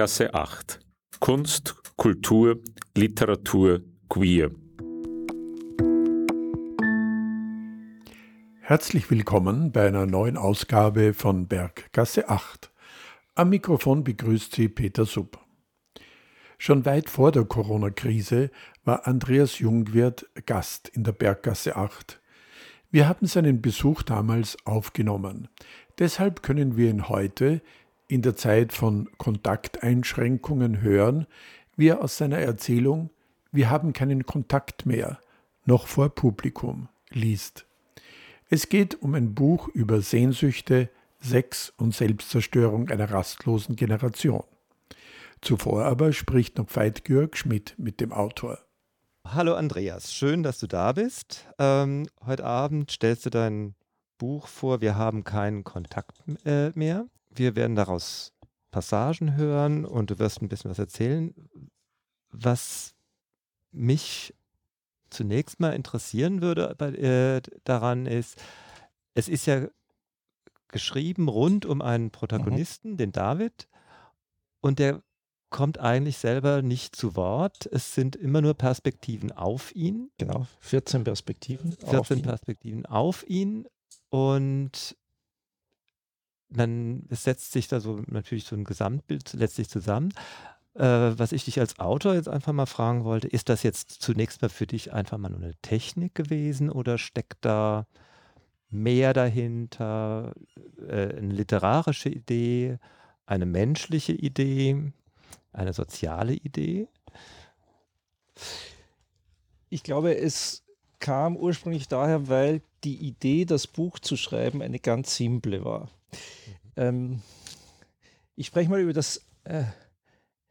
Berggasse 0.00 0.32
8. 0.32 0.80
Kunst, 1.18 1.76
Kultur, 1.98 2.62
Literatur, 2.96 3.82
Queer. 4.08 4.50
Herzlich 8.62 9.10
willkommen 9.10 9.72
bei 9.72 9.86
einer 9.86 10.06
neuen 10.06 10.38
Ausgabe 10.38 11.12
von 11.12 11.48
Berggasse 11.48 12.30
8. 12.30 12.70
Am 13.34 13.50
Mikrofon 13.50 14.02
begrüßt 14.02 14.54
Sie 14.54 14.70
Peter 14.70 15.04
Sub. 15.04 15.38
Schon 16.56 16.86
weit 16.86 17.10
vor 17.10 17.30
der 17.30 17.44
Corona-Krise 17.44 18.50
war 18.86 19.06
Andreas 19.06 19.58
Jungwirth 19.58 20.24
Gast 20.46 20.88
in 20.88 21.04
der 21.04 21.12
Berggasse 21.12 21.76
8. 21.76 22.22
Wir 22.90 23.06
haben 23.06 23.26
seinen 23.26 23.60
Besuch 23.60 24.00
damals 24.00 24.56
aufgenommen. 24.64 25.48
Deshalb 25.98 26.42
können 26.42 26.78
wir 26.78 26.88
ihn 26.88 27.10
heute 27.10 27.60
in 28.10 28.22
der 28.22 28.34
Zeit 28.34 28.72
von 28.72 29.08
Kontakteinschränkungen 29.18 30.80
hören, 30.80 31.26
wie 31.76 31.88
er 31.88 32.02
aus 32.02 32.16
seiner 32.16 32.38
Erzählung 32.38 33.10
Wir 33.52 33.70
haben 33.70 33.92
keinen 33.92 34.26
Kontakt 34.26 34.84
mehr 34.84 35.20
noch 35.64 35.86
vor 35.86 36.08
Publikum 36.08 36.88
liest. 37.10 37.66
Es 38.48 38.68
geht 38.68 39.00
um 39.02 39.14
ein 39.14 39.34
Buch 39.34 39.68
über 39.68 40.00
Sehnsüchte, 40.00 40.88
Sex 41.20 41.72
und 41.76 41.94
Selbstzerstörung 41.94 42.88
einer 42.88 43.10
rastlosen 43.10 43.76
Generation. 43.76 44.44
Zuvor 45.40 45.84
aber 45.84 46.12
spricht 46.12 46.58
noch 46.58 46.74
Veit-Georg 46.74 47.36
Schmidt 47.36 47.74
mit 47.78 48.00
dem 48.00 48.12
Autor. 48.12 48.58
Hallo 49.26 49.54
Andreas, 49.54 50.12
schön, 50.12 50.42
dass 50.42 50.58
du 50.58 50.66
da 50.66 50.92
bist. 50.92 51.46
Ähm, 51.58 52.08
heute 52.26 52.44
Abend 52.44 52.90
stellst 52.90 53.26
du 53.26 53.30
dein 53.30 53.74
Buch 54.18 54.48
vor, 54.48 54.80
wir 54.80 54.96
haben 54.96 55.22
keinen 55.22 55.62
Kontakt 55.62 56.22
äh, 56.44 56.70
mehr. 56.70 57.06
Wir 57.30 57.56
werden 57.56 57.76
daraus 57.76 58.32
Passagen 58.70 59.36
hören 59.36 59.84
und 59.84 60.10
du 60.10 60.18
wirst 60.18 60.42
ein 60.42 60.48
bisschen 60.48 60.70
was 60.70 60.78
erzählen. 60.78 61.34
Was 62.30 62.94
mich 63.72 64.34
zunächst 65.10 65.60
mal 65.60 65.74
interessieren 65.74 66.40
würde 66.40 66.74
bei, 66.78 66.90
äh, 66.90 67.42
daran 67.64 68.06
ist, 68.06 68.40
es 69.14 69.28
ist 69.28 69.46
ja 69.46 69.68
geschrieben 70.68 71.28
rund 71.28 71.66
um 71.66 71.82
einen. 71.82 72.10
Protagonisten, 72.10 72.92
mhm. 72.92 72.96
den 72.96 73.12
David, 73.12 73.68
und 74.60 74.78
der 74.78 75.02
kommt 75.50 75.78
eigentlich 75.78 76.18
selber 76.18 76.62
nicht 76.62 76.94
zu 76.94 77.16
Wort. 77.16 77.66
Es 77.66 77.94
sind 77.94 78.14
immer 78.14 78.40
nur 78.40 78.54
Perspektiven 78.54 79.32
auf 79.32 79.74
ihn. 79.74 80.10
Genau, 80.16 80.46
14 80.60 81.04
Perspektiven. 81.04 81.72
14 81.72 81.98
auf 81.98 82.08
Perspektiven 82.22 82.86
auf 82.86 83.28
ihn. 83.28 83.66
Und 84.10 84.96
dann 86.50 87.04
setzt 87.10 87.52
sich 87.52 87.68
da 87.68 87.80
so 87.80 88.02
natürlich 88.06 88.44
so 88.44 88.56
ein 88.56 88.64
Gesamtbild 88.64 89.32
letztlich 89.34 89.68
zusammen. 89.68 90.12
Äh, 90.74 90.82
was 91.18 91.32
ich 91.32 91.44
dich 91.44 91.58
als 91.58 91.78
Autor 91.78 92.14
jetzt 92.14 92.28
einfach 92.28 92.52
mal 92.52 92.66
fragen 92.66 93.04
wollte, 93.04 93.28
ist 93.28 93.48
das 93.48 93.62
jetzt 93.62 93.90
zunächst 93.90 94.42
mal 94.42 94.48
für 94.48 94.66
dich 94.66 94.92
einfach 94.92 95.18
mal 95.18 95.30
nur 95.30 95.40
eine 95.40 95.56
Technik 95.62 96.14
gewesen 96.14 96.70
oder 96.70 96.98
steckt 96.98 97.44
da 97.44 97.86
mehr 98.70 99.12
dahinter, 99.12 100.34
äh, 100.88 101.16
eine 101.16 101.32
literarische 101.32 102.08
Idee, 102.08 102.78
eine 103.26 103.46
menschliche 103.46 104.12
Idee, 104.12 104.92
eine 105.52 105.72
soziale 105.72 106.34
Idee? 106.34 106.88
Ich 109.70 109.82
glaube, 109.82 110.16
es 110.16 110.64
kam 111.00 111.36
ursprünglich 111.36 111.88
daher, 111.88 112.28
weil 112.28 112.62
die 112.84 112.96
Idee, 112.96 113.44
das 113.44 113.66
Buch 113.66 113.98
zu 113.98 114.16
schreiben, 114.16 114.62
eine 114.62 114.78
ganz 114.78 115.16
simple 115.16 115.64
war. 115.64 115.84
Mhm. 115.86 116.12
Ähm, 116.76 117.22
ich 118.36 118.46
spreche 118.46 118.70
mal 118.70 118.80
über 118.80 118.92
das, 118.92 119.22
äh, 119.44 119.64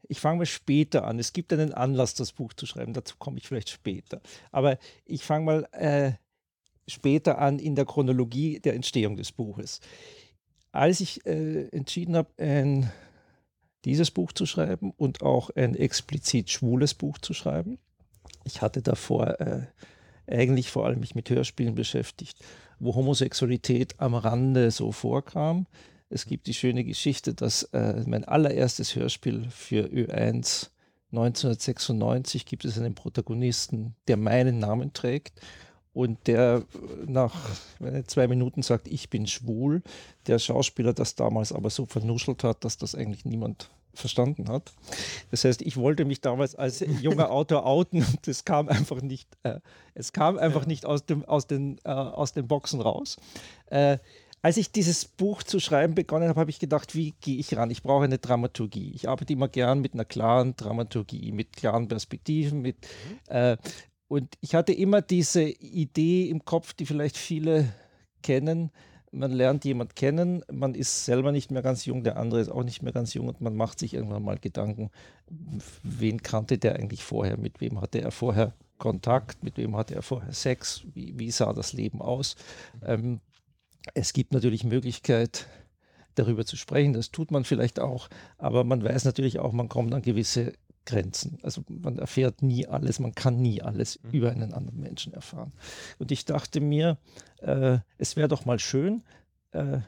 ich 0.07 0.19
fange 0.19 0.39
mal 0.39 0.45
später 0.45 1.05
an. 1.05 1.19
Es 1.19 1.33
gibt 1.33 1.53
einen 1.53 1.73
Anlass, 1.73 2.15
das 2.15 2.31
Buch 2.33 2.53
zu 2.53 2.65
schreiben, 2.65 2.93
dazu 2.93 3.15
komme 3.17 3.37
ich 3.37 3.47
vielleicht 3.47 3.69
später. 3.69 4.21
Aber 4.51 4.77
ich 5.05 5.23
fange 5.23 5.45
mal 5.45 5.67
äh, 5.71 6.13
später 6.87 7.37
an 7.39 7.59
in 7.59 7.75
der 7.75 7.85
Chronologie 7.85 8.59
der 8.59 8.73
Entstehung 8.73 9.15
des 9.15 9.31
Buches. 9.31 9.79
Als 10.71 10.99
ich 10.99 11.25
äh, 11.25 11.67
entschieden 11.69 12.15
habe, 12.15 12.89
dieses 13.85 14.11
Buch 14.11 14.33
zu 14.33 14.45
schreiben 14.45 14.91
und 14.97 15.23
auch 15.23 15.49
ein 15.51 15.75
explizit 15.75 16.49
schwules 16.49 16.93
Buch 16.93 17.17
zu 17.17 17.33
schreiben, 17.33 17.79
ich 18.43 18.61
hatte 18.61 18.81
davor 18.81 19.39
äh, 19.39 19.65
eigentlich 20.29 20.71
vor 20.71 20.85
allem 20.85 20.99
mich 20.99 21.15
mit 21.15 21.29
Hörspielen 21.29 21.75
beschäftigt, 21.75 22.37
wo 22.79 22.95
Homosexualität 22.95 23.99
am 23.99 24.15
Rande 24.15 24.71
so 24.71 24.91
vorkam. 24.91 25.67
Es 26.09 26.25
gibt 26.25 26.47
die 26.47 26.53
schöne 26.53 26.83
Geschichte, 26.83 27.33
dass 27.33 27.63
äh, 27.73 28.03
mein 28.07 28.25
allererstes 28.25 28.95
Hörspiel 28.95 29.47
für 29.49 29.85
Ö1 29.85 30.69
1996 31.11 32.45
gibt 32.45 32.65
es 32.65 32.77
einen 32.77 32.93
Protagonisten, 32.93 33.95
der 34.07 34.17
meinen 34.17 34.59
Namen 34.59 34.93
trägt 34.93 35.41
und 35.91 36.27
der 36.27 36.63
nach 37.07 37.33
zwei 38.05 38.27
Minuten 38.27 38.61
sagt, 38.61 38.87
ich 38.87 39.09
bin 39.09 39.25
schwul. 39.25 39.81
Der 40.27 40.37
Schauspieler 40.37 40.93
das 40.93 41.15
damals 41.15 41.51
aber 41.51 41.71
so 41.71 41.85
vernuschelt 41.85 42.43
hat, 42.43 42.63
dass 42.63 42.77
das 42.77 42.93
eigentlich 42.93 43.25
niemand 43.25 43.71
verstanden 43.93 44.49
hat. 44.49 44.71
Das 45.31 45.43
heißt, 45.43 45.61
ich 45.61 45.77
wollte 45.77 46.05
mich 46.05 46.21
damals 46.21 46.55
als 46.55 46.83
junger 47.01 47.31
Autor 47.31 47.65
outen 47.65 48.03
und 48.03 48.27
es 48.27 48.45
kam 48.45 48.67
einfach 48.69 49.01
nicht, 49.01 49.27
äh, 49.43 49.59
es 49.93 50.13
kam 50.13 50.37
einfach 50.37 50.65
nicht 50.65 50.85
aus, 50.85 51.05
dem, 51.05 51.25
aus, 51.25 51.47
den, 51.47 51.77
äh, 51.83 51.89
aus 51.89 52.33
den 52.33 52.47
Boxen 52.47 52.81
raus. 52.81 53.17
Äh, 53.67 53.97
als 54.41 54.55
ich 54.55 54.71
dieses 54.71 55.03
Buch 55.05 55.43
zu 55.43 55.59
schreiben 55.59 55.95
begonnen 55.95 56.29
habe, 56.29 56.39
habe 56.39 56.49
ich 56.49 56.59
gedacht, 56.59 56.95
wie 56.95 57.13
gehe 57.19 57.37
ich 57.37 57.57
ran? 57.57 57.71
Ich 57.71 57.83
brauche 57.83 58.05
eine 58.05 58.19
Dramaturgie. 58.19 58.93
Ich 58.95 59.09
arbeite 59.09 59.33
immer 59.33 59.49
gern 59.49 59.81
mit 59.81 59.93
einer 59.93 60.05
klaren 60.05 60.55
Dramaturgie, 60.55 61.33
mit 61.33 61.57
klaren 61.57 61.89
Perspektiven, 61.89 62.61
mit 62.61 62.77
mhm. 63.29 63.57
und 64.07 64.29
ich 64.39 64.55
hatte 64.55 64.71
immer 64.71 65.01
diese 65.01 65.43
Idee 65.43 66.29
im 66.29 66.45
Kopf, 66.45 66.71
die 66.71 66.85
vielleicht 66.85 67.17
viele 67.17 67.73
kennen, 68.23 68.71
man 69.11 69.31
lernt 69.31 69.65
jemand 69.65 69.95
kennen, 69.95 70.43
man 70.51 70.75
ist 70.75 71.05
selber 71.05 71.31
nicht 71.31 71.51
mehr 71.51 71.61
ganz 71.61 71.85
jung, 71.85 72.03
der 72.03 72.17
andere 72.17 72.41
ist 72.41 72.49
auch 72.49 72.63
nicht 72.63 72.81
mehr 72.81 72.93
ganz 72.93 73.13
jung 73.13 73.27
und 73.27 73.41
man 73.41 73.55
macht 73.55 73.79
sich 73.79 73.93
irgendwann 73.93 74.23
mal 74.23 74.37
Gedanken, 74.37 74.89
wen 75.83 76.21
kannte 76.21 76.57
der 76.57 76.75
eigentlich 76.75 77.03
vorher, 77.03 77.37
mit 77.37 77.61
wem 77.61 77.81
hatte 77.81 78.01
er 78.01 78.11
vorher 78.11 78.53
Kontakt, 78.77 79.43
mit 79.43 79.57
wem 79.57 79.75
hatte 79.75 79.95
er 79.95 80.01
vorher 80.01 80.33
Sex, 80.33 80.83
wie, 80.93 81.17
wie 81.17 81.31
sah 81.31 81.53
das 81.53 81.73
Leben 81.73 82.01
aus. 82.01 82.35
Ähm, 82.83 83.19
es 83.93 84.13
gibt 84.13 84.33
natürlich 84.33 84.63
Möglichkeit, 84.63 85.47
darüber 86.15 86.45
zu 86.45 86.57
sprechen, 86.57 86.93
das 86.93 87.11
tut 87.11 87.31
man 87.31 87.45
vielleicht 87.45 87.79
auch, 87.79 88.09
aber 88.37 88.63
man 88.63 88.83
weiß 88.83 89.05
natürlich 89.05 89.39
auch, 89.39 89.53
man 89.53 89.69
kommt 89.69 89.93
an 89.93 90.01
gewisse 90.01 90.53
Grenzen. 90.89 91.37
Also 91.43 91.63
man 91.67 91.99
erfährt 91.99 92.41
nie 92.41 92.67
alles, 92.67 92.99
man 92.99 93.13
kann 93.13 93.39
nie 93.39 93.61
alles 93.61 93.99
mhm. 94.01 94.11
über 94.11 94.31
einen 94.31 94.53
anderen 94.53 94.79
Menschen 94.79 95.13
erfahren. 95.13 95.53
Und 95.99 96.11
ich 96.11 96.25
dachte 96.25 96.61
mir, 96.61 96.97
äh, 97.41 97.77
es 97.99 98.15
wäre 98.15 98.27
doch 98.27 98.45
mal 98.45 98.57
schön, 98.57 99.03
äh, 99.51 99.79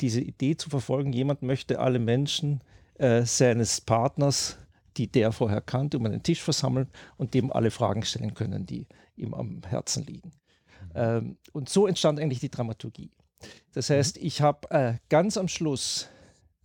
diese 0.00 0.20
Idee 0.20 0.56
zu 0.56 0.70
verfolgen, 0.70 1.12
jemand 1.12 1.42
möchte 1.42 1.80
alle 1.80 1.98
Menschen 1.98 2.62
äh, 2.94 3.24
seines 3.24 3.80
Partners, 3.80 4.56
die 4.96 5.08
der 5.10 5.32
vorher 5.32 5.60
kannte, 5.60 5.98
um 5.98 6.06
einen 6.06 6.22
Tisch 6.22 6.42
versammeln 6.42 6.88
und 7.16 7.34
dem 7.34 7.52
alle 7.52 7.72
Fragen 7.72 8.04
stellen 8.04 8.34
können, 8.34 8.66
die 8.66 8.86
ihm 9.16 9.34
am 9.34 9.62
Herzen 9.66 10.06
liegen. 10.06 10.30
Mhm. 10.30 10.90
Ähm, 10.94 11.36
und 11.52 11.68
so 11.68 11.88
entstand 11.88 12.20
eigentlich 12.20 12.40
die 12.40 12.50
Dramaturgie. 12.50 13.10
Das 13.72 13.88
mhm. 13.88 13.94
heißt, 13.94 14.18
ich 14.18 14.40
habe 14.40 14.70
äh, 14.70 14.94
ganz 15.08 15.36
am 15.36 15.48
Schluss 15.48 16.08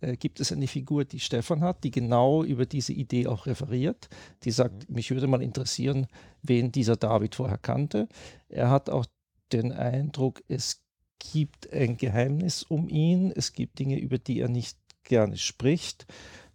äh, 0.00 0.16
gibt 0.16 0.40
es 0.40 0.52
eine 0.52 0.66
Figur, 0.66 1.04
die 1.04 1.20
Stefan 1.20 1.62
hat, 1.62 1.84
die 1.84 1.90
genau 1.90 2.44
über 2.44 2.66
diese 2.66 2.92
Idee 2.92 3.26
auch 3.26 3.46
referiert. 3.46 4.08
Die 4.44 4.50
sagt, 4.50 4.88
mhm. 4.88 4.96
mich 4.96 5.10
würde 5.10 5.26
mal 5.26 5.42
interessieren, 5.42 6.06
wen 6.42 6.72
dieser 6.72 6.96
David 6.96 7.34
vorher 7.34 7.58
kannte. 7.58 8.08
Er 8.48 8.70
hat 8.70 8.90
auch 8.90 9.06
den 9.52 9.72
Eindruck, 9.72 10.42
es 10.48 10.82
gibt 11.18 11.72
ein 11.72 11.96
Geheimnis 11.96 12.62
um 12.62 12.88
ihn, 12.88 13.32
es 13.34 13.52
gibt 13.52 13.78
Dinge, 13.78 13.98
über 13.98 14.18
die 14.18 14.40
er 14.40 14.48
nicht 14.48 14.78
gerne 15.04 15.36
spricht. 15.36 16.06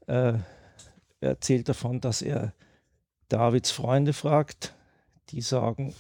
Äh, 0.08 0.40
er 1.20 1.30
erzählt 1.30 1.70
davon, 1.70 2.02
dass 2.02 2.22
er 2.22 2.54
Davids 3.30 3.72
Freunde 3.72 4.14
fragt, 4.14 4.76
die 5.30 5.42
sagen 5.42 5.94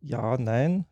ja, 0.00 0.36
nein, 0.38 0.86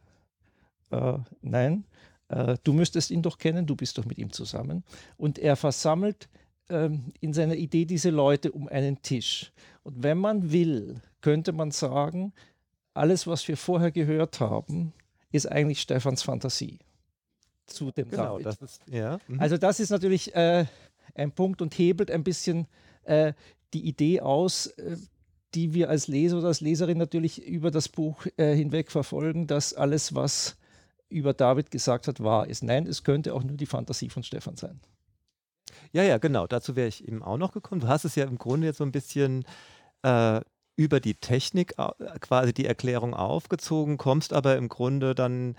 äh, 0.91 1.19
nein. 1.43 1.85
Äh, 2.31 2.57
du 2.63 2.73
müsstest 2.73 3.11
ihn 3.11 3.23
doch 3.23 3.39
kennen, 3.39 3.67
du 3.67 3.77
bist 3.77 3.99
doch 3.99 4.05
mit 4.05 4.19
ihm 4.19 4.33
zusammen. 4.33 4.85
Und 5.17 5.39
er 5.39 5.57
versammelt 5.57 6.29
ähm, 6.69 7.13
in 7.21 7.33
seiner 7.33 7.57
Idee 7.57 7.85
diese 7.85 8.11
Leute 8.11 8.53
um 8.53 8.69
einen 8.69 9.03
Tisch. 9.03 9.53
Und 9.83 10.03
wenn 10.03 10.19
man 10.19 10.53
will, 10.53 11.01
könnte 11.21 11.53
man 11.53 11.73
sagen, 11.73 12.33
alles, 12.95 13.27
was 13.27 13.47
wir 13.49 13.57
vorher 13.57 13.91
gehört 13.91 14.41
haben, 14.41 14.93
ist 15.33 15.51
eigentlich 15.51 15.81
Stefans 15.81 16.23
Fantasie 16.23 16.79
zu 17.67 17.91
dem 17.91 18.09
genau, 18.11 18.39
David. 18.39 18.47
Das 18.47 18.63
ist, 18.63 18.83
ja. 18.91 19.19
Mhm. 19.29 19.41
Also 19.41 19.57
das 19.57 19.81
ist 19.81 19.91
natürlich 19.91 20.35
äh, 20.35 20.67
ein 21.15 21.33
Punkt 21.33 21.63
und 21.63 21.77
hebelt 21.77 22.11
ein 22.11 22.25
bisschen 22.25 22.67
äh, 23.05 23.33
die 23.75 23.87
Idee 23.87 24.21
aus, 24.21 24.67
äh, 24.67 24.97
die 25.55 25.75
wir 25.75 25.89
als 25.89 26.07
Leser 26.09 26.39
oder 26.39 26.49
als 26.49 26.61
Leserin 26.61 26.99
natürlich 26.99 27.45
über 27.45 27.71
das 27.71 27.89
Buch 27.89 28.27
äh, 28.37 28.55
hinweg 28.55 28.91
verfolgen, 28.91 29.47
dass 29.47 29.75
alles, 29.75 30.15
was 30.15 30.57
über 31.11 31.35
David 31.35 31.71
gesagt 31.71 32.09
hat, 32.09 32.21
wahr 32.21 32.49
ist. 32.49 32.63
Nein, 32.63 32.87
es 32.87 33.05
könnte 33.05 33.35
auch 33.35 33.43
nur 33.43 33.57
die 33.57 33.67
Fantasie 33.67 34.11
von 34.11 34.23
Stefan 34.23 34.57
sein. 34.57 34.81
Ja, 35.93 36.03
ja, 36.03 36.19
genau. 36.19 36.47
Dazu 36.47 36.77
wäre 36.77 36.89
ich 36.89 37.07
eben 37.07 37.23
auch 37.23 37.37
noch 37.37 37.53
gekommen. 37.53 37.81
Du 37.81 37.89
hast 37.89 38.05
es 38.05 38.15
ja 38.15 38.25
im 38.25 38.39
Grunde 38.39 38.69
jetzt 38.69 38.79
so 38.79 38.85
ein 38.85 38.93
bisschen 38.93 39.45
äh, 40.03 40.41
über 40.77 41.01
die 41.01 41.15
Technik 41.15 41.75
äh, 41.79 41.91
quasi 42.21 42.53
die 42.55 42.67
Erklärung 42.67 43.15
aufgezogen, 43.15 43.99
kommst 43.99 44.33
aber 44.33 44.57
im 44.57 44.69
Grunde 44.69 45.15
dann, 45.15 45.57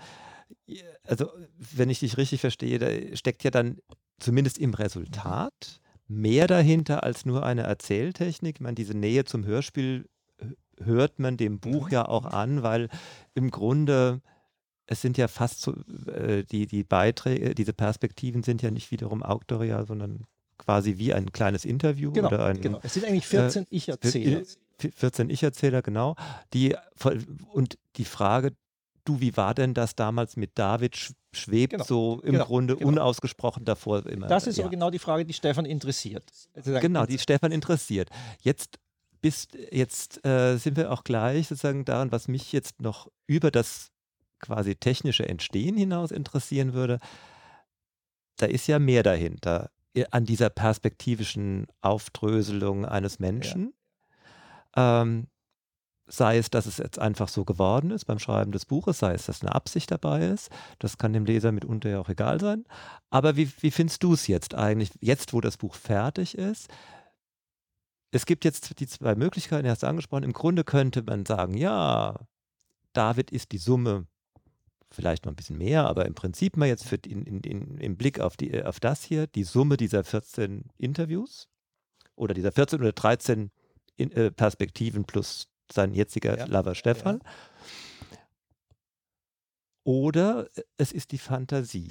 also 1.04 1.30
wenn 1.56 1.90
ich 1.90 2.00
dich 2.00 2.16
richtig 2.16 2.40
verstehe, 2.40 2.78
da 2.78 3.16
steckt 3.16 3.44
ja 3.44 3.50
dann 3.50 3.78
zumindest 4.18 4.58
im 4.58 4.74
Resultat 4.74 5.80
mehr 6.08 6.46
dahinter 6.46 7.02
als 7.02 7.24
nur 7.24 7.44
eine 7.44 7.62
Erzähltechnik. 7.62 8.56
Ich 8.56 8.60
meine, 8.60 8.74
diese 8.74 8.96
Nähe 8.96 9.24
zum 9.24 9.44
Hörspiel 9.44 10.08
hört 10.78 11.18
man 11.18 11.36
dem 11.36 11.60
Buch 11.60 11.86
mhm. 11.86 11.92
ja 11.92 12.08
auch 12.08 12.26
an, 12.26 12.62
weil 12.62 12.88
im 13.34 13.50
Grunde 13.50 14.20
es 14.86 15.00
sind 15.00 15.16
ja 15.16 15.28
fast 15.28 15.60
so, 15.60 15.74
äh, 16.06 16.44
die, 16.44 16.66
die 16.66 16.84
Beiträge, 16.84 17.54
diese 17.54 17.72
Perspektiven 17.72 18.42
sind 18.42 18.62
ja 18.62 18.70
nicht 18.70 18.90
wiederum 18.90 19.22
auktorial, 19.22 19.86
sondern 19.86 20.24
quasi 20.58 20.98
wie 20.98 21.12
ein 21.12 21.32
kleines 21.32 21.64
Interview 21.64 22.12
genau, 22.12 22.28
oder 22.28 22.44
ein. 22.44 22.60
Genau. 22.60 22.80
Es 22.82 22.94
sind 22.94 23.04
eigentlich 23.04 23.26
14 23.26 23.64
äh, 23.64 23.66
Ich-Erzähler. 23.70 24.42
14 24.78 25.30
Ich-Erzähler, 25.30 25.82
genau. 25.82 26.16
Die, 26.52 26.76
und 27.52 27.78
die 27.96 28.04
Frage, 28.04 28.52
du, 29.04 29.20
wie 29.20 29.36
war 29.36 29.54
denn 29.54 29.74
das 29.74 29.94
damals 29.94 30.36
mit 30.36 30.58
David? 30.58 31.14
Schwebt 31.34 31.72
genau, 31.72 31.84
so 31.84 32.20
im 32.22 32.32
genau, 32.32 32.44
Grunde 32.44 32.76
genau. 32.76 32.88
unausgesprochen 32.88 33.64
davor 33.64 34.04
immer. 34.06 34.26
Das 34.26 34.46
ist 34.46 34.58
ja. 34.58 34.64
aber 34.64 34.70
genau 34.70 34.90
die 34.90 34.98
Frage, 34.98 35.24
die 35.24 35.32
Stefan 35.32 35.64
interessiert. 35.64 36.24
Also 36.54 36.78
genau, 36.78 37.06
die 37.06 37.18
Stefan 37.18 37.52
interessiert. 37.52 38.10
Jetzt 38.42 38.78
bist, 39.22 39.56
jetzt 39.70 40.24
äh, 40.26 40.58
sind 40.58 40.76
wir 40.76 40.92
auch 40.92 41.04
gleich 41.04 41.48
sozusagen 41.48 41.86
daran, 41.86 42.12
was 42.12 42.28
mich 42.28 42.52
jetzt 42.52 42.82
noch 42.82 43.08
über 43.26 43.50
das 43.50 43.91
quasi 44.42 44.76
technische 44.76 45.26
Entstehen 45.26 45.76
hinaus 45.76 46.10
interessieren 46.10 46.74
würde, 46.74 46.98
da 48.36 48.46
ist 48.46 48.66
ja 48.66 48.78
mehr 48.78 49.02
dahinter 49.02 49.70
an 50.10 50.24
dieser 50.24 50.50
perspektivischen 50.50 51.66
Aufdröselung 51.80 52.84
eines 52.84 53.18
Menschen. 53.18 53.72
Ja. 54.76 55.02
Ähm, 55.02 55.28
sei 56.06 56.38
es, 56.38 56.50
dass 56.50 56.66
es 56.66 56.78
jetzt 56.78 56.98
einfach 56.98 57.28
so 57.28 57.44
geworden 57.44 57.90
ist 57.90 58.04
beim 58.04 58.18
Schreiben 58.18 58.52
des 58.52 58.66
Buches, 58.66 58.98
sei 58.98 59.14
es, 59.14 59.26
dass 59.26 59.42
eine 59.42 59.54
Absicht 59.54 59.90
dabei 59.90 60.26
ist. 60.26 60.50
Das 60.78 60.98
kann 60.98 61.12
dem 61.12 61.24
Leser 61.24 61.52
mitunter 61.52 61.88
ja 61.88 62.00
auch 62.00 62.08
egal 62.08 62.40
sein. 62.40 62.64
Aber 63.10 63.36
wie, 63.36 63.50
wie 63.60 63.70
findest 63.70 64.02
du 64.02 64.14
es 64.14 64.26
jetzt 64.26 64.54
eigentlich, 64.54 64.90
jetzt 65.00 65.32
wo 65.32 65.40
das 65.40 65.56
Buch 65.56 65.74
fertig 65.74 66.36
ist? 66.36 66.68
Es 68.10 68.26
gibt 68.26 68.44
jetzt 68.44 68.78
die 68.78 68.86
zwei 68.86 69.14
Möglichkeiten, 69.14 69.68
hast 69.68 69.82
du 69.82 69.86
angesprochen. 69.86 70.24
Im 70.24 70.34
Grunde 70.34 70.64
könnte 70.64 71.02
man 71.02 71.24
sagen, 71.24 71.54
ja, 71.56 72.18
David 72.92 73.30
ist 73.30 73.52
die 73.52 73.58
Summe 73.58 74.06
vielleicht 74.92 75.24
noch 75.24 75.32
ein 75.32 75.36
bisschen 75.36 75.58
mehr, 75.58 75.86
aber 75.86 76.06
im 76.06 76.14
Prinzip 76.14 76.56
mal 76.56 76.68
jetzt 76.68 76.86
für 76.86 76.96
in, 77.06 77.24
in, 77.24 77.40
in, 77.40 77.78
im 77.78 77.96
Blick 77.96 78.20
auf, 78.20 78.36
die, 78.36 78.62
auf 78.62 78.80
das 78.80 79.02
hier, 79.02 79.26
die 79.26 79.44
Summe 79.44 79.76
dieser 79.76 80.04
14 80.04 80.64
Interviews 80.78 81.48
oder 82.14 82.34
dieser 82.34 82.52
14 82.52 82.80
oder 82.80 82.92
13 82.92 83.50
in, 83.96 84.12
äh, 84.12 84.30
Perspektiven 84.30 85.04
plus 85.04 85.48
sein 85.70 85.94
jetziger 85.94 86.38
ja. 86.38 86.44
Lover 86.46 86.74
Stefan. 86.74 87.20
Ja. 87.22 88.18
Oder 89.84 90.48
es 90.76 90.92
ist 90.92 91.12
die 91.12 91.18
Fantasie. 91.18 91.90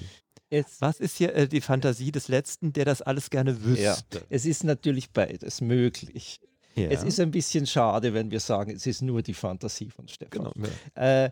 Es 0.49 0.81
Was 0.81 0.99
ist 0.99 1.17
hier 1.17 1.33
äh, 1.33 1.47
die 1.47 1.61
Fantasie 1.61 2.11
des 2.11 2.27
Letzten, 2.27 2.73
der 2.73 2.85
das 2.85 3.01
alles 3.01 3.29
gerne 3.29 3.63
wüsste? 3.63 3.83
Ja. 3.83 4.25
Es 4.29 4.45
ist 4.45 4.63
natürlich 4.63 5.11
beides 5.11 5.61
möglich. 5.61 6.39
Ja. 6.75 6.89
Es 6.89 7.03
ist 7.03 7.19
ein 7.19 7.31
bisschen 7.31 7.65
schade, 7.67 8.13
wenn 8.13 8.31
wir 8.31 8.39
sagen, 8.39 8.71
es 8.71 8.85
ist 8.85 9.01
nur 9.01 9.21
die 9.21 9.33
Fantasie 9.33 9.89
von 9.89 10.07
Stefan. 10.07 10.51
Genau. 10.53 10.53
Ja. 10.95 11.25
Äh, 11.25 11.31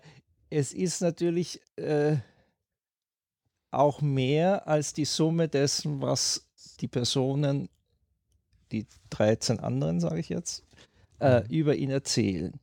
es 0.49 0.73
ist 0.73 1.01
natürlich 1.01 1.61
äh, 1.75 2.17
auch 3.71 4.01
mehr 4.01 4.67
als 4.67 4.93
die 4.93 5.05
Summe 5.05 5.47
dessen, 5.47 6.01
was 6.01 6.47
die 6.79 6.87
Personen, 6.87 7.69
die 8.71 8.87
13 9.11 9.59
anderen, 9.59 9.99
sage 9.99 10.19
ich 10.19 10.29
jetzt, 10.29 10.63
äh, 11.19 11.41
mhm. 11.41 11.49
über 11.49 11.75
ihn 11.75 11.89
erzählen. 11.89 12.59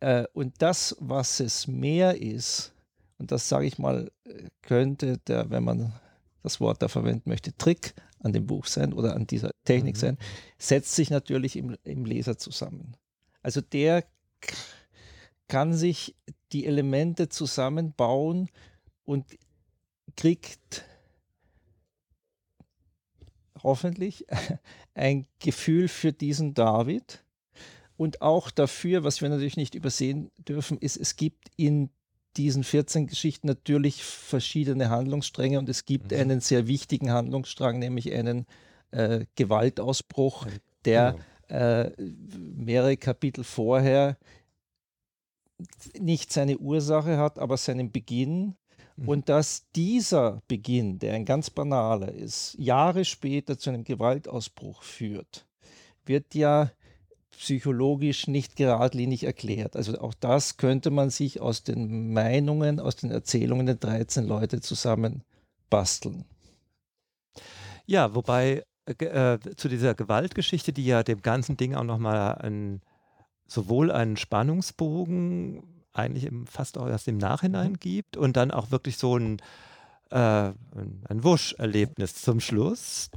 Äh, 0.00 0.24
und 0.32 0.54
das, 0.58 0.96
was 1.00 1.40
es 1.40 1.66
mehr 1.66 2.20
ist, 2.20 2.72
und 3.18 3.32
das 3.32 3.48
sage 3.48 3.66
ich 3.66 3.78
mal, 3.78 4.10
könnte 4.62 5.18
der, 5.18 5.50
wenn 5.50 5.64
man 5.64 5.92
das 6.42 6.60
Wort 6.60 6.82
da 6.82 6.88
verwenden 6.88 7.30
möchte, 7.30 7.56
Trick 7.56 7.94
an 8.18 8.32
dem 8.32 8.46
Buch 8.46 8.66
sein 8.66 8.92
oder 8.92 9.14
an 9.14 9.26
dieser 9.26 9.50
Technik 9.64 9.94
mhm. 9.96 10.00
sein, 10.00 10.18
setzt 10.58 10.94
sich 10.94 11.10
natürlich 11.10 11.56
im, 11.56 11.76
im 11.84 12.04
Leser 12.04 12.36
zusammen. 12.36 12.96
Also 13.42 13.60
der 13.60 14.04
kann 15.48 15.74
sich 15.74 16.16
die 16.54 16.66
Elemente 16.66 17.28
zusammenbauen 17.28 18.48
und 19.04 19.26
kriegt 20.16 20.84
hoffentlich 23.62 24.26
ein 24.94 25.26
Gefühl 25.40 25.88
für 25.88 26.12
diesen 26.12 26.54
David 26.54 27.24
und 27.96 28.22
auch 28.22 28.50
dafür, 28.50 29.04
was 29.04 29.20
wir 29.20 29.28
natürlich 29.28 29.56
nicht 29.56 29.74
übersehen 29.74 30.30
dürfen, 30.38 30.78
ist, 30.78 30.96
es 30.96 31.16
gibt 31.16 31.50
in 31.56 31.90
diesen 32.36 32.64
14 32.64 33.06
Geschichten 33.06 33.46
natürlich 33.46 34.02
verschiedene 34.02 34.90
Handlungsstränge 34.90 35.58
und 35.58 35.68
es 35.68 35.84
gibt 35.84 36.10
mhm. 36.10 36.18
einen 36.18 36.40
sehr 36.40 36.66
wichtigen 36.66 37.12
Handlungsstrang, 37.12 37.78
nämlich 37.78 38.12
einen 38.12 38.46
äh, 38.90 39.26
Gewaltausbruch, 39.36 40.46
der 40.84 41.16
genau. 41.48 41.60
äh, 41.60 41.92
mehrere 41.98 42.96
Kapitel 42.96 43.44
vorher 43.44 44.16
nicht 45.98 46.32
seine 46.32 46.58
Ursache 46.58 47.18
hat, 47.18 47.38
aber 47.38 47.56
seinen 47.56 47.92
Beginn. 47.92 48.56
Mhm. 48.96 49.08
Und 49.08 49.28
dass 49.28 49.70
dieser 49.74 50.42
Beginn, 50.48 50.98
der 50.98 51.14
ein 51.14 51.24
ganz 51.24 51.50
banaler 51.50 52.12
ist, 52.12 52.54
Jahre 52.58 53.04
später 53.04 53.58
zu 53.58 53.70
einem 53.70 53.84
Gewaltausbruch 53.84 54.82
führt, 54.82 55.46
wird 56.04 56.34
ja 56.34 56.70
psychologisch 57.38 58.28
nicht 58.28 58.56
geradlinig 58.56 59.24
erklärt. 59.24 59.76
Also 59.76 59.98
auch 59.98 60.14
das 60.14 60.56
könnte 60.56 60.90
man 60.90 61.10
sich 61.10 61.40
aus 61.40 61.64
den 61.64 62.12
Meinungen, 62.12 62.78
aus 62.78 62.96
den 62.96 63.10
Erzählungen 63.10 63.66
der 63.66 63.74
13 63.74 64.24
Leute 64.26 64.60
zusammen 64.60 65.22
basteln. 65.70 66.24
Ja, 67.86 68.14
wobei 68.14 68.64
äh, 68.86 69.04
äh, 69.04 69.38
zu 69.56 69.68
dieser 69.68 69.94
Gewaltgeschichte, 69.94 70.72
die 70.72 70.86
ja 70.86 71.02
dem 71.02 71.22
ganzen 71.22 71.56
Ding 71.56 71.74
auch 71.74 71.84
nochmal 71.84 72.36
ein 72.36 72.80
sowohl 73.46 73.90
einen 73.90 74.16
Spannungsbogen 74.16 75.62
eigentlich 75.92 76.24
im, 76.24 76.46
fast 76.46 76.76
auch 76.76 76.88
erst 76.88 77.08
im 77.08 77.18
Nachhinein 77.18 77.72
mhm. 77.72 77.80
gibt 77.80 78.16
und 78.16 78.36
dann 78.36 78.50
auch 78.50 78.70
wirklich 78.70 78.98
so 78.98 79.16
ein, 79.16 79.38
äh, 80.10 80.16
ein 80.16 81.22
Wusch-Erlebnis 81.22 82.14
zum 82.14 82.40
Schluss. 82.40 83.10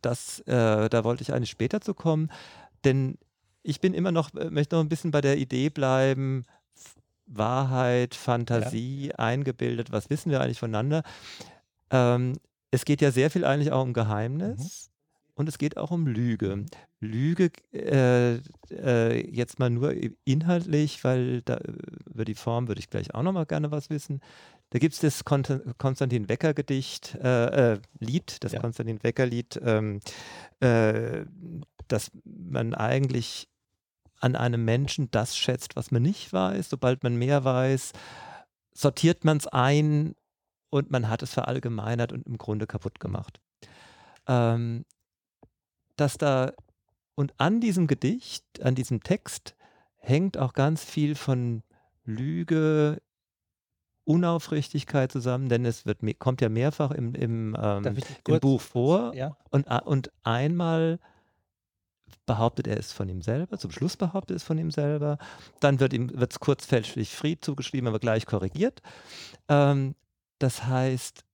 Das, 0.00 0.40
äh, 0.40 0.88
da 0.88 1.04
wollte 1.04 1.22
ich 1.22 1.32
eigentlich 1.32 1.50
später 1.50 1.80
zu 1.80 1.94
kommen, 1.94 2.30
denn 2.84 3.18
ich 3.62 3.80
bin 3.80 3.94
immer 3.94 4.12
noch, 4.12 4.34
äh, 4.34 4.50
möchte 4.50 4.76
noch 4.76 4.82
ein 4.82 4.88
bisschen 4.88 5.10
bei 5.10 5.20
der 5.20 5.36
Idee 5.36 5.68
bleiben, 5.68 6.44
Wahrheit, 7.26 8.14
Fantasie, 8.14 9.08
ja. 9.08 9.14
eingebildet, 9.16 9.92
was 9.92 10.10
wissen 10.10 10.30
wir 10.30 10.40
eigentlich 10.40 10.58
voneinander? 10.58 11.02
Ähm, 11.90 12.34
es 12.70 12.84
geht 12.84 13.00
ja 13.00 13.10
sehr 13.10 13.30
viel 13.30 13.44
eigentlich 13.44 13.72
auch 13.72 13.82
um 13.82 13.92
Geheimnis. 13.92 14.90
Und 15.42 15.48
es 15.48 15.58
geht 15.58 15.76
auch 15.76 15.90
um 15.90 16.06
Lüge. 16.06 16.66
Lüge 17.00 17.50
äh, 17.72 18.36
äh, 18.70 19.28
jetzt 19.28 19.58
mal 19.58 19.70
nur 19.70 19.92
inhaltlich, 20.24 21.02
weil 21.02 21.42
da, 21.42 21.58
über 22.08 22.24
die 22.24 22.36
Form 22.36 22.68
würde 22.68 22.78
ich 22.78 22.88
gleich 22.88 23.12
auch 23.12 23.24
noch 23.24 23.32
mal 23.32 23.44
gerne 23.44 23.72
was 23.72 23.90
wissen. 23.90 24.20
Da 24.70 24.78
gibt 24.78 24.94
es 24.94 25.00
das 25.00 25.24
Kon 25.24 25.42
Konstantin 25.78 26.28
Wecker 26.28 26.54
Gedicht, 26.54 27.16
äh, 27.16 27.72
äh, 27.72 27.80
Lied, 27.98 28.36
das 28.44 28.52
ja. 28.52 28.60
Konstantin 28.60 29.02
Wecker 29.02 29.26
Lied, 29.26 29.60
ähm, 29.64 29.98
äh, 30.60 31.24
dass 31.88 32.12
man 32.24 32.74
eigentlich 32.74 33.48
an 34.20 34.36
einem 34.36 34.64
Menschen 34.64 35.10
das 35.10 35.36
schätzt, 35.36 35.74
was 35.74 35.90
man 35.90 36.02
nicht 36.02 36.32
weiß. 36.32 36.70
Sobald 36.70 37.02
man 37.02 37.16
mehr 37.16 37.42
weiß, 37.42 37.94
sortiert 38.72 39.24
man 39.24 39.38
es 39.38 39.48
ein 39.48 40.14
und 40.70 40.92
man 40.92 41.08
hat 41.08 41.20
es 41.24 41.32
verallgemeinert 41.32 42.12
und 42.12 42.28
im 42.28 42.38
Grunde 42.38 42.68
kaputt 42.68 43.00
gemacht. 43.00 43.40
Ähm, 44.28 44.84
dass 45.96 46.18
da 46.18 46.52
und 47.14 47.34
an 47.38 47.60
diesem 47.60 47.86
Gedicht, 47.86 48.62
an 48.62 48.74
diesem 48.74 49.02
Text 49.02 49.54
hängt 49.98 50.38
auch 50.38 50.54
ganz 50.54 50.84
viel 50.84 51.14
von 51.14 51.62
Lüge, 52.04 53.00
Unaufrichtigkeit 54.04 55.12
zusammen, 55.12 55.48
denn 55.48 55.64
es 55.64 55.86
wird, 55.86 56.00
kommt 56.18 56.40
ja 56.40 56.48
mehrfach 56.48 56.90
im, 56.90 57.14
im, 57.14 57.56
ähm, 57.60 57.96
im 58.26 58.40
Buch 58.40 58.60
vor. 58.60 59.14
Ja? 59.14 59.36
Und, 59.50 59.66
und 59.84 60.10
einmal 60.24 60.98
behauptet 62.26 62.66
er 62.66 62.76
es 62.78 62.92
von 62.92 63.08
ihm 63.08 63.22
selber, 63.22 63.58
zum 63.58 63.70
Schluss 63.70 63.96
behauptet 63.96 64.34
er 64.34 64.36
es 64.36 64.42
von 64.42 64.58
ihm 64.58 64.70
selber, 64.70 65.18
dann 65.60 65.80
wird 65.80 65.92
ihm 65.92 66.08
es 66.08 66.40
kurz 66.40 66.66
fälschlich 66.66 67.14
Fried 67.14 67.44
zugeschrieben, 67.44 67.86
aber 67.88 68.00
gleich 68.00 68.26
korrigiert. 68.26 68.82
Ähm, 69.48 69.94
das 70.38 70.64
heißt, 70.64 71.24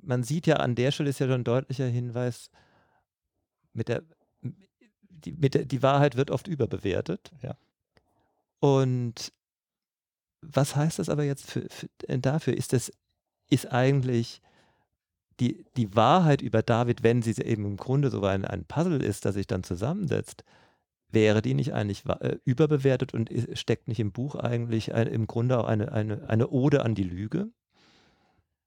man 0.00 0.22
sieht 0.22 0.46
ja 0.46 0.56
an 0.56 0.74
der 0.74 0.90
Stelle 0.90 1.10
ist 1.10 1.18
ja 1.18 1.26
schon 1.26 1.42
ein 1.42 1.44
deutlicher 1.44 1.86
Hinweis, 1.86 2.50
mit 3.76 3.88
der, 3.88 4.02
die, 4.42 5.32
mit 5.32 5.54
der, 5.54 5.64
die 5.64 5.82
Wahrheit 5.82 6.16
wird 6.16 6.30
oft 6.30 6.48
überbewertet. 6.48 7.30
Ja. 7.42 7.56
Und 8.60 9.32
was 10.42 10.76
heißt 10.76 10.98
das 10.98 11.08
aber 11.08 11.24
jetzt 11.24 11.50
für, 11.50 11.66
für, 11.68 11.88
äh, 12.08 12.18
dafür? 12.18 12.56
Ist 12.56 12.72
das, 12.72 12.92
ist 13.50 13.72
eigentlich 13.72 14.40
die, 15.40 15.64
die 15.76 15.94
Wahrheit 15.94 16.40
über 16.40 16.62
David, 16.62 17.02
wenn 17.02 17.22
sie 17.22 17.32
eben 17.42 17.64
im 17.64 17.76
Grunde 17.76 18.10
so 18.10 18.22
ein, 18.22 18.44
ein 18.44 18.64
Puzzle 18.64 19.02
ist, 19.02 19.24
das 19.24 19.34
sich 19.34 19.46
dann 19.46 19.64
zusammensetzt, 19.64 20.44
wäre 21.10 21.42
die 21.42 21.54
nicht 21.54 21.72
eigentlich 21.72 22.04
äh, 22.06 22.36
überbewertet 22.44 23.14
und 23.14 23.30
steckt 23.54 23.88
nicht 23.88 24.00
im 24.00 24.12
Buch 24.12 24.34
eigentlich 24.34 24.94
ein, 24.94 25.06
im 25.06 25.26
Grunde 25.26 25.58
auch 25.58 25.66
eine, 25.66 25.92
eine, 25.92 26.28
eine 26.28 26.48
Ode 26.48 26.84
an 26.84 26.94
die 26.94 27.04
Lüge? 27.04 27.48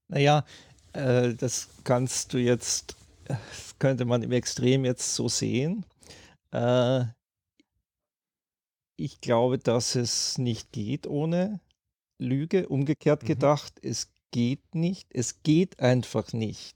Naja, 0.08 0.46
äh, 0.94 1.34
das 1.34 1.70
kannst 1.84 2.34
du 2.34 2.38
jetzt, 2.38 2.96
das 3.30 3.76
könnte 3.80 4.06
man 4.06 4.24
im 4.24 4.32
Extrem 4.32 4.86
jetzt 4.86 5.16
so 5.16 5.30
sehen. 5.30 5.86
Äh, 6.52 7.06
ich 8.98 9.22
glaube, 9.22 9.58
dass 9.60 9.96
es 9.96 10.38
nicht 10.38 10.72
geht 10.72 11.08
ohne 11.08 11.62
Lüge. 12.18 12.68
Umgekehrt 12.68 13.24
mhm. 13.24 13.28
gedacht, 13.28 13.74
es 13.82 14.12
geht 14.32 14.76
nicht. 14.76 15.08
Es 15.14 15.42
geht 15.44 15.80
einfach 15.80 16.34
nicht, 16.34 16.76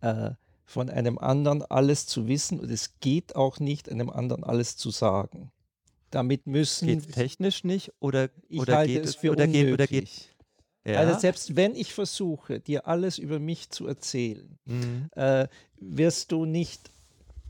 äh, 0.00 0.30
von 0.64 0.90
einem 0.90 1.18
anderen 1.18 1.62
alles 1.62 2.06
zu 2.06 2.26
wissen 2.26 2.58
und 2.58 2.70
es 2.70 2.98
geht 2.98 3.36
auch 3.36 3.60
nicht, 3.60 3.88
einem 3.88 4.10
anderen 4.10 4.42
alles 4.42 4.76
zu 4.76 4.90
sagen. 4.90 5.52
Damit 6.10 6.46
müssen. 6.46 6.88
Geht 6.88 7.12
technisch 7.12 7.64
nicht 7.64 7.92
oder, 8.00 8.30
ich 8.48 8.60
oder 8.60 8.78
halte 8.78 8.92
geht 8.94 9.04
es 9.04 9.14
für 9.14 9.32
oder 9.32 9.46
geht, 9.46 9.72
oder 9.72 9.86
geht 9.86 10.35
ja. 10.86 10.98
Also 11.00 11.18
selbst 11.20 11.56
wenn 11.56 11.74
ich 11.74 11.92
versuche, 11.92 12.60
dir 12.60 12.86
alles 12.86 13.18
über 13.18 13.38
mich 13.38 13.70
zu 13.70 13.86
erzählen, 13.86 14.58
Mhm. 14.64 15.08
äh, 15.14 15.46
wirst 15.78 16.32
du 16.32 16.44
nicht 16.44 16.90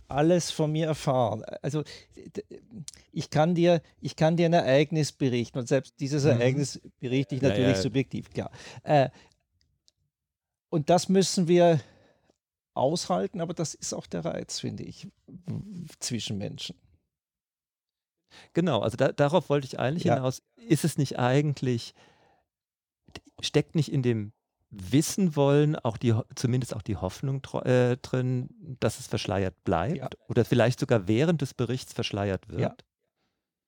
alles 0.09 0.51
von 0.51 0.71
mir 0.71 0.87
erfahren. 0.87 1.43
Also 1.63 1.83
ich 3.13 3.31
kann 3.31 3.55
dir, 3.55 3.83
ich 4.01 4.15
kann 4.15 4.37
dir 4.37 4.47
ein 4.47 4.53
Ereignis 4.53 5.11
berichten 5.13 5.59
und 5.59 5.67
selbst 5.69 5.95
dieses 5.99 6.25
Mhm. 6.25 6.31
Ereignis 6.31 6.81
berichte 7.01 7.35
ich 7.35 7.43
Ja, 7.43 7.49
natürlich 7.49 7.77
ja. 7.77 7.83
subjektiv, 7.83 8.31
klar. 8.31 8.51
Äh, 8.85 9.09
und 10.69 10.91
das 10.91 11.09
müssen 11.09 11.49
wir 11.49 11.81
aushalten, 12.75 13.41
aber 13.41 13.55
das 13.55 13.75
ist 13.75 13.95
auch 13.95 14.07
der 14.07 14.25
Reiz, 14.25 14.61
finde 14.61 14.83
ich, 14.85 15.09
zwischen 15.99 16.39
Menschen. 16.39 16.77
Genau, 18.53 18.81
also 18.81 18.97
da, 18.97 19.13
darauf 19.13 19.49
wollte 19.49 19.67
ich 19.67 19.79
eigentlich 19.79 20.05
Ja. 20.05 20.17
hinaus. 20.17 20.43
Ist 20.57 20.85
es 20.85 20.99
nicht 20.99 21.19
eigentlich, 21.19 21.95
steckt 23.41 23.75
nicht 23.75 23.93
in 23.93 24.03
dem 24.03 24.33
Wissen 24.71 25.37
wollen 25.37 25.77
auch 25.77 25.97
die, 25.97 26.15
zumindest 26.35 26.75
auch 26.75 26.83
die 26.83 26.97
Hoffnung 26.97 27.43
äh, 27.65 27.97
drin, 27.99 28.49
dass 28.81 28.99
es 28.99 29.07
verschleiert 29.07 29.55
bleibt 29.65 29.97
Ja. 29.97 30.09
oder 30.29 30.45
vielleicht 30.45 30.81
sogar 30.81 31.07
während 31.09 31.41
des 31.41 31.55
Berichts 31.55 31.93
verschleiert 31.93 32.49
wird? 32.49 32.61
Ja. 32.61 32.77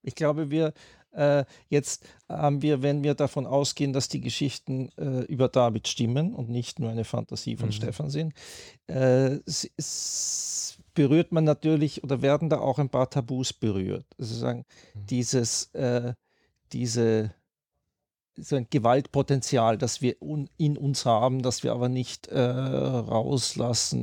Ich 0.03 0.15
glaube, 0.15 0.51
wir 0.51 0.75
äh, 1.13 1.45
jetzt 1.69 2.05
haben 2.29 2.63
wir, 2.63 2.83
wenn 2.83 3.03
wir 3.03 3.15
davon 3.15 3.47
ausgehen, 3.47 3.93
dass 3.93 4.09
die 4.09 4.21
Geschichten 4.21 4.91
äh, 4.99 5.21
über 5.23 5.49
David 5.49 5.89
stimmen 5.89 6.35
und 6.35 6.49
nicht 6.51 6.79
nur 6.79 6.91
eine 6.91 7.05
Fantasie 7.05 7.57
von 7.57 7.69
Mhm. 7.69 7.73
Stefan 7.73 8.11
sind, 8.11 8.35
äh, 8.89 9.39
berührt 10.95 11.33
man 11.33 11.45
natürlich 11.45 12.05
oder 12.05 12.23
werden 12.23 12.49
da 12.51 12.59
auch 12.59 12.79
ein 12.79 12.91
paar 12.91 13.09
Tabus 13.09 13.53
berührt. 13.53 14.07
Also 14.19 14.35
sagen, 14.35 14.65
Mhm. 14.95 15.07
dieses, 15.07 15.75
äh, 15.75 16.15
diese 16.73 17.35
so 18.41 18.57
ein 18.57 18.67
Gewaltpotenzial, 18.71 19.79
das 19.79 20.03
wir 20.03 20.21
un 20.23 20.49
in 20.57 20.77
uns 20.77 21.05
haben, 21.05 21.43
das 21.43 21.63
wir 21.63 21.73
aber 21.73 21.89
nicht 21.89 22.29
äh, 22.29 22.41
rauslassen 22.41 23.99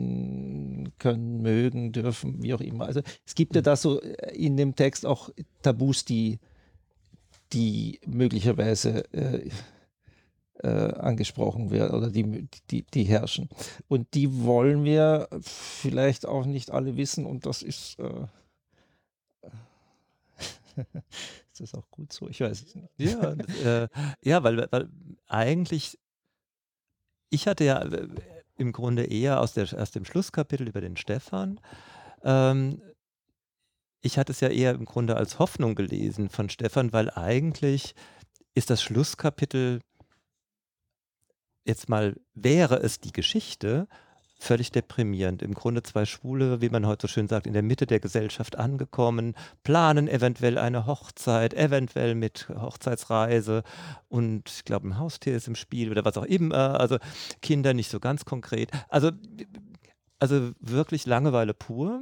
können, 1.00 1.42
mögen, 1.42 1.92
dürfen, 1.92 2.42
wie 2.44 2.54
auch 2.54 2.62
immer. 2.62 2.86
Also 2.86 3.02
es 3.26 3.36
gibt 3.36 3.56
ja 3.56 3.62
da 3.62 3.76
so 3.76 4.02
äh, 4.02 4.36
in 4.36 4.58
dem 4.58 4.76
Text 4.76 5.06
auch 5.06 5.30
Tabus, 5.62 6.06
die, 6.06 6.40
die 7.54 8.00
möglicherweise 8.06 9.04
äh, 9.14 9.50
äh, 10.64 10.94
angesprochen 10.94 11.72
werden 11.72 11.96
oder 11.96 12.10
die, 12.10 12.48
die, 12.72 12.84
die 12.84 13.04
herrschen. 13.04 13.50
Und 13.88 14.14
die 14.14 14.44
wollen 14.44 14.84
wir 14.84 15.28
vielleicht 15.42 16.26
auch 16.26 16.46
nicht 16.46 16.72
alle 16.72 16.98
wissen 16.98 17.26
und 17.26 17.46
das 17.46 17.62
ist, 17.62 18.00
äh, 18.00 18.28
ist 21.60 21.74
das 21.74 21.80
auch 21.80 21.90
gut 21.90 22.12
so? 22.12 22.28
Ich 22.28 22.42
weiß 22.42 22.64
es 22.64 22.76
nicht. 22.76 22.90
Ja, 22.98 23.32
äh, 23.64 23.88
ja 24.22 24.44
weil, 24.44 24.68
weil 24.72 24.90
eigentlich, 25.28 25.98
ich 27.30 27.48
hatte 27.48 27.64
ja 27.64 27.82
äh, 27.82 28.08
im 28.58 28.72
Grunde 28.72 29.06
eher 29.06 29.40
aus, 29.40 29.54
der, 29.54 29.64
aus 29.80 29.92
dem 29.92 30.06
Schlusskapitel 30.06 30.68
über 30.68 30.82
den 30.82 30.98
Stefan, 30.98 31.60
ähm, 32.24 32.82
ich 34.02 34.18
hatte 34.18 34.34
es 34.34 34.40
ja 34.40 34.50
eher 34.50 34.74
im 34.74 34.86
Grunde 34.86 35.16
als 35.16 35.40
Hoffnung 35.40 35.74
gelesen 35.74 36.30
von 36.30 36.50
Stefan, 36.50 36.94
weil 36.94 37.10
eigentlich 37.10 37.96
ist 38.54 38.70
das 38.70 38.84
Schlusskapitel 38.84 39.82
jetzt 41.66 41.90
mal, 41.90 42.16
wäre 42.36 42.76
es 42.78 43.00
die 43.00 43.12
Geschichte, 43.12 43.88
völlig 44.46 44.72
deprimierend. 44.72 45.42
Im 45.42 45.54
Grunde 45.54 45.82
zwei 45.82 46.06
Schwule, 46.06 46.62
wie 46.62 46.70
man 46.70 46.86
heute 46.86 47.08
so 47.08 47.14
schön 47.14 47.28
sagt, 47.28 47.48
in 47.48 47.54
der 47.54 47.64
Mitte 47.64 47.88
der 47.88 48.00
Gesellschaft 48.00 48.58
angekommen, 48.58 49.36
planen 49.64 50.08
eventuell 50.08 50.58
eine 50.58 50.86
Hochzeit, 50.86 51.54
eventuell 51.54 52.14
mit 52.16 52.48
Hochzeitsreise 52.50 53.64
und 54.08 54.50
ich 54.50 54.64
glaube, 54.64 54.88
ein 54.88 55.00
Haustier 55.00 55.36
ist 55.36 55.48
im 55.48 55.56
Spiel 55.56 55.90
oder 55.92 56.06
was 56.06 56.18
auch 56.18 56.26
immer. 56.26 56.80
Also 56.80 56.98
Kinder 57.42 57.74
nicht 57.74 57.90
so 57.90 58.00
ganz 58.00 58.24
konkret. 58.24 58.72
Also, 58.88 59.12
also 60.20 60.52
wirklich 60.60 61.06
Langeweile 61.06 61.54
pur. 61.54 62.02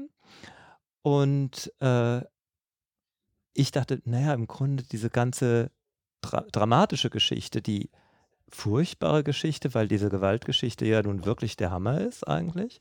Und 1.01 1.71
äh, 1.79 2.21
ich 3.53 3.71
dachte, 3.71 4.01
naja, 4.05 4.33
im 4.33 4.47
Grunde 4.47 4.83
diese 4.83 5.09
ganze 5.09 5.71
dra 6.21 6.41
dramatische 6.51 7.09
Geschichte, 7.09 7.61
die 7.61 7.89
furchtbare 8.55 9.23
Geschichte, 9.23 9.73
weil 9.73 9.87
diese 9.87 10.09
Gewaltgeschichte 10.09 10.85
ja 10.85 11.01
nun 11.01 11.25
wirklich 11.25 11.57
der 11.57 11.71
Hammer 11.71 12.01
ist 12.01 12.27
eigentlich. 12.27 12.79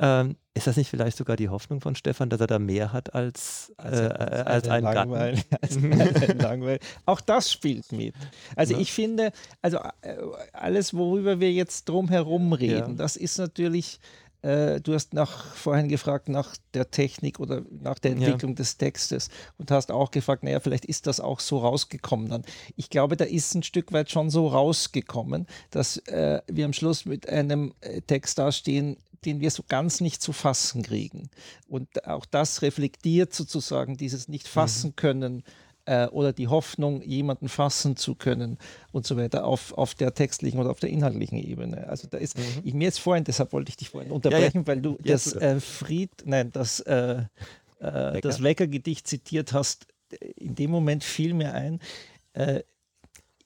Ähm, 0.00 0.36
ist 0.54 0.66
das 0.66 0.76
nicht 0.76 0.90
vielleicht 0.90 1.16
sogar 1.16 1.36
die 1.36 1.48
Hoffnung 1.48 1.80
von 1.80 1.94
Stefan, 1.94 2.28
dass 2.28 2.40
er 2.40 2.48
da 2.48 2.58
mehr 2.58 2.92
hat 2.92 3.14
als, 3.14 3.72
äh, 3.78 3.84
als 3.84 4.68
ein 4.68 4.82
Gatten? 4.82 5.10
Langweil, 5.10 5.38
als 5.60 5.76
ein 5.76 6.38
Langweil. 6.38 6.78
Auch 7.06 7.20
das 7.20 7.52
spielt 7.52 7.92
mit. 7.92 8.14
Also 8.56 8.74
Ne? 8.74 8.82
ich 8.82 8.92
finde, 8.92 9.30
also 9.62 9.78
äh, 10.02 10.16
alles, 10.52 10.94
worüber 10.94 11.38
wir 11.38 11.52
jetzt 11.52 11.88
drum 11.88 12.08
herum 12.08 12.52
reden, 12.52 12.90
Ja. 12.92 12.96
das 12.96 13.14
ist 13.16 13.38
natürlich, 13.38 14.00
äh, 14.44 14.80
du 14.80 14.92
hast 14.92 15.14
nach, 15.14 15.54
vorhin 15.54 15.88
gefragt 15.88 16.28
nach 16.28 16.56
der 16.74 16.90
Technik 16.90 17.40
oder 17.40 17.62
nach 17.70 17.98
der 17.98 18.12
Ja. 18.12 18.18
Entwicklung 18.18 18.54
des 18.54 18.76
Textes 18.76 19.30
und 19.58 19.70
hast 19.70 19.90
auch 19.90 20.10
gefragt, 20.10 20.42
naja, 20.42 20.60
vielleicht 20.60 20.84
ist 20.84 21.06
das 21.06 21.18
auch 21.18 21.40
so 21.40 21.58
rausgekommen 21.58 22.28
dann. 22.28 22.42
Ich 22.76 22.90
glaube, 22.90 23.16
da 23.16 23.24
ist 23.24 23.54
ein 23.54 23.62
Stück 23.62 23.92
weit 23.92 24.10
schon 24.10 24.30
so 24.30 24.48
rausgekommen, 24.48 25.46
dass 25.70 25.96
äh, 26.08 26.42
wir 26.46 26.66
am 26.66 26.74
Schluss 26.74 27.06
mit 27.06 27.28
einem 27.28 27.72
äh, 27.80 28.02
Text 28.02 28.38
dastehen, 28.38 28.98
den 29.24 29.40
wir 29.40 29.50
so 29.50 29.64
ganz 29.66 30.02
nicht 30.02 30.20
zu 30.20 30.34
fassen 30.34 30.82
kriegen. 30.82 31.30
Und 31.66 32.06
auch 32.06 32.26
das 32.26 32.60
reflektiert 32.60 33.32
sozusagen 33.32 33.96
dieses 33.96 34.28
nicht 34.28 34.46
fassen 34.46 34.94
können 34.96 35.42
äh, 35.86 36.06
oder 36.08 36.32
die 36.32 36.48
Hoffnung, 36.48 37.02
jemanden 37.02 37.48
fassen 37.48 37.96
zu 37.96 38.14
können 38.14 38.58
und 38.92 39.06
so 39.06 39.16
weiter 39.16 39.44
auf, 39.46 39.72
auf 39.72 39.94
der 39.94 40.14
textlichen 40.14 40.58
oder 40.60 40.70
auf 40.70 40.80
der 40.80 40.90
inhaltlichen 40.90 41.38
Ebene. 41.38 41.88
Also 41.88 42.08
da 42.08 42.18
ist, 42.18 42.36
ich, 42.62 42.74
mir 42.74 42.84
jetzt 42.84 43.00
vorhin, 43.00 43.24
deshalb 43.24 43.52
wollte 43.52 43.70
ich 43.70 43.76
dich 43.76 43.90
vorhin 43.90 44.10
unterbrechen, 44.10 44.66
weil 44.66 44.80
du 44.80 44.98
Ja, 45.02 45.12
das 45.12 45.34
äh, 45.34 45.60
Fried, 45.60 46.10
nein, 46.24 46.50
das, 46.52 46.80
äh, 46.80 47.24
äh, 47.80 48.20
das 48.20 48.42
Wecker-Gedicht 48.42 49.06
zitiert 49.06 49.52
hast, 49.52 49.86
in 50.36 50.54
dem 50.54 50.70
Moment 50.70 51.04
fiel 51.04 51.34
mir 51.34 51.52
ein, 51.54 51.80
äh, 52.34 52.62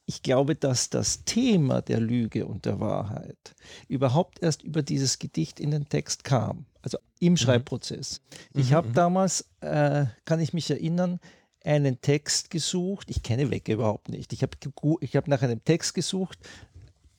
ich 0.06 0.22
glaube, 0.22 0.54
dass 0.54 0.88
das 0.88 1.24
Thema 1.24 1.82
der 1.82 2.00
Lüge 2.00 2.46
und 2.46 2.64
der 2.64 2.80
Wahrheit 2.80 3.54
überhaupt 3.88 4.42
erst 4.42 4.62
über 4.62 4.82
dieses 4.82 5.18
Gedicht 5.18 5.60
in 5.60 5.70
den 5.70 5.88
Text 5.90 6.24
kam, 6.24 6.64
also 6.80 6.96
im 7.20 7.36
Schreibprozess. 7.36 8.22
Ich 8.54 8.70
Mhm, 8.70 8.74
habe 8.74 8.88
mhm. 8.88 8.94
damals, 8.94 9.50
äh, 9.60 10.06
kann 10.24 10.40
ich 10.40 10.54
mich 10.54 10.70
erinnern, 10.70 11.20
einen 11.68 12.00
Text 12.00 12.50
gesucht. 12.50 13.10
Ich 13.10 13.22
kenne 13.22 13.50
Wecker 13.50 13.74
überhaupt 13.74 14.08
nicht. 14.08 14.32
Ich 14.32 14.42
habe 14.42 14.56
ich 15.00 15.16
hab 15.16 15.28
nach 15.28 15.42
einem 15.42 15.62
Text 15.64 15.94
gesucht. 15.94 16.38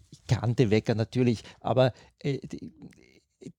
Ich 0.10 0.26
kannte 0.26 0.72
Wecker 0.72 0.96
natürlich, 0.96 1.44
aber 1.62 1.94
äh, 2.18 2.40
die, 2.48 2.74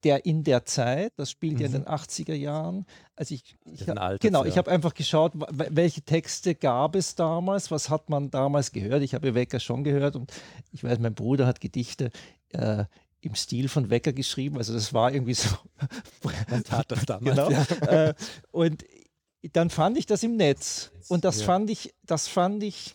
der 0.05 0.27
in 0.27 0.43
der 0.43 0.65
Zeit, 0.65 1.13
das 1.17 1.31
spielt 1.31 1.61
ja 1.61 1.67
in 1.67 1.73
den 1.73 1.85
80er 1.85 2.35
Jahren, 2.35 2.87
also 3.17 3.35
ich, 3.35 3.57
ich 3.65 3.89
altes, 3.89 4.21
genau, 4.21 4.43
ja. 4.43 4.51
ich 4.51 4.59
habe 4.59 4.71
einfach 4.71 4.93
geschaut, 4.93 5.33
welche 5.35 6.03
Texte 6.03 6.55
gab 6.55 6.97
es 6.97 7.15
damals, 7.15 7.71
was 7.71 7.89
hat 7.89 8.11
man 8.11 8.31
damals 8.31 8.73
gehört. 8.73 9.03
Ich 9.03 9.15
habe 9.15 9.35
Wecker 9.35 9.61
schon 9.61 9.85
gehört 9.85 10.17
und 10.17 10.33
ich 10.73 10.85
weiß, 10.85 10.99
mein 10.99 11.15
Bruder 11.15 11.47
hat 11.47 11.61
Gedichte 11.61 12.11
äh, 12.49 12.85
im 13.21 13.35
Stil 13.37 13.69
von 13.69 13.91
Wecker 13.91 14.13
geschrieben, 14.13 14.59
also 14.59 14.73
das 14.73 14.93
war 14.93 15.13
irgendwie 15.13 15.35
so. 15.35 15.49
Man 16.51 16.65
tat 16.65 16.91
das 16.91 17.07
damals, 17.07 17.37
genau. 17.37 17.51
ja. 17.51 18.09
äh, 18.09 18.15
und 18.51 18.85
dann 19.53 19.71
fand 19.71 19.97
ich 19.99 20.07
das 20.07 20.23
im 20.23 20.37
Netz 20.37 20.91
und 21.09 21.25
das 21.25 21.41
Ja. 21.41 21.47
fand 21.47 21.71
ich, 21.71 21.95
das 22.05 22.29
fand 22.29 22.63
ich, 22.63 22.95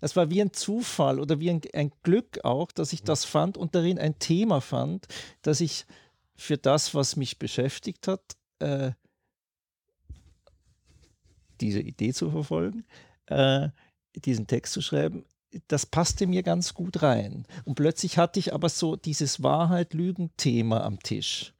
das 0.00 0.16
war 0.16 0.30
wie 0.30 0.40
ein 0.40 0.52
Zufall 0.52 1.20
oder 1.20 1.38
wie 1.38 1.50
ein, 1.50 1.60
ein 1.74 1.92
Glück 2.02 2.40
auch, 2.44 2.72
dass 2.72 2.92
ich 2.92 3.02
das 3.02 3.24
fand 3.24 3.56
und 3.56 3.74
darin 3.74 3.98
ein 3.98 4.18
Thema 4.18 4.60
fand, 4.60 5.06
dass 5.42 5.60
ich 5.60 5.84
für 6.34 6.56
das, 6.58 6.94
was 6.94 7.16
mich 7.16 7.38
beschäftigt 7.38 8.08
hat, 8.08 8.22
äh, 8.58 8.92
diese 11.60 11.80
Idee 11.80 12.12
zu 12.12 12.30
verfolgen, 12.30 12.84
äh, 13.26 13.68
diesen 14.16 14.46
Text 14.46 14.72
zu 14.72 14.82
schreiben, 14.82 15.24
das 15.68 15.86
passte 15.86 16.26
mir 16.26 16.42
ganz 16.42 16.74
gut 16.74 17.02
rein. 17.02 17.46
Und 17.64 17.74
plötzlich 17.74 18.18
hatte 18.18 18.40
ich 18.40 18.54
aber 18.54 18.68
so 18.68 18.96
dieses 18.96 19.42
Wahrheit-Lügen-Thema 19.42 20.82
am 20.82 20.98
Tisch. 21.00 21.52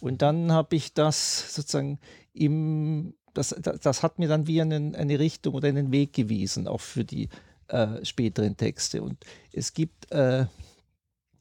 Und 0.00 0.22
dann 0.22 0.52
habe 0.52 0.76
ich 0.76 0.94
das 0.94 1.54
sozusagen 1.54 1.98
im, 2.32 3.14
das, 3.34 3.54
das, 3.60 3.80
das, 3.80 4.02
hat 4.02 4.18
mir 4.18 4.28
dann 4.28 4.46
wie 4.46 4.60
einen, 4.60 4.94
eine 4.94 5.18
Richtung 5.18 5.54
oder 5.54 5.68
einen 5.68 5.92
Weg 5.92 6.12
gewiesen, 6.12 6.68
auch 6.68 6.80
für 6.80 7.04
die 7.04 7.28
äh, 7.68 8.04
späteren 8.04 8.56
Texte. 8.56 9.02
Und 9.02 9.24
es 9.52 9.72
gibt, 9.72 10.10
äh, 10.12 10.46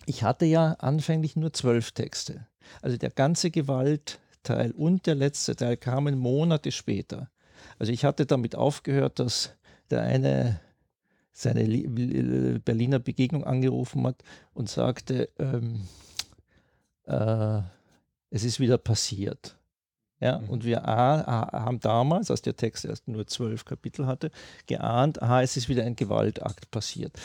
ich 0.06 0.24
hatte 0.24 0.46
ja 0.46 0.74
anfänglich 0.74 1.36
nur 1.36 1.54
zwölf 1.54 1.92
Texte. 1.92 2.48
Also 2.82 2.98
der 2.98 3.10
ganze 3.10 3.52
Gewaltteil 3.52 4.72
und 4.72 5.06
der 5.06 5.16
letzte 5.16 5.56
Teil 5.56 5.78
kamen 5.78 6.18
Monate 6.18 6.72
später. 6.72 7.30
Also 7.78 7.92
ich 7.92 8.06
hatte 8.06 8.26
damit 8.26 8.56
aufgehört, 8.56 9.20
dass 9.20 9.54
der 9.90 10.04
eine 10.04 10.60
seine 11.34 11.64
Berliner 12.60 13.00
Begegnung 13.00 13.44
angerufen 13.44 14.06
hat 14.06 14.22
und 14.54 14.70
sagte, 14.70 15.30
ähm, 15.40 15.88
äh, 17.06 17.62
es 18.30 18.44
ist 18.44 18.60
wieder 18.60 18.78
passiert. 18.78 19.58
Ja, 20.22 20.38
mhm. 20.40 20.50
Und 20.50 20.64
wir 20.64 20.84
haben 20.84 21.80
damals, 21.80 22.32
als 22.32 22.44
der 22.44 22.56
Text 22.56 22.86
erst 22.86 23.08
nur 23.08 23.26
zwölf 23.28 23.66
Kapitel 23.66 24.06
hatte, 24.06 24.32
geahnt, 24.68 25.22
aha, 25.22 25.42
es 25.42 25.58
ist 25.58 25.68
wieder 25.68 25.84
ein 25.84 25.96
Gewaltakt 25.96 26.70
passiert. 26.72 27.20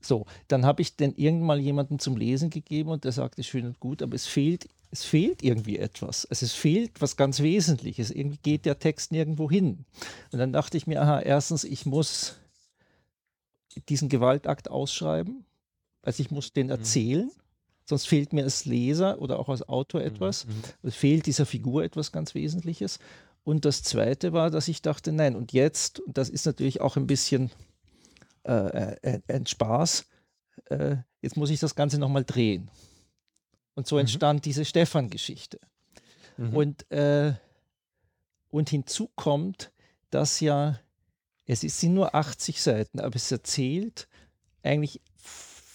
So, 0.00 0.26
dann 0.48 0.66
habe 0.66 0.82
ich 0.82 0.96
denn 0.96 1.14
irgendwann 1.16 1.46
mal 1.46 1.60
jemanden 1.60 1.98
zum 1.98 2.16
Lesen 2.18 2.50
gegeben 2.50 2.90
und 2.90 3.04
der 3.04 3.12
sagte, 3.12 3.42
schön 3.42 3.64
und 3.64 3.80
gut, 3.80 4.02
aber 4.02 4.14
es 4.14 4.26
fehlt, 4.26 4.68
es 4.90 5.02
fehlt 5.02 5.42
irgendwie 5.42 5.78
etwas. 5.78 6.26
Also 6.26 6.44
es 6.44 6.52
fehlt 6.52 7.00
was 7.00 7.16
ganz 7.16 7.40
Wesentliches. 7.40 8.10
Irgendwie 8.10 8.38
geht 8.42 8.66
der 8.66 8.78
Text 8.78 9.12
nirgendwo 9.12 9.50
hin. 9.50 9.86
Und 10.30 10.38
dann 10.38 10.52
dachte 10.52 10.76
ich 10.76 10.86
mir, 10.86 11.00
aha, 11.00 11.20
erstens, 11.20 11.64
ich 11.64 11.86
muss 11.86 12.36
diesen 13.88 14.10
Gewaltakt 14.10 14.70
ausschreiben. 14.70 15.46
Also 16.02 16.22
ich 16.22 16.30
muss 16.30 16.52
den 16.52 16.66
mhm. 16.66 16.72
erzählen, 16.72 17.24
mhm. 17.24 17.43
Sonst 17.84 18.06
fehlt 18.06 18.32
mir 18.32 18.44
als 18.44 18.64
Leser 18.64 19.20
oder 19.20 19.38
auch 19.38 19.48
als 19.48 19.68
Autor 19.68 20.00
mhm, 20.00 20.06
etwas. 20.06 20.46
Mhm. 20.46 20.62
Es 20.82 20.94
fehlt 20.94 21.26
dieser 21.26 21.46
Figur 21.46 21.84
etwas 21.84 22.12
ganz 22.12 22.34
Wesentliches. 22.34 22.98
Und 23.44 23.64
das 23.64 23.82
Zweite 23.82 24.32
war, 24.32 24.50
dass 24.50 24.68
ich 24.68 24.82
dachte, 24.82 25.12
nein, 25.12 25.36
und 25.36 25.52
jetzt, 25.52 26.00
und 26.00 26.16
das 26.16 26.30
ist 26.30 26.46
natürlich 26.46 26.80
auch 26.80 26.96
ein 26.96 27.06
bisschen 27.06 27.50
äh, 28.44 28.96
äh 29.02 29.20
ein 29.28 29.46
Spaß, 29.46 30.06
äh, 30.70 30.96
jetzt 31.20 31.36
muss 31.36 31.50
ich 31.50 31.60
das 31.60 31.74
Ganze 31.74 31.98
nochmal 31.98 32.24
drehen. 32.24 32.70
Und 33.74 33.86
so 33.86 33.96
mhm. 33.96 34.00
entstand 34.00 34.40
mhm. 34.40 34.42
diese 34.42 34.64
Stefan-Geschichte. 34.64 35.60
Mhm. 36.36 36.56
Und, 36.56 36.90
äh, 36.90 37.34
und 38.50 38.70
hinzu 38.70 39.10
kommt, 39.14 39.72
dass 40.10 40.40
ja 40.40 40.78
es 41.46 41.60
sind 41.60 41.94
nur 41.94 42.14
80 42.14 42.62
Seiten, 42.62 43.00
aber 43.00 43.16
es 43.16 43.30
erzählt 43.30 44.08
eigentlich 44.62 45.02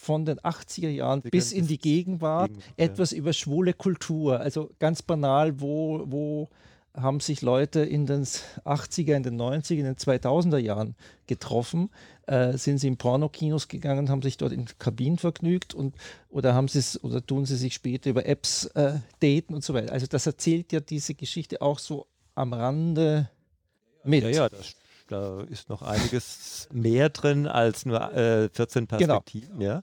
von 0.10 0.25
den 0.25 0.39
80er 0.39 0.89
Jahren 0.89 1.22
Sie 1.22 1.30
bis 1.30 1.51
in 1.51 1.68
die 1.68 1.78
Gegenwart 1.78 2.50
Gegend, 2.50 2.63
etwas 2.78 3.12
ja. 3.12 3.18
über 3.20 3.32
schwule 3.32 3.74
Kultur. 3.74 4.39
Also 4.39 4.72
ganz 4.80 5.04
banal, 5.04 5.62
wo, 5.62 6.04
wo 6.08 6.50
haben 6.96 7.20
sich 7.20 7.44
Leute 7.44 7.82
in 7.82 8.08
den 8.08 8.24
80er, 8.24 9.13
in 9.13 9.22
den 9.22 9.39
90er, 9.39 9.75
in 9.75 9.86
den 9.86 9.98
2000er 9.98 10.58
Jahren 10.58 10.96
getroffen, 11.28 11.92
äh, 12.25 12.58
sind 12.58 12.80
sie 12.80 12.88
in 12.88 12.98
Pornokinos 12.98 13.68
gegangen, 13.68 14.10
haben 14.10 14.24
sich 14.24 14.38
dort 14.38 14.51
in 14.51 14.66
Kabinen 14.80 15.20
vergnügt 15.20 15.75
und 15.75 15.94
oder 16.32 16.56
haben 16.56 16.70
sie 16.70 16.80
es 16.80 17.04
oder 17.04 17.24
tun 17.24 17.46
sie 17.46 17.56
sich 17.56 17.75
später 17.75 18.10
über 18.10 18.25
Apps 18.25 18.66
äh, 18.74 18.94
daten 19.20 19.54
und 19.54 19.63
so 19.63 19.75
weiter. 19.75 19.94
Also 19.94 20.08
das 20.08 20.25
erzählt 20.25 20.72
ja 20.72 20.80
diese 20.80 21.13
Geschichte 21.13 21.62
auch 21.62 21.78
so 21.78 22.08
am 22.34 22.54
Rande 22.54 23.30
mit. 24.04 24.24
Ja, 24.24 24.30
ja, 24.30 24.50
das 24.50 24.74
da 25.12 25.41
ist 25.41 25.69
noch 25.69 25.82
einiges 25.82 26.69
mehr 26.72 27.10
drin 27.10 27.48
als 27.48 27.86
nur 27.86 28.13
äh, 28.13 28.50
14 28.50 28.88
genau. 28.88 28.98
Perspektiven. 28.98 29.60
Genau. 29.60 29.72
Ja. 29.72 29.82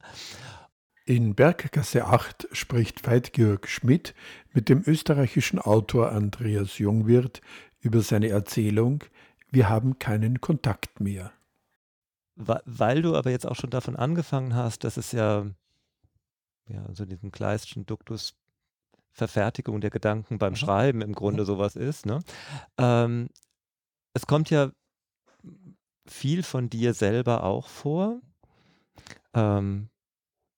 In 1.04 1.34
Berggasse 1.34 2.06
8 2.06 2.48
spricht 2.52 3.06
Veit-Georg 3.06 3.68
Schmidt 3.68 4.14
mit 4.52 4.68
dem 4.68 4.82
österreichischen 4.86 5.58
Autor 5.58 6.10
Andreas 6.10 6.78
Jungwirth 6.78 7.40
über 7.80 8.00
seine 8.00 8.28
Erzählung 8.28 9.04
Wir 9.50 9.68
haben 9.68 9.98
keinen 9.98 10.40
Kontakt 10.40 11.00
mehr. 11.00 11.32
Weil 12.34 13.02
du 13.02 13.16
aber 13.16 13.30
jetzt 13.30 13.46
auch 13.46 13.54
schon 13.54 13.70
davon 13.70 13.96
angefangen 13.96 14.54
hast, 14.54 14.84
dass 14.84 14.96
es 14.96 15.12
ja, 15.12 15.46
ja 16.68 16.84
so 16.92 17.04
diesen 17.04 17.30
Kleistschen 17.30 17.86
Duktus 17.86 18.34
Verfertigung 19.12 19.80
der 19.80 19.90
Gedanken 19.90 20.38
beim. 20.38 20.56
Schreiben 20.56 21.00
im 21.00 21.14
Grunde 21.14 21.46
sowas 21.46 21.74
ist. 21.74 22.04
Ne? 22.04 22.18
Ähm, 22.76 23.30
es 24.12 24.26
kommt 24.26 24.50
ja 24.50 24.72
viel 26.06 26.42
von 26.42 26.70
dir 26.70 26.94
selber 26.94 27.44
auch 27.44 27.68
vor. 27.68 28.20
Ähm, 29.34 29.88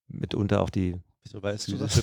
mitunter 0.07 0.61
auch 0.63 0.71
die, 0.71 1.01
Wieso 1.25 1.43
weißt 1.43 1.67
physische, 1.67 2.03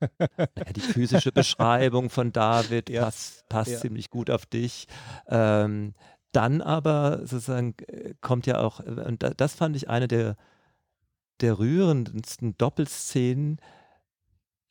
ja, 0.18 0.72
die 0.74 0.80
physische 0.80 1.32
Beschreibung 1.32 2.10
von 2.10 2.32
David 2.32 2.90
ja. 2.90 3.04
passt, 3.04 3.48
passt 3.48 3.70
ja. 3.70 3.78
ziemlich 3.78 4.10
gut 4.10 4.30
auf 4.30 4.44
dich. 4.44 4.86
Ähm, 5.28 5.94
dann 6.32 6.60
aber 6.60 7.20
sozusagen 7.20 7.74
äh, 7.86 8.14
kommt 8.20 8.46
ja 8.46 8.60
auch, 8.60 8.80
äh, 8.80 9.04
und 9.06 9.24
das 9.38 9.54
fand 9.54 9.76
ich 9.76 9.88
eine 9.88 10.08
der, 10.08 10.36
der 11.40 11.58
rührendsten 11.58 12.58
Doppelszenen. 12.58 13.60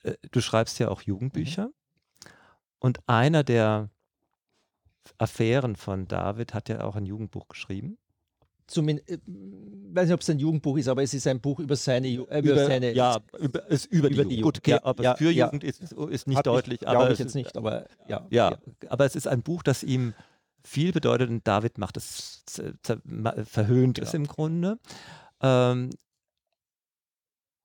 Äh, 0.04 0.14
du 0.32 0.42
schreibst 0.42 0.78
ja 0.78 0.90
auch 0.90 1.02
Jugendbücher. 1.02 1.68
Mhm. 1.68 1.74
Und 2.80 3.00
einer 3.08 3.44
der 3.44 3.90
Affären 5.18 5.76
von 5.76 6.08
David 6.08 6.54
hat 6.54 6.70
ja 6.70 6.84
auch 6.84 6.96
ein 6.96 7.06
Jugendbuch 7.06 7.48
geschrieben. 7.48 7.98
Zumindest, 8.68 9.10
äh, 9.10 9.20
weiß 9.28 10.06
nicht, 10.06 10.14
ob 10.14 10.22
es 10.22 10.30
ein 10.30 10.40
Jugendbuch 10.40 10.78
ist, 10.78 10.88
aber 10.88 11.04
es 11.04 11.14
ist 11.14 11.28
ein 11.28 11.40
Buch 11.40 11.60
über 11.60 11.76
seine, 11.76 12.08
äh, 12.08 12.14
über, 12.14 12.40
über 12.40 12.66
seine 12.66 12.94
ja, 12.94 13.20
über, 13.40 13.68
ist 13.68 13.86
über, 13.86 14.10
über 14.10 14.26
die, 14.26 14.38
Jugend. 14.38 14.64
Gut, 14.64 14.68
ja, 14.68 14.84
aber 14.84 15.04
ja, 15.04 15.16
für 15.16 15.30
ja. 15.30 15.46
Jugend 15.46 15.64
ist, 15.64 15.94
ist 15.94 16.28
nicht 16.28 16.46
deutlich. 16.46 16.82
Ich, 16.82 16.88
aber 16.88 17.12
ich 17.12 17.20
jetzt 17.20 17.36
nicht, 17.36 17.56
aber 17.56 17.86
ja, 18.08 18.26
ja, 18.32 18.58
aber 18.90 19.06
es 19.06 19.16
ist 19.16 19.28
ein 19.28 19.44
Buch, 19.44 19.62
das 19.62 19.84
ihm 19.84 20.16
viel 20.64 20.92
bedeutet 20.92 21.30
und 21.30 21.48
David 21.48 21.78
macht 21.78 21.96
es 21.98 22.44
verhöhnt 22.82 23.96
genau. 23.96 24.08
es 24.08 24.14
im 24.16 24.26
Grunde. 24.26 24.80
Ähm, 25.42 25.92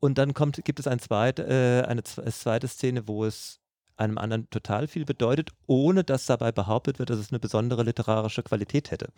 und 0.00 0.18
dann 0.18 0.34
kommt, 0.34 0.62
gibt 0.64 0.80
es 0.80 0.86
ein 0.86 0.98
zweit, 0.98 1.38
äh, 1.38 1.82
eine 1.86 2.02
zweite 2.02 2.68
Szene, 2.68 3.08
wo 3.08 3.24
es 3.24 3.60
einem 4.00 4.18
anderen 4.18 4.48
total 4.50 4.88
viel 4.88 5.04
bedeutet, 5.04 5.50
ohne 5.66 6.04
dass 6.04 6.26
dabei 6.26 6.52
behauptet 6.52 6.98
wird, 6.98 7.10
dass 7.10 7.18
es 7.18 7.30
eine 7.30 7.38
besondere 7.38 7.82
literarische 7.82 8.42
Qualität 8.42 8.90
hätte. 8.90 9.12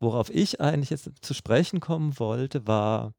Worauf 0.00 0.30
ich 0.30 0.60
eigentlich 0.60 0.90
jetzt 0.90 1.10
zu 1.20 1.34
sprechen 1.34 1.80
kommen 1.80 2.18
wollte, 2.18 2.66
war 2.66 3.14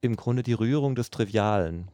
im 0.00 0.16
Grunde 0.16 0.42
die 0.42 0.52
Rührung 0.52 0.94
des 0.94 1.10
Trivialen. 1.10 1.90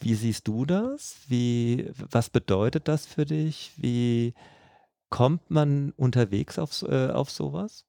Wie 0.00 0.14
siehst 0.14 0.48
du 0.48 0.64
das? 0.64 1.18
Wie, 1.28 1.90
was 1.96 2.30
bedeutet 2.30 2.88
das 2.88 3.06
für 3.06 3.24
dich? 3.24 3.72
Wie 3.76 4.34
kommt 5.08 5.50
man 5.50 5.92
unterwegs 5.92 6.58
auf, 6.58 6.82
äh, 6.82 7.10
auf 7.10 7.30
sowas? 7.30 7.86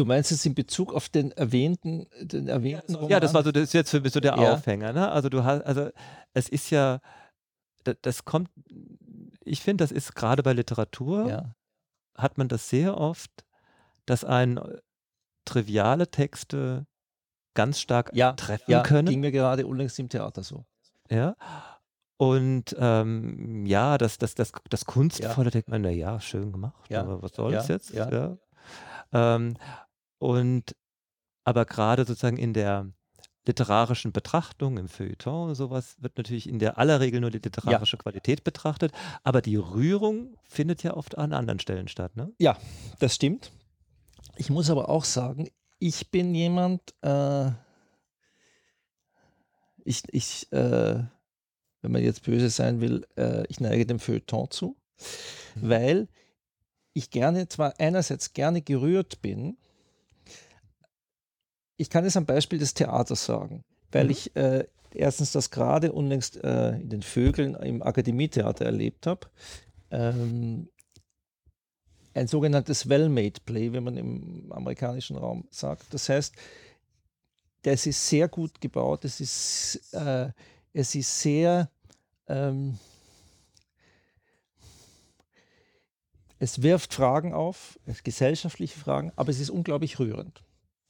Du 0.00 0.06
meinst 0.06 0.32
es 0.32 0.46
in 0.46 0.54
Bezug 0.54 0.94
auf 0.94 1.10
den 1.10 1.30
erwähnten, 1.32 2.06
den 2.22 2.48
erwähnten 2.48 2.94
Roman? 2.94 3.10
Ja, 3.10 3.20
das 3.20 3.34
war 3.34 3.44
so, 3.44 3.52
das 3.52 3.64
ist 3.64 3.74
jetzt 3.74 3.90
für 3.90 4.00
mich 4.00 4.14
so 4.14 4.20
der 4.20 4.34
ja. 4.34 4.54
Aufhänger. 4.54 4.94
Ne? 4.94 5.12
Also 5.12 5.28
du 5.28 5.44
hast, 5.44 5.60
also 5.60 5.90
es 6.32 6.48
ist 6.48 6.70
ja, 6.70 7.00
das, 7.84 7.96
das 8.00 8.24
kommt, 8.24 8.48
ich 9.44 9.60
finde, 9.60 9.84
das 9.84 9.92
ist 9.92 10.14
gerade 10.14 10.42
bei 10.42 10.54
Literatur, 10.54 11.28
ja. 11.28 11.54
hat 12.16 12.38
man 12.38 12.48
das 12.48 12.70
sehr 12.70 12.96
oft, 12.96 13.30
dass 14.06 14.24
ein 14.24 14.56
äh, 14.56 14.78
triviale 15.44 16.10
Texte 16.10 16.86
ganz 17.52 17.78
stark 17.78 18.10
ja, 18.14 18.32
treffen 18.32 18.70
ja, 18.70 18.82
können. 18.82 19.06
ging 19.06 19.20
mir 19.20 19.32
gerade 19.32 19.66
unlängst 19.66 19.98
im 19.98 20.08
Theater 20.08 20.42
so. 20.42 20.64
Ja. 21.10 21.36
Und 22.16 22.74
ähm, 22.78 23.66
ja, 23.66 23.98
das, 23.98 24.16
das, 24.16 24.34
das, 24.34 24.52
das 24.70 24.86
Kunstvolle 24.86 25.48
ja. 25.48 25.50
denkt 25.50 25.68
man, 25.68 25.82
na 25.82 25.90
ja, 25.90 26.20
schön 26.20 26.52
gemacht, 26.52 26.88
ja. 26.88 27.02
aber 27.02 27.20
was 27.20 27.34
soll 27.34 27.52
es 27.52 27.68
jetzt? 27.68 27.92
Ja. 27.92 28.38
Ähm, 29.12 29.56
und 30.20 30.76
aber 31.44 31.64
gerade 31.64 32.04
sozusagen 32.04 32.36
in 32.36 32.52
der 32.52 32.92
literarischen 33.46 34.12
Betrachtung, 34.12 34.76
im 34.76 34.88
Feuilleton, 34.88 35.54
sowas 35.54 35.96
wird 35.98 36.16
natürlich 36.18 36.48
in 36.48 36.58
der 36.58 36.78
aller 36.78 37.00
Regel 37.00 37.20
nur 37.20 37.30
die 37.30 37.38
literarische 37.38 37.96
ja. 37.96 38.02
Qualität 38.02 38.44
betrachtet, 38.44 38.92
aber 39.24 39.40
die 39.40 39.56
Rührung 39.56 40.36
findet 40.44 40.82
ja 40.82 40.94
oft 40.94 41.18
an 41.18 41.32
anderen 41.32 41.58
Stellen 41.58 41.88
statt. 41.88 42.16
Ne? 42.16 42.32
Ja, 42.38 42.56
das 43.00 43.14
stimmt. 43.16 43.50
Ich 44.36 44.50
muss 44.50 44.70
aber 44.70 44.88
auch 44.88 45.04
sagen, 45.04 45.48
ich 45.78 46.10
bin 46.10 46.34
jemand, 46.34 46.82
äh, 47.02 47.50
ich, 49.84 50.02
ich 50.12 50.52
äh, 50.52 51.02
wenn 51.82 51.92
man 51.92 52.02
jetzt 52.02 52.24
böse 52.24 52.50
sein 52.50 52.80
will, 52.80 53.06
äh, 53.16 53.44
ich 53.48 53.60
neige 53.60 53.86
dem 53.86 53.98
Feuilleton 53.98 54.50
zu, 54.50 54.76
mhm. 55.54 55.68
weil 55.68 56.08
ich 56.92 57.10
gerne, 57.10 57.48
zwar 57.48 57.78
einerseits 57.78 58.32
gerne 58.32 58.62
gerührt 58.62 59.22
bin, 59.22 59.56
ich 61.80 61.88
kann 61.88 62.04
es 62.04 62.16
am 62.16 62.26
Beispiel 62.26 62.58
des 62.58 62.74
Theaters 62.74 63.24
sagen, 63.24 63.64
weil 63.90 64.04
mhm. 64.04 64.10
ich 64.10 64.36
äh, 64.36 64.66
erstens 64.92 65.32
das 65.32 65.50
gerade 65.50 65.92
unlängst 65.92 66.36
äh, 66.44 66.72
in 66.72 66.90
den 66.90 67.02
Vögeln 67.02 67.54
im 67.54 67.82
Akademietheater 67.82 68.66
erlebt 68.66 69.06
habe. 69.06 69.28
Ähm, 69.90 70.68
ein 72.12 72.26
sogenanntes 72.26 72.86
Well-Made 72.86 73.40
Play, 73.46 73.72
wie 73.72 73.80
man 73.80 73.96
im 73.96 74.52
amerikanischen 74.52 75.16
Raum 75.16 75.48
sagt. 75.50 75.94
Das 75.94 76.10
heißt, 76.10 76.34
das 77.62 77.86
ist 77.86 78.06
sehr 78.06 78.28
gut 78.28 78.60
gebaut, 78.60 79.06
es 79.06 79.20
ist, 79.20 79.94
äh, 79.94 80.30
es 80.74 80.94
ist 80.94 81.20
sehr, 81.20 81.70
ähm, 82.26 82.78
es 86.38 86.62
wirft 86.62 86.92
Fragen 86.92 87.32
auf, 87.32 87.78
gesellschaftliche 88.04 88.78
Fragen, 88.78 89.12
aber 89.16 89.30
es 89.30 89.40
ist 89.40 89.48
unglaublich 89.48 89.98
rührend. 89.98 90.42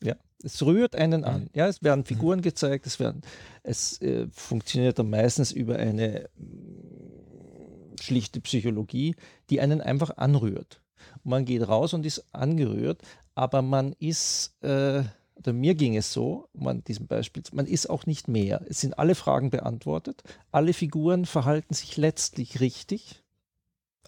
Ja, 0.02 0.16
es 0.42 0.62
rührt 0.64 0.96
einen 0.96 1.24
an. 1.24 1.42
Mhm. 1.42 1.50
Ja, 1.54 1.68
es 1.68 1.82
werden 1.82 2.04
Figuren 2.04 2.40
gezeigt, 2.42 2.86
es 2.86 2.98
werden, 2.98 3.22
es 3.62 4.00
äh, 4.00 4.26
funktioniert 4.32 4.98
dann 4.98 5.10
meistens 5.10 5.52
über 5.52 5.76
eine 5.76 6.28
mm, 6.36 7.96
schlichte 8.00 8.40
Psychologie, 8.40 9.14
die 9.50 9.60
einen 9.60 9.80
einfach 9.80 10.16
anrührt. 10.16 10.80
Man 11.22 11.44
geht 11.44 11.66
raus 11.66 11.94
und 11.94 12.06
ist 12.06 12.24
angerührt, 12.32 13.02
aber 13.34 13.62
man 13.62 13.94
ist, 13.98 14.54
äh, 14.62 15.02
oder 15.34 15.52
mir 15.52 15.74
ging 15.74 15.96
es 15.96 16.12
so, 16.12 16.48
man 16.52 16.84
diesem 16.84 17.06
Beispiel, 17.06 17.42
man 17.52 17.66
ist 17.66 17.88
auch 17.88 18.06
nicht 18.06 18.28
mehr. 18.28 18.62
Es 18.68 18.80
sind 18.80 18.98
alle 18.98 19.14
Fragen 19.14 19.50
beantwortet, 19.50 20.22
alle 20.50 20.72
Figuren 20.72 21.24
verhalten 21.24 21.74
sich 21.74 21.96
letztlich 21.96 22.60
richtig. 22.60 23.19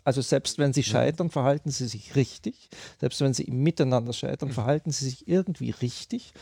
Also 0.04 0.20
selbst 0.20 0.58
wenn 0.58 0.72
sie 0.72 0.82
scheitern, 0.82 1.30
verhalten 1.30 1.70
sie 1.70 1.86
sich 1.86 2.16
richtig. 2.16 2.68
Selbst 3.00 3.20
wenn 3.20 3.34
sie 3.34 3.44
im 3.44 3.62
Miteinander 3.62 4.12
scheitern, 4.12 4.50
verhalten 4.50 4.90
sie 4.90 5.04
sich 5.04 5.28
irgendwie 5.28 5.70
richtig. 5.70 6.32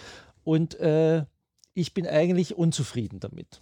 Und 0.44 0.78
äh, 0.80 1.24
ich 1.74 1.94
bin 1.94 2.06
eigentlich 2.06 2.56
unzufrieden 2.56 3.20
damit. 3.20 3.60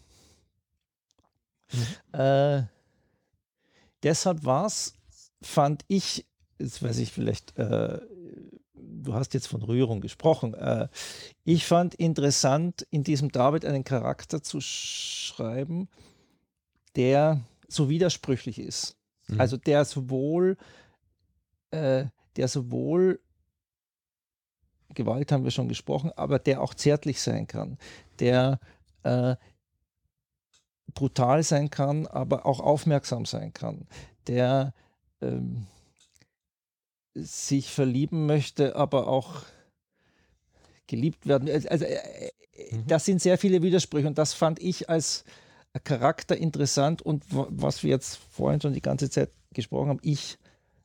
Mhm. 1.73 2.19
Äh, 2.21 2.63
deshalb 4.03 4.45
war 4.45 4.67
es, 4.67 4.95
fand 5.43 5.85
ich, 5.89 6.27
jetzt 6.59 6.83
weiß 6.83 6.99
ich 6.99 7.13
vielleicht, 7.13 7.59
äh, 7.59 8.01
du 8.75 9.15
hast 9.15 9.35
jetzt 9.35 9.49
von 9.49 9.63
Rührung 9.63 10.01
gesprochen. 10.01 10.55
Äh, 10.55 10.89
ich 11.45 11.67
fand 11.67 11.95
interessant, 11.95 12.87
in 12.91 13.05
diesem 13.05 13.31
David 13.31 13.65
einen 13.65 13.85
Charakter 13.85 14.43
zu 14.43 14.61
schreiben, 14.61 15.89
der 16.97 17.41
so 17.69 17.89
widersprüchlich 17.89 18.59
ist. 18.59 18.98
Mhm. 19.29 19.41
Also 19.41 19.57
der 19.57 19.85
sowohl, 19.85 20.57
äh, 21.71 22.07
der 22.37 22.49
sowohl 22.49 23.21
Gewalt 24.95 25.33
haben 25.33 25.45
wir 25.45 25.51
schon 25.51 25.69
gesprochen, 25.69 26.13
aber 26.17 26.39
der 26.39 26.63
auch 26.63 26.75
zärtlich 26.75 27.21
sein 27.21 27.47
kann, 27.47 27.79
der 28.19 28.59
äh, 29.03 29.37
brutal 30.95 31.43
sein 31.43 31.71
kann, 31.71 32.07
aber 32.07 32.47
auch 32.47 32.61
aufmerksam 32.61 33.27
sein 33.27 33.53
kann, 33.53 33.87
der 34.27 34.73
ähm, 35.21 35.67
sich 37.15 37.73
verlieben 37.73 38.27
möchte, 38.27 38.77
aber 38.77 39.09
auch 39.09 39.43
geliebt 40.87 41.27
werden. 41.27 41.49
Also, 41.51 41.85
äh, 41.85 41.95
äh, 41.95 42.31
mhm. 42.75 42.87
das 42.87 43.05
sind 43.05 43.21
sehr 43.21 43.39
viele 43.39 43.63
Widersprüche 43.63 44.07
und 44.07 44.19
das 44.19 44.35
fand 44.35 44.59
ich 44.61 44.89
als 44.89 45.25
Charakter 45.79 46.37
interessant 46.37 47.03
und 47.03 47.25
was 47.31 47.83
wir 47.83 47.91
jetzt 47.91 48.17
vorhin 48.31 48.61
schon 48.61 48.73
die 48.73 48.83
ganze 48.83 49.11
Zeit 49.11 49.31
gesprochen 49.53 49.89
haben, 49.89 50.01
ich 50.03 50.39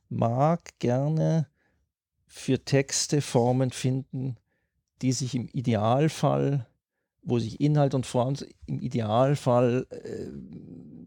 mag 0.08 0.78
gerne 0.78 1.48
für 2.26 2.64
Texte 2.64 3.20
Formen 3.20 3.70
finden, 3.70 4.36
die 5.02 5.12
sich 5.12 5.34
im 5.34 5.48
Idealfall, 5.52 6.66
wo 7.22 7.38
sich 7.38 7.60
Inhalt 7.60 7.94
und 7.94 8.06
Form 8.06 8.34
im 8.66 8.80
Idealfall 8.80 9.86
äh, 9.90 10.28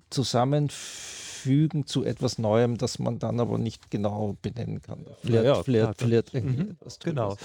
zusammenfügen 0.10 1.86
zu 1.86 2.04
etwas 2.04 2.38
Neuem, 2.38 2.78
das 2.78 3.00
man 3.00 3.20
dann 3.20 3.40
aber 3.40 3.58
nicht 3.58 3.92
genau 3.92 4.38
benennen 4.42 4.82
kann. 4.82 5.06
Flirt, 5.22 5.44
ja, 5.46 5.56
ja, 5.56 5.64
flirt, 5.64 5.98
flirt, 5.98 6.34
mhm, 6.34 6.78
genau. 7.04 7.36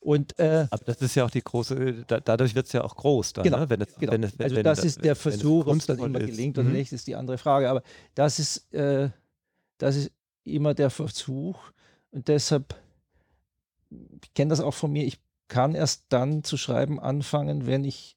Und, 0.00 0.38
äh, 0.38 0.66
Aber 0.70 0.84
das 0.84 1.02
ist 1.02 1.14
ja 1.16 1.24
auch 1.24 1.30
die 1.30 1.42
große, 1.42 2.04
da, 2.06 2.20
dadurch 2.20 2.54
wird 2.54 2.66
es 2.66 2.72
ja 2.72 2.84
auch 2.84 2.94
groß 2.94 3.32
dann, 3.32 3.44
genau, 3.44 3.58
ne? 3.58 3.70
wenn 3.70 3.80
es, 3.80 3.94
genau. 3.96 4.12
wenn 4.12 4.22
es, 4.22 4.38
wenn, 4.38 4.44
also 4.44 4.62
das 4.62 4.84
ist 4.84 5.04
der 5.04 5.16
Versuch, 5.16 5.66
ob 5.66 5.76
es 5.76 5.86
dann 5.86 5.98
immer 5.98 6.20
gelingt 6.20 6.56
ist. 6.56 6.62
oder 6.62 6.70
mhm. 6.70 6.76
nicht, 6.76 6.92
ist 6.92 7.06
die 7.06 7.16
andere 7.16 7.38
Frage. 7.38 7.68
Aber 7.68 7.82
das 8.14 8.38
ist, 8.38 8.72
äh, 8.72 9.10
das 9.78 9.96
ist 9.96 10.12
immer 10.44 10.74
der 10.74 10.90
Versuch 10.90 11.58
und 12.10 12.28
deshalb, 12.28 12.74
ich 13.90 14.34
kenne 14.34 14.50
das 14.50 14.60
auch 14.60 14.74
von 14.74 14.92
mir, 14.92 15.04
ich 15.04 15.18
kann 15.48 15.74
erst 15.74 16.04
dann 16.10 16.44
zu 16.44 16.56
schreiben 16.56 17.00
anfangen, 17.00 17.66
wenn 17.66 17.84
ich 17.84 18.16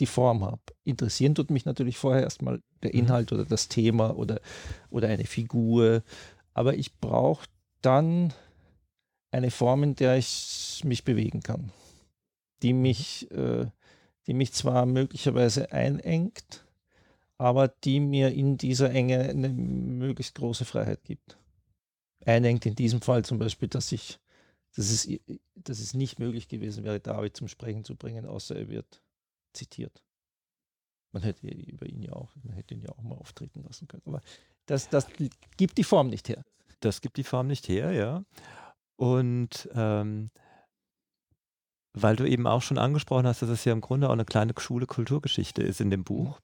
die 0.00 0.06
Form 0.06 0.44
habe. 0.44 0.62
Interessieren 0.84 1.34
tut 1.34 1.50
mich 1.50 1.64
natürlich 1.64 1.98
vorher 1.98 2.22
erstmal 2.22 2.60
der 2.82 2.90
mhm. 2.92 3.00
Inhalt 3.00 3.30
mhm. 3.30 3.38
oder 3.38 3.46
das 3.46 3.68
Thema 3.68 4.16
oder, 4.16 4.40
oder 4.90 5.08
eine 5.08 5.24
Figur, 5.24 6.02
aber 6.54 6.74
ich 6.74 6.98
brauche 6.98 7.46
dann 7.82 8.32
eine 9.32 9.50
Form, 9.50 9.82
in 9.82 9.96
der 9.96 10.16
ich 10.16 10.82
mich 10.84 11.04
bewegen 11.04 11.42
kann, 11.42 11.72
die 12.62 12.72
mhm. 12.72 12.82
mich, 12.82 13.30
äh, 13.32 13.66
die 14.26 14.34
mich 14.34 14.52
zwar 14.52 14.86
möglicherweise 14.86 15.72
einengt, 15.72 16.64
aber 17.38 17.66
die 17.68 17.98
mir 17.98 18.30
in 18.30 18.56
dieser 18.58 18.90
Enge 18.90 19.20
eine 19.20 19.48
möglichst 19.48 20.36
große 20.36 20.64
Freiheit 20.64 21.02
gibt. 21.04 21.38
Einengt 22.24 22.66
in 22.66 22.76
diesem 22.76 23.00
Fall 23.00 23.24
zum 23.24 23.38
Beispiel, 23.38 23.68
dass 23.68 23.90
ich, 23.90 24.20
dass 24.76 24.90
es, 24.90 25.08
dass 25.56 25.80
es 25.80 25.94
nicht 25.94 26.20
möglich 26.20 26.46
gewesen 26.46 26.84
wäre, 26.84 27.00
David 27.00 27.36
zum 27.36 27.48
Sprechen 27.48 27.84
zu 27.84 27.96
bringen, 27.96 28.26
außer 28.26 28.54
er 28.54 28.68
wird 28.68 29.02
zitiert. 29.54 30.04
Man 31.10 31.22
hätte 31.22 31.46
über 31.48 31.86
ihn 31.86 32.02
ja 32.02 32.12
auch, 32.12 32.30
man 32.42 32.54
hätte 32.54 32.74
ihn 32.74 32.82
ja 32.82 32.90
auch 32.90 33.02
mal 33.02 33.16
auftreten 33.16 33.62
lassen 33.64 33.88
können. 33.88 34.02
Aber 34.06 34.20
das, 34.66 34.88
das 34.88 35.08
gibt 35.56 35.78
die 35.78 35.84
Form 35.84 36.08
nicht 36.08 36.28
her. 36.28 36.44
Das 36.80 37.00
gibt 37.00 37.16
die 37.16 37.24
Form 37.24 37.48
nicht 37.48 37.68
her, 37.68 37.92
ja. 37.92 38.24
Und 39.02 39.68
ähm, 39.74 40.30
weil 41.92 42.14
du 42.14 42.24
eben 42.24 42.46
auch 42.46 42.62
schon 42.62 42.78
angesprochen 42.78 43.26
hast, 43.26 43.42
dass 43.42 43.48
es 43.48 43.64
ja 43.64 43.72
im 43.72 43.80
Grunde 43.80 44.06
auch 44.06 44.12
eine 44.12 44.24
kleine 44.24 44.54
Schule 44.56 44.86
Kulturgeschichte 44.86 45.60
ist 45.60 45.80
in 45.80 45.90
dem 45.90 46.04
Buch. 46.04 46.38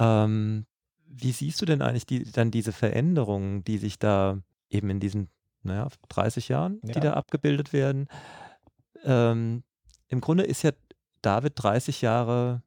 Ähm, 0.00 0.66
wie 1.06 1.30
siehst 1.30 1.62
du 1.62 1.66
denn 1.66 1.80
eigentlich 1.80 2.04
die, 2.04 2.24
dann 2.24 2.50
diese 2.50 2.72
Veränderungen, 2.72 3.62
die 3.62 3.78
sich 3.78 3.96
da 3.96 4.42
eben 4.68 4.90
in 4.90 4.98
diesen 4.98 5.28
naja, 5.62 5.86
30 6.08 6.48
Jahren, 6.48 6.80
die 6.82 6.98
da 6.98 7.12
abgebildet 7.12 7.72
werden? 7.72 8.08
Ähm, 9.04 9.62
Im 10.08 10.20
Grunde 10.20 10.42
ist 10.42 10.64
ja 10.64 10.72
David 11.22 11.52
30 11.54 12.02
Jahre 12.02 12.64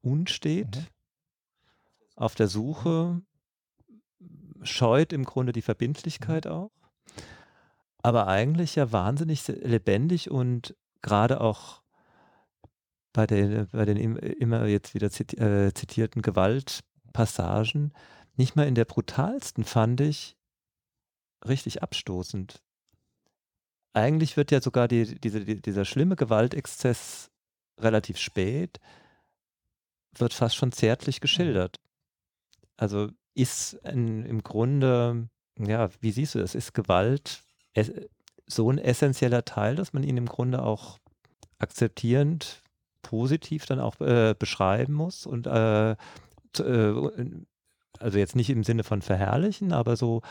unstet, 0.00 0.76
mhm. 0.76 0.86
auf 2.14 2.34
der 2.34 2.48
Suche, 2.48 3.20
scheut 4.62 5.12
im 5.12 5.24
Grunde 5.24 5.52
die 5.52 5.60
Verbindlichkeit 5.60 6.46
mhm. 6.46 6.50
auch 6.50 6.75
aber 8.06 8.28
eigentlich 8.28 8.76
ja 8.76 8.92
wahnsinnig 8.92 9.48
lebendig 9.48 10.30
und 10.30 10.76
gerade 11.02 11.40
auch 11.40 11.82
bei 13.12 13.26
den, 13.26 13.66
bei 13.72 13.84
den 13.84 13.96
immer 13.96 14.64
jetzt 14.66 14.94
wieder 14.94 15.08
äh, 15.08 15.72
zitierten 15.74 16.22
Gewaltpassagen 16.22 17.92
nicht 18.36 18.54
mal 18.54 18.68
in 18.68 18.76
der 18.76 18.84
brutalsten 18.84 19.64
fand 19.64 20.00
ich 20.00 20.36
richtig 21.44 21.82
abstoßend. 21.82 22.62
Eigentlich 23.92 24.36
wird 24.36 24.52
ja 24.52 24.60
sogar 24.60 24.86
die, 24.86 25.18
diese, 25.18 25.44
die, 25.44 25.60
dieser 25.60 25.84
schlimme 25.84 26.14
Gewaltexzess 26.14 27.32
relativ 27.80 28.18
spät, 28.18 28.78
wird 30.16 30.32
fast 30.32 30.54
schon 30.54 30.70
zärtlich 30.70 31.20
geschildert. 31.20 31.80
Also 32.76 33.08
ist 33.34 33.84
ein, 33.84 34.24
im 34.24 34.44
Grunde, 34.44 35.28
ja, 35.58 35.90
wie 36.00 36.12
siehst 36.12 36.36
du 36.36 36.38
das? 36.38 36.54
Ist 36.54 36.72
Gewalt 36.72 37.42
so 38.46 38.70
ein 38.70 38.78
essentieller 38.78 39.44
Teil, 39.44 39.76
dass 39.76 39.92
man 39.92 40.02
ihn 40.02 40.16
im 40.16 40.26
Grunde 40.26 40.62
auch 40.62 40.98
akzeptierend, 41.58 42.62
positiv 43.02 43.66
dann 43.66 43.80
auch 43.80 44.00
äh, 44.00 44.34
beschreiben 44.38 44.92
muss 44.92 45.26
und 45.26 45.46
äh, 45.46 45.92
äh, 45.92 45.96
also 47.98 48.18
jetzt 48.18 48.36
nicht 48.36 48.50
im 48.50 48.64
Sinne 48.64 48.84
von 48.84 49.00
verherrlichen, 49.00 49.72
aber 49.72 49.96
so, 49.96 50.22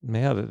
naja, 0.00 0.46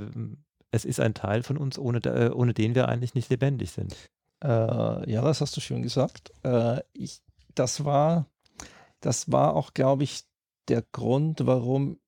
es 0.72 0.86
ist 0.86 1.00
ein 1.00 1.14
Teil 1.14 1.44
von 1.44 1.58
uns, 1.58 1.80
ohne, 1.80 2.00
äh, 2.00 2.30
ohne 2.30 2.54
den 2.54 2.76
wir 2.76 2.88
eigentlich 2.88 3.16
nicht 3.16 3.30
lebendig 3.30 3.72
sind. 3.72 3.96
Äh, 4.44 5.12
ja, 5.12 5.22
das 5.22 5.42
hast 5.42 5.56
du 5.56 5.62
schön 5.62 5.82
gesagt. 5.82 6.32
Äh, 6.44 6.82
ich, 6.94 7.22
das 7.56 7.86
war, 7.86 8.28
das 9.00 9.32
war 9.32 9.56
auch, 9.56 9.74
glaube 9.74 10.04
ich, 10.04 10.24
der 10.68 10.84
Grund, 10.92 11.46
warum 11.46 12.00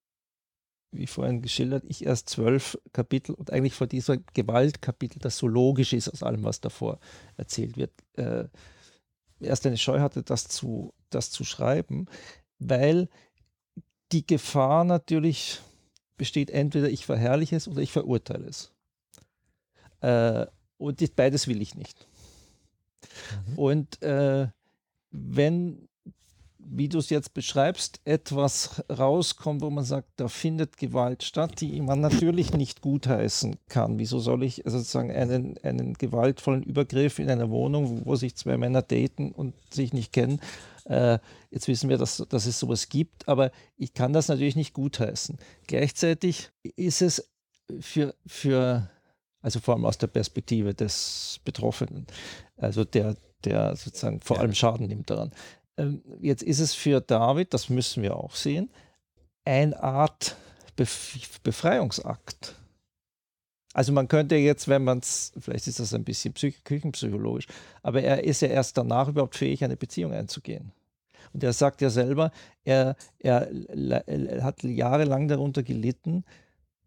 wie 0.91 1.07
vorhin 1.07 1.41
geschildert, 1.41 1.83
ich 1.87 2.05
erst 2.05 2.29
zwölf 2.29 2.77
Kapitel 2.93 3.33
und 3.33 3.51
eigentlich 3.51 3.73
vor 3.73 3.87
dieser 3.87 4.17
Gewaltkapitel, 4.33 5.19
das 5.19 5.37
so 5.37 5.47
logisch 5.47 5.93
ist 5.93 6.09
aus 6.09 6.23
allem, 6.23 6.43
was 6.43 6.61
davor 6.61 6.99
erzählt 7.35 7.77
wird, 7.77 7.91
äh, 8.13 8.45
erst 9.39 9.65
eine 9.65 9.77
Scheu 9.77 9.99
hatte, 9.99 10.23
das 10.23 10.47
zu, 10.47 10.93
das 11.09 11.29
zu 11.29 11.43
schreiben, 11.43 12.07
weil 12.59 13.09
die 14.11 14.25
Gefahr 14.25 14.83
natürlich 14.83 15.59
besteht, 16.17 16.49
entweder 16.49 16.89
ich 16.89 17.05
verherrliche 17.05 17.55
es 17.55 17.67
oder 17.67 17.81
ich 17.81 17.91
verurteile 17.91 18.47
es. 18.47 18.71
Äh, 20.01 20.47
und 20.77 21.15
beides 21.15 21.47
will 21.47 21.61
ich 21.61 21.75
nicht. 21.75 22.07
Mhm. 23.49 23.59
Und 23.59 24.01
äh, 24.01 24.47
wenn 25.11 25.86
wie 26.69 26.89
du 26.89 26.99
es 26.99 27.09
jetzt 27.09 27.33
beschreibst, 27.33 28.01
etwas 28.05 28.83
rauskommt, 28.89 29.61
wo 29.61 29.69
man 29.69 29.83
sagt, 29.83 30.09
da 30.17 30.27
findet 30.27 30.77
Gewalt 30.77 31.23
statt, 31.23 31.61
die 31.61 31.79
man 31.81 32.01
natürlich 32.01 32.53
nicht 32.53 32.81
gutheißen 32.81 33.57
kann. 33.69 33.99
Wieso 33.99 34.19
soll 34.19 34.43
ich 34.43 34.63
sozusagen 34.65 35.11
einen, 35.11 35.57
einen 35.63 35.93
gewaltvollen 35.93 36.63
Übergriff 36.63 37.19
in 37.19 37.29
einer 37.29 37.49
Wohnung, 37.49 38.05
wo 38.05 38.15
sich 38.15 38.35
zwei 38.35 38.57
Männer 38.57 38.81
daten 38.81 39.31
und 39.31 39.53
sich 39.71 39.93
nicht 39.93 40.11
kennen, 40.11 40.41
äh, 40.85 41.19
jetzt 41.51 41.67
wissen 41.67 41.89
wir, 41.89 41.97
dass, 41.97 42.23
dass 42.29 42.45
es 42.45 42.59
sowas 42.59 42.89
gibt, 42.89 43.27
aber 43.27 43.51
ich 43.77 43.93
kann 43.93 44.13
das 44.13 44.27
natürlich 44.27 44.55
nicht 44.55 44.73
gutheißen. 44.73 45.37
Gleichzeitig 45.67 46.49
ist 46.75 47.01
es 47.01 47.29
für, 47.79 48.15
für 48.25 48.89
also 49.41 49.59
vor 49.59 49.75
allem 49.75 49.85
aus 49.85 49.97
der 49.97 50.07
Perspektive 50.07 50.73
des 50.73 51.39
Betroffenen, 51.45 52.07
also 52.57 52.83
der, 52.83 53.15
der 53.43 53.75
sozusagen 53.75 54.21
vor 54.21 54.39
allem 54.39 54.53
Schaden 54.53 54.87
nimmt 54.87 55.09
daran. 55.09 55.31
Ähm, 55.77 56.01
jetzt 56.21 56.43
ist 56.43 56.59
es 56.59 56.73
für 56.73 57.01
David, 57.01 57.53
das 57.53 57.69
müssen 57.69 58.03
wir 58.03 58.15
auch 58.15 58.35
sehen, 58.35 58.69
eine 59.45 59.81
Art 59.81 60.35
Befreiungsakt. 60.75 62.55
Also 63.73 63.93
man 63.93 64.07
könnte 64.07 64.35
jetzt, 64.35 64.67
wenn 64.67 64.83
man 64.83 64.99
es, 64.99 65.31
vielleicht 65.39 65.67
ist 65.67 65.79
das 65.79 65.93
ein 65.93 66.03
bisschen 66.03 66.33
psych 66.33 66.63
küchenpsychologisch, 66.63 67.47
aber 67.83 68.01
er 68.01 68.23
ist 68.23 68.41
ja 68.41 68.47
erst 68.47 68.77
danach 68.77 69.07
überhaupt 69.07 69.35
fähig, 69.35 69.63
eine 69.63 69.77
Beziehung 69.77 70.13
einzugehen. 70.13 70.71
Und 71.33 71.43
er 71.43 71.53
sagt 71.53 71.81
ja 71.81 71.89
selber, 71.89 72.31
er, 72.63 72.95
er, 73.19 73.49
er 74.07 74.43
hat 74.43 74.63
jahrelang 74.63 75.27
darunter 75.27 75.61
gelitten, 75.61 76.23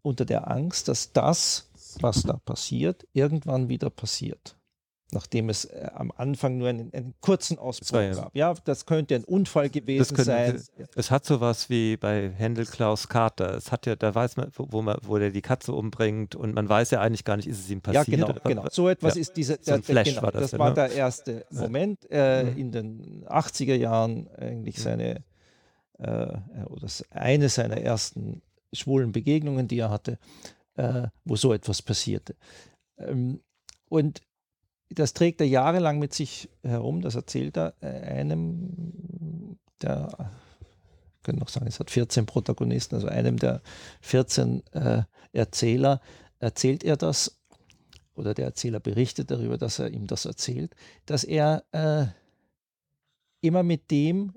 unter 0.01 0.25
der 0.25 0.49
Angst, 0.49 0.87
dass 0.87 1.13
das, 1.13 1.69
was 1.99 2.23
da 2.23 2.37
passiert, 2.37 3.07
irgendwann 3.13 3.69
wieder 3.69 3.89
passiert 3.89 4.57
nachdem 5.13 5.49
es 5.49 5.65
äh, 5.65 5.89
am 5.93 6.11
Anfang 6.15 6.57
nur 6.57 6.69
einen, 6.69 6.93
einen 6.93 7.13
kurzen 7.19 7.57
Ausbruch 7.57 7.99
ja, 7.99 8.13
gab. 8.13 8.35
Ja, 8.35 8.53
das 8.63 8.85
könnte 8.85 9.15
ein 9.15 9.23
Unfall 9.23 9.69
gewesen 9.69 10.15
könnte, 10.15 10.23
sein. 10.23 10.61
Es 10.95 11.11
hat 11.11 11.25
sowas 11.25 11.69
wie 11.69 11.97
bei 11.97 12.31
Händel 12.31 12.65
Klaus 12.65 13.09
Carter. 13.09 13.55
Es 13.55 13.71
hat 13.71 13.85
ja, 13.85 13.95
da 13.95 14.15
weiß 14.15 14.37
man, 14.37 14.51
wo, 14.55 14.81
man, 14.81 14.97
wo 15.01 15.17
der 15.17 15.31
die 15.31 15.41
Katze 15.41 15.73
umbringt 15.73 16.35
und 16.35 16.53
man 16.53 16.67
weiß 16.67 16.91
ja 16.91 17.01
eigentlich 17.01 17.25
gar 17.25 17.35
nicht, 17.35 17.47
ist 17.47 17.59
es 17.59 17.69
ihm 17.69 17.81
passiert. 17.81 18.07
Ja, 18.07 18.25
genau, 18.25 18.39
genau. 18.43 18.65
So 18.71 18.87
etwas 18.87 19.15
ja. 19.15 19.21
ist 19.21 19.33
diese, 19.33 19.59
so 19.61 19.73
ein 19.73 19.83
Flash 19.83 20.09
genau, 20.09 20.21
war 20.21 20.31
das. 20.31 20.51
Das 20.51 20.59
war 20.59 20.69
ne? 20.69 20.75
der 20.75 20.91
erste 20.91 21.45
Moment 21.51 22.07
äh, 22.09 22.43
mhm. 22.43 22.57
in 22.57 22.71
den 22.71 23.25
80er 23.27 23.75
Jahren 23.75 24.29
eigentlich 24.37 24.77
mhm. 24.77 24.81
seine 24.81 25.23
äh, 25.99 26.37
oder 26.69 26.87
eine 27.09 27.49
seiner 27.49 27.77
ersten 27.77 28.41
schwulen 28.73 29.11
Begegnungen, 29.11 29.67
die 29.67 29.79
er 29.79 29.89
hatte, 29.89 30.17
äh, 30.75 31.07
wo 31.25 31.35
so 31.35 31.53
etwas 31.53 31.81
passierte. 31.81 32.35
Ähm, 32.97 33.41
und 33.89 34.21
das 34.93 35.13
trägt 35.13 35.41
er 35.41 35.47
jahrelang 35.47 35.99
mit 35.99 36.13
sich 36.13 36.49
herum, 36.63 37.01
das 37.01 37.15
erzählt 37.15 37.57
er 37.57 37.73
äh, 37.81 37.87
einem 37.87 39.57
der, 39.81 40.09
ich 41.17 41.23
könnte 41.23 41.39
noch 41.39 41.49
sagen, 41.49 41.67
es 41.67 41.79
hat 41.79 41.91
14 41.91 42.25
Protagonisten, 42.25 42.95
also 42.95 43.07
einem 43.07 43.37
der 43.37 43.61
14 44.01 44.63
äh, 44.73 45.03
Erzähler, 45.33 46.01
erzählt 46.39 46.83
er 46.83 46.97
das, 46.97 47.39
oder 48.15 48.33
der 48.33 48.45
Erzähler 48.45 48.79
berichtet 48.79 49.31
darüber, 49.31 49.57
dass 49.57 49.79
er 49.79 49.91
ihm 49.91 50.07
das 50.07 50.25
erzählt, 50.25 50.75
dass 51.05 51.23
er 51.23 51.63
äh, 51.71 52.07
immer 53.41 53.63
mit 53.63 53.89
dem, 53.91 54.33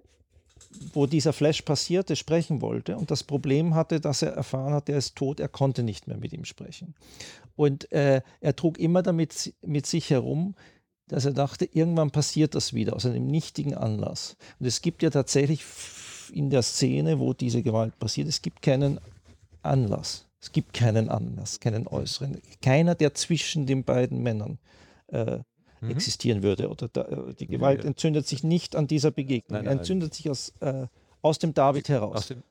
wo 0.92 1.06
dieser 1.06 1.32
Flash 1.32 1.62
passierte, 1.62 2.16
sprechen 2.16 2.60
wollte 2.60 2.96
und 2.96 3.10
das 3.10 3.22
Problem 3.22 3.74
hatte, 3.74 4.00
dass 4.00 4.22
er 4.22 4.32
erfahren 4.32 4.72
hat, 4.72 4.88
er 4.88 4.98
ist 4.98 5.16
tot, 5.16 5.40
er 5.40 5.48
konnte 5.48 5.82
nicht 5.82 6.06
mehr 6.06 6.16
mit 6.16 6.32
ihm 6.32 6.44
sprechen. 6.44 6.94
Und 7.56 7.90
äh, 7.92 8.22
er 8.40 8.56
trug 8.56 8.78
immer 8.78 9.02
damit 9.02 9.54
mit 9.62 9.86
sich 9.86 10.10
herum, 10.10 10.54
dass 11.08 11.24
er 11.24 11.32
dachte, 11.32 11.68
irgendwann 11.70 12.10
passiert 12.10 12.54
das 12.54 12.72
wieder 12.72 12.96
aus 12.96 13.06
einem 13.06 13.26
nichtigen 13.26 13.74
Anlass. 13.74 14.36
Und 14.58 14.66
es 14.66 14.80
gibt 14.80 15.02
ja 15.02 15.10
tatsächlich 15.10 15.62
in 16.32 16.50
der 16.50 16.62
Szene, 16.62 17.18
wo 17.18 17.34
diese 17.34 17.62
Gewalt 17.62 17.98
passiert, 17.98 18.28
es 18.28 18.42
gibt 18.42 18.62
keinen 18.62 18.98
Anlass. 19.62 20.26
Es 20.40 20.52
gibt 20.52 20.74
keinen 20.74 21.08
Anlass, 21.08 21.60
keinen 21.60 21.86
äußeren. 21.86 22.40
Keiner, 22.60 22.94
der 22.94 23.14
zwischen 23.14 23.66
den 23.66 23.84
beiden 23.84 24.22
Männern 24.22 24.58
äh, 25.08 25.38
mhm. 25.80 25.90
existieren 25.90 26.42
würde. 26.42 26.68
Oder 26.68 26.88
da, 26.88 27.02
äh, 27.02 27.34
die 27.34 27.46
Gewalt 27.46 27.78
ja, 27.78 27.84
ja. 27.84 27.88
entzündet 27.88 28.26
sich 28.26 28.44
nicht 28.44 28.76
an 28.76 28.86
dieser 28.86 29.10
Begegnung. 29.10 29.58
Nein, 29.58 29.64
nein, 29.64 29.78
entzündet 29.78 30.10
nein. 30.10 30.16
sich 30.16 30.30
aus, 30.30 30.52
äh, 30.60 30.86
aus 31.22 31.38
dem 31.38 31.54
David 31.54 31.88
heraus. 31.88 32.16
Aus 32.16 32.26
dem, 32.28 32.42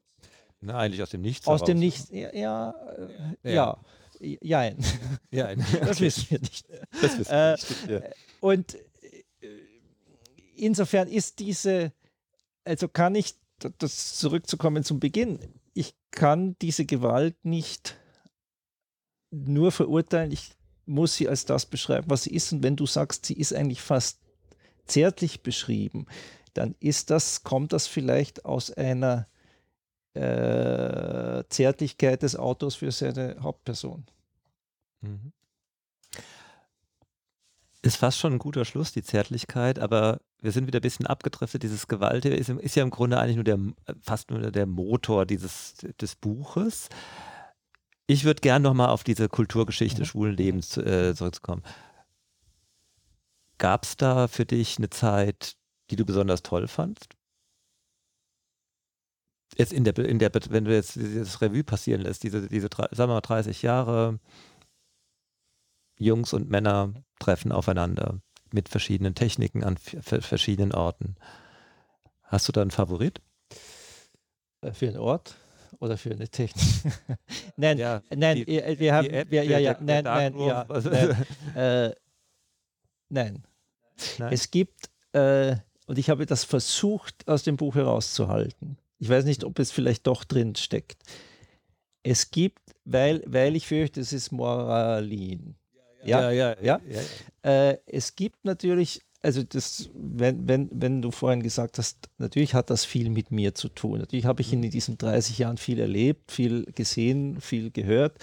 na, 0.61 0.77
eigentlich 0.77 1.03
aus 1.03 1.09
dem 1.11 1.21
Nichts. 1.21 1.45
Aus 1.45 1.61
heraus. 1.61 1.67
dem 1.67 1.79
Nichts, 1.79 2.09
ja, 2.11 2.33
ja, 2.33 2.73
äh, 3.43 3.53
ja. 3.53 3.77
Jein. 4.41 4.77
Jein. 5.31 5.65
Das 5.81 5.99
wissen 5.99 6.29
wir 6.29 6.39
nicht. 6.39 6.65
Das 7.01 7.17
wissen 7.17 7.31
wir 7.31 7.51
nicht. 7.51 7.89
Ja. 7.89 8.09
Und 8.39 8.75
äh, 9.41 9.47
insofern 10.55 11.07
ist 11.07 11.39
diese, 11.39 11.91
also 12.63 12.87
kann 12.87 13.15
ich, 13.15 13.35
das 13.77 14.15
zurückzukommen 14.17 14.83
zum 14.83 14.99
Beginn, 14.99 15.39
ich 15.73 15.95
kann 16.11 16.55
diese 16.61 16.85
Gewalt 16.85 17.35
nicht 17.43 17.97
nur 19.31 19.71
verurteilen, 19.71 20.31
ich 20.31 20.51
muss 20.85 21.15
sie 21.15 21.27
als 21.27 21.45
das 21.45 21.65
beschreiben, 21.65 22.09
was 22.09 22.23
sie 22.23 22.33
ist. 22.33 22.51
Und 22.51 22.63
wenn 22.63 22.75
du 22.75 22.85
sagst, 22.85 23.25
sie 23.25 23.33
ist 23.33 23.53
eigentlich 23.53 23.81
fast 23.81 24.19
zärtlich 24.85 25.41
beschrieben, 25.41 26.05
dann 26.53 26.75
ist 26.79 27.09
das, 27.09 27.43
kommt 27.43 27.73
das 27.73 27.87
vielleicht 27.87 28.45
aus 28.45 28.71
einer 28.71 29.27
äh, 30.13 31.43
Zärtlichkeit 31.49 32.23
des 32.23 32.35
Autors 32.35 32.75
für 32.75 32.91
seine 32.91 33.37
Hauptperson. 33.41 34.05
Mhm. 35.01 35.31
Ist 37.81 37.97
fast 37.97 38.17
schon 38.17 38.33
ein 38.33 38.39
guter 38.39 38.63
Schluss, 38.63 38.93
die 38.93 39.03
Zärtlichkeit, 39.03 39.77
aber 39.77 40.21
wir 40.41 40.51
sind 40.51 40.67
wieder 40.67 40.79
ein 40.79 40.83
bisschen 40.83 41.05
abgedriftet. 41.05 41.63
Dieses 41.63 41.87
Gewalt 41.87 42.23
ist, 42.25 42.49
ist, 42.49 42.75
ja 42.75 42.83
im 42.83 42.91
Grunde 42.91 43.19
eigentlich 43.19 43.35
nur 43.35 43.43
der, 43.43 43.59
fast 44.01 44.31
nur 44.31 44.51
der 44.51 44.65
Motor 44.65 45.25
dieses, 45.25 45.75
des 45.99 46.15
Buches. 46.15 46.87
Ich 48.07 48.23
würde 48.23 48.41
gerne 48.41 48.63
nochmal 48.63 48.89
auf 48.89 49.03
diese 49.03 49.27
Kulturgeschichte 49.27 50.01
mhm. 50.01 50.05
schwulen 50.05 50.37
Lebens 50.37 50.77
äh, 50.77 51.13
zurückkommen. 51.13 51.63
Gab 53.57 53.83
es 53.83 53.97
da 53.97 54.27
für 54.27 54.45
dich 54.45 54.77
eine 54.77 54.89
Zeit, 54.89 55.55
die 55.89 55.95
du 55.95 56.05
besonders 56.05 56.43
toll 56.43 56.67
fandst? 56.67 57.15
Jetzt 59.57 59.73
in 59.73 59.83
der, 59.83 59.97
in 59.99 60.19
der, 60.19 60.31
wenn 60.49 60.65
du 60.65 60.73
jetzt 60.73 60.97
das 60.97 61.41
Revue 61.41 61.63
passieren 61.63 62.01
lässt, 62.01 62.23
diese, 62.23 62.47
diese 62.47 62.69
sagen 62.71 62.97
wir 62.97 63.07
mal 63.07 63.21
30 63.21 63.61
Jahre, 63.61 64.19
Jungs 65.97 66.33
und 66.33 66.49
Männer 66.49 66.93
treffen 67.19 67.51
aufeinander 67.51 68.19
mit 68.51 68.69
verschiedenen 68.69 69.15
Techniken 69.15 69.63
an 69.63 69.77
verschiedenen 69.77 70.73
Orten. 70.73 71.15
Hast 72.23 72.47
du 72.47 72.51
da 72.51 72.61
einen 72.61 72.71
Favorit? 72.71 73.21
Äh, 74.61 74.73
für 74.73 74.87
einen 74.87 74.97
Ort? 74.97 75.35
oder 75.79 75.97
für 75.97 76.11
eine 76.11 76.27
Technik? 76.29 76.63
nein, 77.57 77.77
ja, 77.77 78.01
nein, 78.15 78.37
die, 78.37 78.47
wir 78.47 78.93
haben, 78.93 79.09
App, 79.09 79.29
wir, 79.31 79.43
ja, 79.43 79.59
ja, 79.59 79.77
nein, 79.81 80.03
nein, 80.05 80.39
ja, 80.39 80.65
nein, 80.69 81.25
äh, 81.55 81.95
nein. 83.09 83.43
nein. 84.17 84.33
Es 84.33 84.49
gibt, 84.49 84.89
äh, 85.11 85.57
und 85.85 85.97
ich 85.97 86.09
habe 86.09 86.25
das 86.25 86.45
versucht 86.45 87.27
aus 87.27 87.43
dem 87.43 87.57
Buch 87.57 87.75
herauszuhalten. 87.75 88.77
Ich 89.03 89.09
weiß 89.09 89.25
nicht, 89.25 89.43
ob 89.43 89.59
es 89.59 89.69
vielleicht 89.69 90.07
doch 90.07 90.23
drin 90.23 90.55
steckt. 90.55 91.03
Es 92.03 92.31
gibt, 92.31 92.61
weil, 92.85 93.21
weil 93.25 93.57
ich 93.57 93.67
fürchte, 93.67 93.99
es 93.99 94.13
ist 94.13 94.31
Moralin. 94.31 95.55
Ja, 96.05 96.31
ja, 96.31 96.55
ja. 96.61 96.79
ja. 96.87 97.01
Äh, 97.41 97.79
es 97.85 98.15
gibt 98.15 98.45
natürlich 98.45 99.01
also 99.21 99.43
das, 99.43 99.89
wenn, 99.93 100.47
wenn, 100.47 100.69
wenn 100.71 101.01
du 101.01 101.11
vorhin 101.11 101.43
gesagt 101.43 101.79
hast, 101.79 102.09
natürlich 102.17 102.53
hat 102.53 102.69
das 102.69 102.85
viel 102.85 103.09
mit 103.09 103.29
mir 103.29 103.53
zu 103.53 103.67
tun. 103.67 103.99
Natürlich 103.99 104.23
habe 104.23 104.41
ich 104.41 104.53
in 104.53 104.61
diesen 104.61 104.97
30 104.97 105.37
Jahren 105.37 105.57
viel 105.57 105.79
erlebt, 105.79 106.31
viel 106.31 106.63
gesehen, 106.73 107.41
viel 107.41 107.71
gehört 107.71 108.17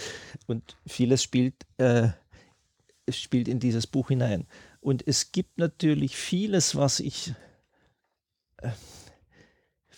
und 0.46 0.78
vieles 0.86 1.22
spielt, 1.22 1.66
äh, 1.76 2.08
spielt 3.10 3.48
in 3.48 3.60
dieses 3.60 3.86
Buch 3.86 4.08
hinein. 4.08 4.46
Und 4.80 5.06
es 5.06 5.30
gibt 5.30 5.58
natürlich 5.58 6.16
vieles, 6.16 6.74
was 6.74 7.00
ich, 7.00 7.34
äh, 8.62 8.70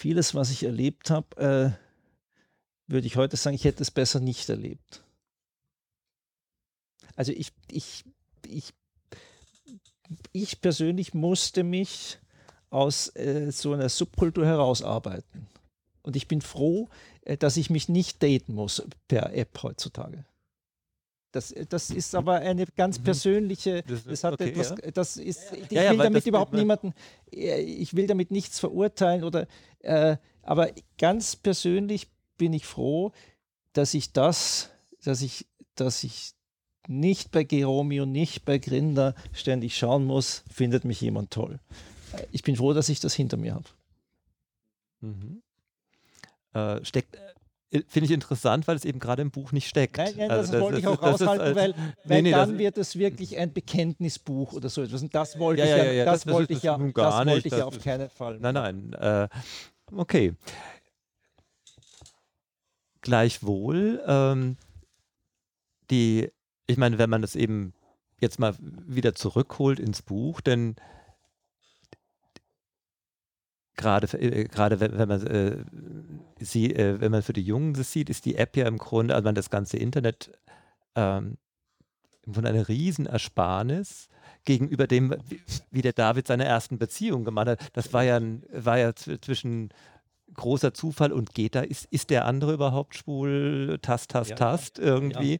vieles, 0.02 0.34
was 0.34 0.50
ich 0.50 0.64
erlebt 0.64 1.10
habe, 1.10 1.36
äh, 1.36 2.90
würde 2.90 3.06
ich 3.06 3.16
heute 3.16 3.36
sagen, 3.36 3.54
ich 3.54 3.64
hätte 3.64 3.82
es 3.82 3.92
besser 3.92 4.18
nicht 4.18 4.48
erlebt. 4.48 5.04
Also 7.14 7.30
ich, 7.30 7.52
ich, 7.70 8.04
ich 8.46 8.74
ich 10.32 10.60
persönlich 10.60 11.14
musste 11.14 11.62
mich 11.62 12.18
aus 12.70 13.14
äh, 13.16 13.50
so 13.52 13.72
einer 13.72 13.88
Subkultur 13.88 14.44
herausarbeiten. 14.44 15.46
Und 16.02 16.16
ich 16.16 16.26
bin 16.26 16.40
froh, 16.40 16.88
äh, 17.22 17.36
dass 17.36 17.56
ich 17.56 17.70
mich 17.70 17.88
nicht 17.88 18.22
daten 18.22 18.54
muss 18.54 18.82
per 19.08 19.32
App 19.34 19.62
heutzutage. 19.62 20.24
Das, 21.32 21.50
äh, 21.50 21.66
das 21.66 21.90
ist 21.90 22.14
aber 22.14 22.34
eine 22.36 22.66
ganz 22.66 22.98
mhm. 22.98 23.04
persönliche, 23.04 23.82
das, 23.82 24.04
das 24.04 24.24
hat 24.24 24.34
okay, 24.34 24.50
etwas, 24.50 24.70
ja. 24.70 24.90
das 24.92 25.16
ist, 25.16 25.52
ich 25.52 25.70
ja, 25.70 25.90
will 25.90 25.98
ja, 25.98 26.04
damit 26.04 26.26
überhaupt 26.26 26.52
niemanden, 26.52 26.94
äh, 27.32 27.60
ich 27.60 27.96
will 27.96 28.06
damit 28.06 28.30
nichts 28.30 28.60
verurteilen 28.60 29.24
oder, 29.24 29.48
äh, 29.80 30.16
aber 30.42 30.70
ganz 30.98 31.34
persönlich 31.36 32.08
bin 32.36 32.52
ich 32.52 32.66
froh, 32.66 33.12
dass 33.72 33.94
ich 33.94 34.12
das, 34.12 34.70
dass 35.02 35.22
ich, 35.22 35.46
dass 35.74 36.04
ich 36.04 36.34
nicht 36.86 37.30
bei 37.30 37.44
Geromeo, 37.44 38.06
nicht 38.06 38.44
bei 38.44 38.58
Grinder 38.58 39.14
ständig 39.32 39.76
schauen 39.76 40.04
muss, 40.04 40.44
findet 40.52 40.84
mich 40.84 41.00
jemand 41.00 41.30
toll. 41.30 41.60
Ich 42.30 42.42
bin 42.42 42.56
froh, 42.56 42.74
dass 42.74 42.88
ich 42.88 43.00
das 43.00 43.14
hinter 43.14 43.36
mir 43.36 43.54
habe. 43.54 43.68
Mhm. 45.00 45.42
Äh, 46.52 46.84
steckt, 46.84 47.16
äh, 47.16 47.31
finde 47.88 48.04
ich 48.04 48.10
interessant, 48.10 48.68
weil 48.68 48.76
es 48.76 48.84
eben 48.84 48.98
gerade 48.98 49.22
im 49.22 49.30
Buch 49.30 49.52
nicht 49.52 49.66
steckt. 49.66 49.96
Nein, 49.96 50.14
nein, 50.16 50.30
also 50.30 50.42
das, 50.42 50.50
das 50.50 50.60
wollte 50.60 50.78
ich 50.78 50.86
auch 50.86 51.02
raushalten, 51.02 51.46
ist, 51.48 51.56
weil, 51.56 51.74
weil 52.04 52.22
nee, 52.22 52.22
nee, 52.22 52.30
dann 52.30 52.58
wird 52.58 52.76
es 52.76 52.98
wirklich 52.98 53.38
ein 53.38 53.52
Bekenntnisbuch 53.52 54.52
oder 54.52 54.68
so 54.68 54.82
etwas. 54.82 55.02
Und 55.02 55.14
das 55.14 55.38
wollte 55.38 55.62
ja, 55.62 55.76
ich 55.76 55.84
ja, 55.84 55.92
ja, 55.92 56.04
das, 56.04 56.24
das 56.24 56.32
wollte 56.32 56.52
ich 56.52 56.62
ja, 56.62 56.76
das 56.76 57.26
wollte 57.26 57.48
ich 57.48 57.54
ja 57.54 57.64
auf 57.64 57.80
keinen 57.82 58.10
Fall. 58.10 58.38
Nein, 58.40 58.54
nein. 58.54 58.92
Äh, 58.92 59.28
okay. 59.94 60.34
Gleichwohl, 63.00 64.02
ähm, 64.06 64.56
die, 65.90 66.30
ich 66.66 66.76
meine, 66.76 66.98
wenn 66.98 67.10
man 67.10 67.22
das 67.22 67.34
eben 67.34 67.72
jetzt 68.20 68.38
mal 68.38 68.54
wieder 68.60 69.14
zurückholt 69.14 69.80
ins 69.80 70.02
Buch, 70.02 70.40
denn 70.40 70.76
gerade 73.82 74.06
äh, 74.18 74.44
gerade 74.44 74.80
wenn, 74.80 74.96
wenn 74.96 75.08
man 75.08 75.26
äh, 75.26 75.56
sie, 76.40 76.74
äh, 76.74 77.00
wenn 77.00 77.10
man 77.10 77.22
für 77.22 77.32
die 77.32 77.42
Jungen 77.42 77.74
das 77.74 77.92
sieht, 77.92 78.08
ist 78.10 78.24
die 78.24 78.36
App 78.36 78.56
ja 78.56 78.66
im 78.66 78.78
Grunde, 78.78 79.14
also 79.14 79.24
man 79.24 79.34
das 79.34 79.50
ganze 79.50 79.76
Internet 79.76 80.30
ähm, 80.94 81.36
im 82.24 82.32
Grunde 82.32 82.50
eine 82.50 82.68
Riesenersparnis 82.68 84.08
gegenüber 84.44 84.86
dem, 84.86 85.14
wie, 85.70 85.82
der 85.82 85.92
David 85.92 86.26
seine 86.26 86.44
ersten 86.44 86.78
Beziehungen 86.78 87.24
gemacht 87.24 87.48
hat. 87.48 87.60
Das 87.72 87.92
war 87.92 88.04
ja, 88.04 88.20
war 88.52 88.78
ja 88.78 88.94
zwischen 88.94 89.70
großer 90.34 90.72
Zufall 90.72 91.12
und 91.12 91.34
geht 91.34 91.54
da, 91.54 91.60
ist, 91.60 91.86
ist 91.86 92.10
der 92.10 92.26
andere 92.26 92.54
überhaupt 92.54 92.96
schwul, 92.96 93.78
tast, 93.82 94.10
tast, 94.10 94.30
ja, 94.30 94.36
tast, 94.36 94.78
irgendwie. 94.78 95.38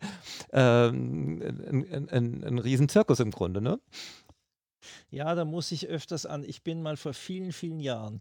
Ja. 0.53 0.89
Ähm, 0.89 1.41
ein, 1.43 2.09
ein, 2.11 2.45
ein 2.45 2.59
Riesenzirkus 2.59 3.21
im 3.21 3.31
Grunde, 3.31 3.61
ne? 3.61 3.81
Ja, 5.11 5.35
da 5.35 5.45
muss 5.45 5.73
ich 5.73 5.89
öfters 5.89 6.27
an. 6.27 6.45
Ich 6.45 6.63
bin 6.63 6.83
mal 6.83 6.97
vor 6.97 7.15
vielen, 7.15 7.53
vielen 7.53 7.81
Jahren 7.81 8.21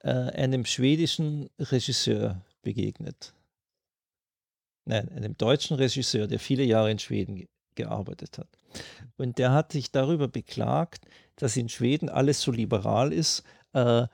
äh, 0.00 0.10
einem 0.10 0.64
schwedischen 0.64 1.48
Regisseur 1.58 2.42
begegnet. 2.62 3.34
Nein, 4.84 5.08
einem 5.10 5.36
deutschen 5.36 5.76
Regisseur, 5.76 6.26
der 6.26 6.38
viele 6.38 6.62
Jahre 6.62 6.90
in 6.90 6.98
Schweden 6.98 7.36
ge 7.36 7.46
gearbeitet 7.74 8.38
hat. 8.38 8.48
Und 9.18 9.36
der 9.36 9.52
hat 9.52 9.70
sich 9.72 9.92
darüber 9.92 10.28
beklagt, 10.28 11.04
dass 11.36 11.58
in 11.58 11.68
Schweden 11.68 12.08
alles 12.08 12.40
so 12.40 12.50
liberal 12.50 13.12
ist. 13.12 13.42
Äh, 13.74 14.06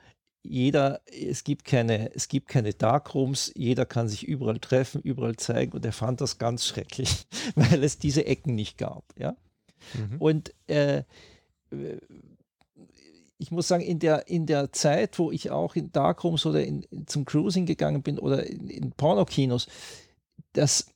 jeder, 0.43 1.01
es 1.05 1.45
gibt 1.45 1.63
keine, 1.63 2.13
es 2.13 2.27
gibt 2.27 2.49
keine 2.49 2.73
Darkrooms, 2.73 3.53
jeder 3.55 3.85
kann 3.85 4.09
sich 4.09 4.27
überall 4.27 4.59
treffen, 4.59 5.01
überall 5.01 5.37
zeigen 5.37 5.71
und 5.71 5.85
er 5.85 5.93
fand 5.93 6.19
das 6.19 6.37
ganz 6.37 6.67
schrecklich, 6.67 7.25
weil 7.55 7.83
es 7.83 7.97
diese 7.97 8.25
Ecken 8.25 8.53
nicht 8.53 8.77
gab. 8.77 9.05
Ja? 9.17 9.37
Mhm. 9.93 10.17
Und 10.19 10.53
äh, 10.67 11.03
ich 13.37 13.51
muss 13.51 13.67
sagen, 13.67 13.83
in 13.83 13.99
der, 13.99 14.27
in 14.29 14.45
der 14.45 14.71
Zeit, 14.71 15.19
wo 15.19 15.31
ich 15.31 15.51
auch 15.51 15.75
in 15.75 15.91
Darkrooms 15.91 16.45
oder 16.45 16.63
in, 16.63 16.85
zum 17.07 17.25
Cruising 17.25 17.65
gegangen 17.65 18.01
bin 18.01 18.17
oder 18.17 18.45
in, 18.45 18.69
in 18.69 18.91
Pornokinos, 18.91 19.67
das, 20.53 20.87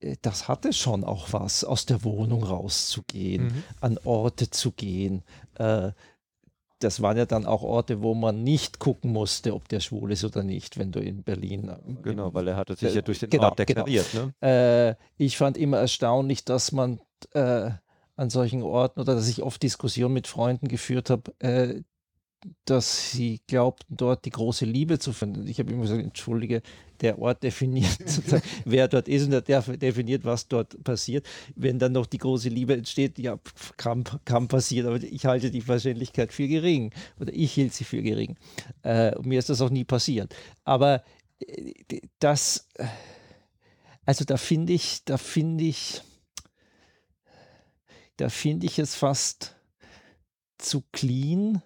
äh, 0.00 0.16
das 0.22 0.48
hatte 0.48 0.72
schon 0.72 1.04
auch 1.04 1.32
was, 1.32 1.62
aus 1.62 1.84
der 1.84 2.04
Wohnung 2.04 2.42
rauszugehen, 2.42 3.44
mhm. 3.44 3.64
an 3.80 3.98
Orte 4.04 4.50
zu 4.50 4.72
gehen. 4.72 5.24
Äh, 5.56 5.92
das 6.78 7.02
waren 7.02 7.16
ja 7.16 7.26
dann 7.26 7.44
auch 7.44 7.62
Orte, 7.62 8.02
wo 8.02 8.14
man 8.14 8.44
nicht 8.44 8.78
gucken 8.78 9.12
musste, 9.12 9.54
ob 9.54 9.68
der 9.68 9.80
schwul 9.80 10.12
ist 10.12 10.24
oder 10.24 10.42
nicht, 10.42 10.78
wenn 10.78 10.92
du 10.92 11.00
in 11.00 11.22
Berlin. 11.22 11.68
Äh, 11.68 12.02
genau, 12.02 12.32
weil 12.34 12.48
er 12.48 12.56
hatte 12.56 12.76
sich 12.76 12.94
ja 12.94 13.02
durch 13.02 13.18
den 13.18 13.30
genau, 13.30 13.48
Ort 13.48 13.58
deklariert. 13.58 14.06
Genau. 14.12 14.30
Ne? 14.40 14.96
Äh, 14.98 15.22
ich 15.22 15.36
fand 15.36 15.58
immer 15.58 15.78
erstaunlich, 15.78 16.44
dass 16.44 16.72
man 16.72 17.00
äh, 17.32 17.72
an 18.18 18.30
solchen 18.30 18.62
Orten 18.62 19.00
oder 19.00 19.14
dass 19.14 19.28
ich 19.28 19.42
oft 19.42 19.62
Diskussionen 19.62 20.14
mit 20.14 20.26
Freunden 20.26 20.66
geführt 20.66 21.08
habe, 21.08 21.32
äh, 21.38 21.82
dass 22.64 23.10
sie 23.12 23.40
glaubten, 23.46 23.96
dort 23.96 24.24
die 24.24 24.30
große 24.30 24.64
Liebe 24.64 24.98
zu 24.98 25.12
finden. 25.12 25.46
Ich 25.46 25.58
habe 25.58 25.72
immer 25.72 25.82
gesagt, 25.82 26.02
entschuldige, 26.02 26.62
der 27.00 27.18
Ort 27.18 27.42
definiert, 27.42 27.98
wer 28.64 28.88
dort 28.88 29.08
ist 29.08 29.24
und 29.24 29.48
der 29.48 29.62
definiert, 29.62 30.24
was 30.24 30.48
dort 30.48 30.82
passiert. 30.84 31.26
Wenn 31.56 31.78
dann 31.78 31.92
noch 31.92 32.06
die 32.06 32.18
große 32.18 32.48
Liebe 32.48 32.74
entsteht, 32.74 33.18
ja, 33.18 33.38
kann, 33.76 34.04
kann 34.24 34.48
passieren, 34.48 34.88
aber 34.88 35.02
ich 35.02 35.24
halte 35.26 35.50
die 35.50 35.66
Wahrscheinlichkeit 35.66 36.32
für 36.32 36.48
gering 36.48 36.92
oder 37.20 37.32
ich 37.32 37.52
hielt 37.52 37.74
sie 37.74 37.84
für 37.84 38.02
gering. 38.02 38.36
Äh, 38.82 39.18
mir 39.22 39.38
ist 39.38 39.48
das 39.48 39.60
auch 39.60 39.70
nie 39.70 39.84
passiert. 39.84 40.34
Aber 40.64 41.02
äh, 41.40 41.72
das, 42.18 42.68
äh, 42.74 42.86
also 44.04 44.24
da 44.24 44.36
finde 44.36 44.72
ich, 44.72 45.04
da 45.04 45.18
finde 45.18 45.64
ich, 45.64 46.02
da 48.18 48.28
finde 48.28 48.66
ich 48.66 48.78
es 48.78 48.94
fast 48.94 49.56
zu 50.58 50.82
clean. 50.92 51.62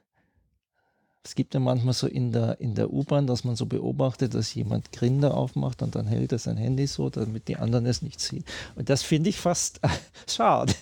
Es 1.25 1.35
gibt 1.35 1.55
ja 1.55 1.61
manchmal 1.61 1.95
so 1.95 2.07
in 2.07 2.33
der, 2.33 2.61
in 2.61 2.75
der 2.75 2.93
U-Bahn, 2.93 3.27
dass 3.27 3.45
man 3.45 3.57
so 3.57 3.67
beobachtet, 3.67 4.35
dass 4.35 4.55
jemand 4.55 4.93
Grinde 4.93 5.35
aufmacht 5.35 5.83
und 5.83 5.95
dann 5.95 6.07
hält 6.07 6.33
er 6.33 6.39
sein 6.39 6.57
Handy 6.57 6.87
so, 6.87 7.11
damit 7.11 7.49
die 7.49 7.57
anderen 7.57 7.87
es 7.87 8.03
nicht 8.03 8.21
sehen. 8.21 8.45
Und 8.75 8.91
das 8.91 9.03
finde 9.03 9.31
ich 9.31 9.39
fast 9.39 9.81
schade. 10.29 10.75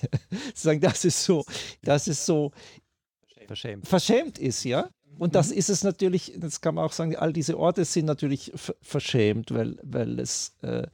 sagen, 0.54 0.80
das 0.80 1.04
ist 1.04 1.24
so, 1.24 1.44
das 1.82 2.08
ist 2.08 2.26
so 2.26 2.52
verschämt, 3.46 3.86
verschämt 3.86 4.38
ist, 4.38 4.64
ja. 4.64 4.88
Und 5.18 5.34
das 5.34 5.50
mhm. 5.50 5.58
ist 5.58 5.68
es 5.68 5.84
natürlich, 5.84 6.32
das 6.36 6.60
kann 6.60 6.74
man 6.74 6.84
auch 6.86 6.92
sagen, 6.92 7.14
all 7.14 7.32
diese 7.32 7.58
Orte 7.58 7.84
sind 7.84 8.06
natürlich 8.06 8.52
verschämt, 8.80 9.52
weil, 9.52 9.78
weil 9.82 10.18
es, 10.18 10.56
äh, 10.62 10.86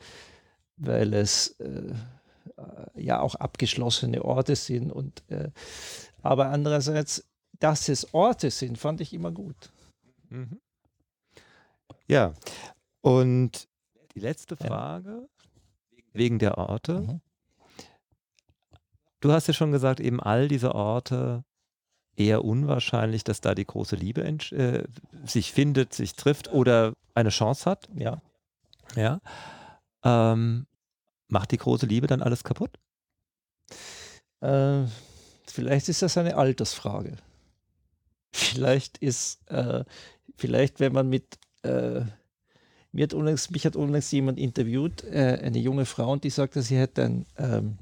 weil 0.76 1.14
es 1.14 1.50
äh, 1.60 1.94
ja 2.94 3.20
auch 3.20 3.34
abgeschlossene 3.34 4.24
Orte 4.24 4.56
sind. 4.56 4.90
Und, 4.90 5.22
äh, 5.28 5.50
aber 6.22 6.50
andererseits, 6.50 7.28
dass 7.58 7.88
es 7.88 8.12
Orte 8.14 8.50
sind, 8.50 8.78
fand 8.78 9.00
ich 9.00 9.12
immer 9.12 9.30
gut. 9.30 9.70
Mhm. 10.28 10.60
Ja, 12.08 12.34
und 13.00 13.68
die 14.14 14.20
letzte 14.20 14.56
Frage 14.56 15.28
ja. 15.90 16.02
wegen 16.12 16.38
der 16.38 16.58
Orte. 16.58 17.00
Mhm. 17.00 17.20
Du 19.20 19.32
hast 19.32 19.48
ja 19.48 19.54
schon 19.54 19.72
gesagt, 19.72 20.00
eben 20.00 20.20
all 20.20 20.48
diese 20.48 20.74
Orte 20.74 21.44
eher 22.16 22.44
unwahrscheinlich, 22.44 23.24
dass 23.24 23.40
da 23.40 23.54
die 23.54 23.66
große 23.66 23.96
Liebe 23.96 24.22
äh, 24.22 24.84
sich 25.24 25.52
findet, 25.52 25.92
sich 25.92 26.14
trifft 26.14 26.52
oder 26.52 26.94
eine 27.14 27.30
Chance 27.30 27.68
hat. 27.68 27.88
Ja. 27.94 28.20
Ja. 28.94 29.20
Ähm, 30.02 30.66
Macht 31.28 31.50
die 31.50 31.58
große 31.58 31.86
Liebe 31.86 32.06
dann 32.06 32.22
alles 32.22 32.44
kaputt? 32.44 32.78
Äh, 34.40 34.84
vielleicht 35.46 35.88
ist 35.88 36.02
das 36.02 36.16
eine 36.18 36.36
Altersfrage. 36.36 37.16
Vielleicht 38.32 38.98
ist, 38.98 39.48
äh, 39.50 39.84
vielleicht 40.36 40.80
wenn 40.80 40.92
man 40.92 41.08
mit, 41.08 41.38
äh, 41.62 42.02
mir 42.92 43.02
hat 43.02 43.14
unlängst, 43.14 43.50
mich 43.50 43.66
hat 43.66 43.76
unlängst 43.76 44.12
jemand 44.12 44.38
interviewt, 44.38 45.04
äh, 45.04 45.40
eine 45.42 45.58
junge 45.58 45.86
Frau, 45.86 46.12
und 46.12 46.24
die 46.24 46.30
sagte, 46.30 46.62
sie 46.62 46.78
hätte 46.78 47.04
einen 47.04 47.26
ähm, 47.38 47.78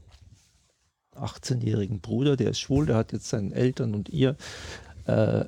18-jährigen 1.17 2.01
Bruder, 2.01 2.37
der 2.37 2.51
ist 2.51 2.61
schwul, 2.61 2.87
der 2.87 2.97
hat 2.97 3.13
jetzt 3.13 3.29
seinen 3.29 3.53
Eltern 3.53 3.95
und 3.95 4.09
ihr 4.09 4.37
äh, 5.07 5.45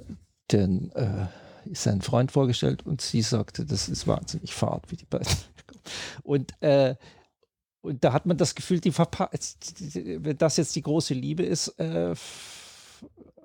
den, 0.53 0.93
äh, 0.93 1.27
seinen 1.73 2.03
Freund 2.03 2.31
vorgestellt 2.31 2.87
und 2.87 3.01
sie 3.01 3.23
sagte, 3.23 3.65
das 3.65 3.89
ist 3.89 4.07
wahnsinnig 4.07 4.55
fad, 4.55 4.91
wie 4.91 4.97
die 4.97 5.07
beiden. 5.07 5.27
Und 6.23 6.61
äh, 6.63 6.97
und 7.87 8.03
da 8.05 8.13
hat 8.13 8.27
man 8.27 8.37
das 8.37 8.55
Gefühl, 8.55 8.81
die 8.81 8.93
wenn 8.97 10.39
das 10.39 10.57
jetzt 10.57 10.75
die 10.77 10.83
große 10.83 11.15
Liebe 11.15 11.45
ist, 11.45 11.69
äh, 11.79 12.15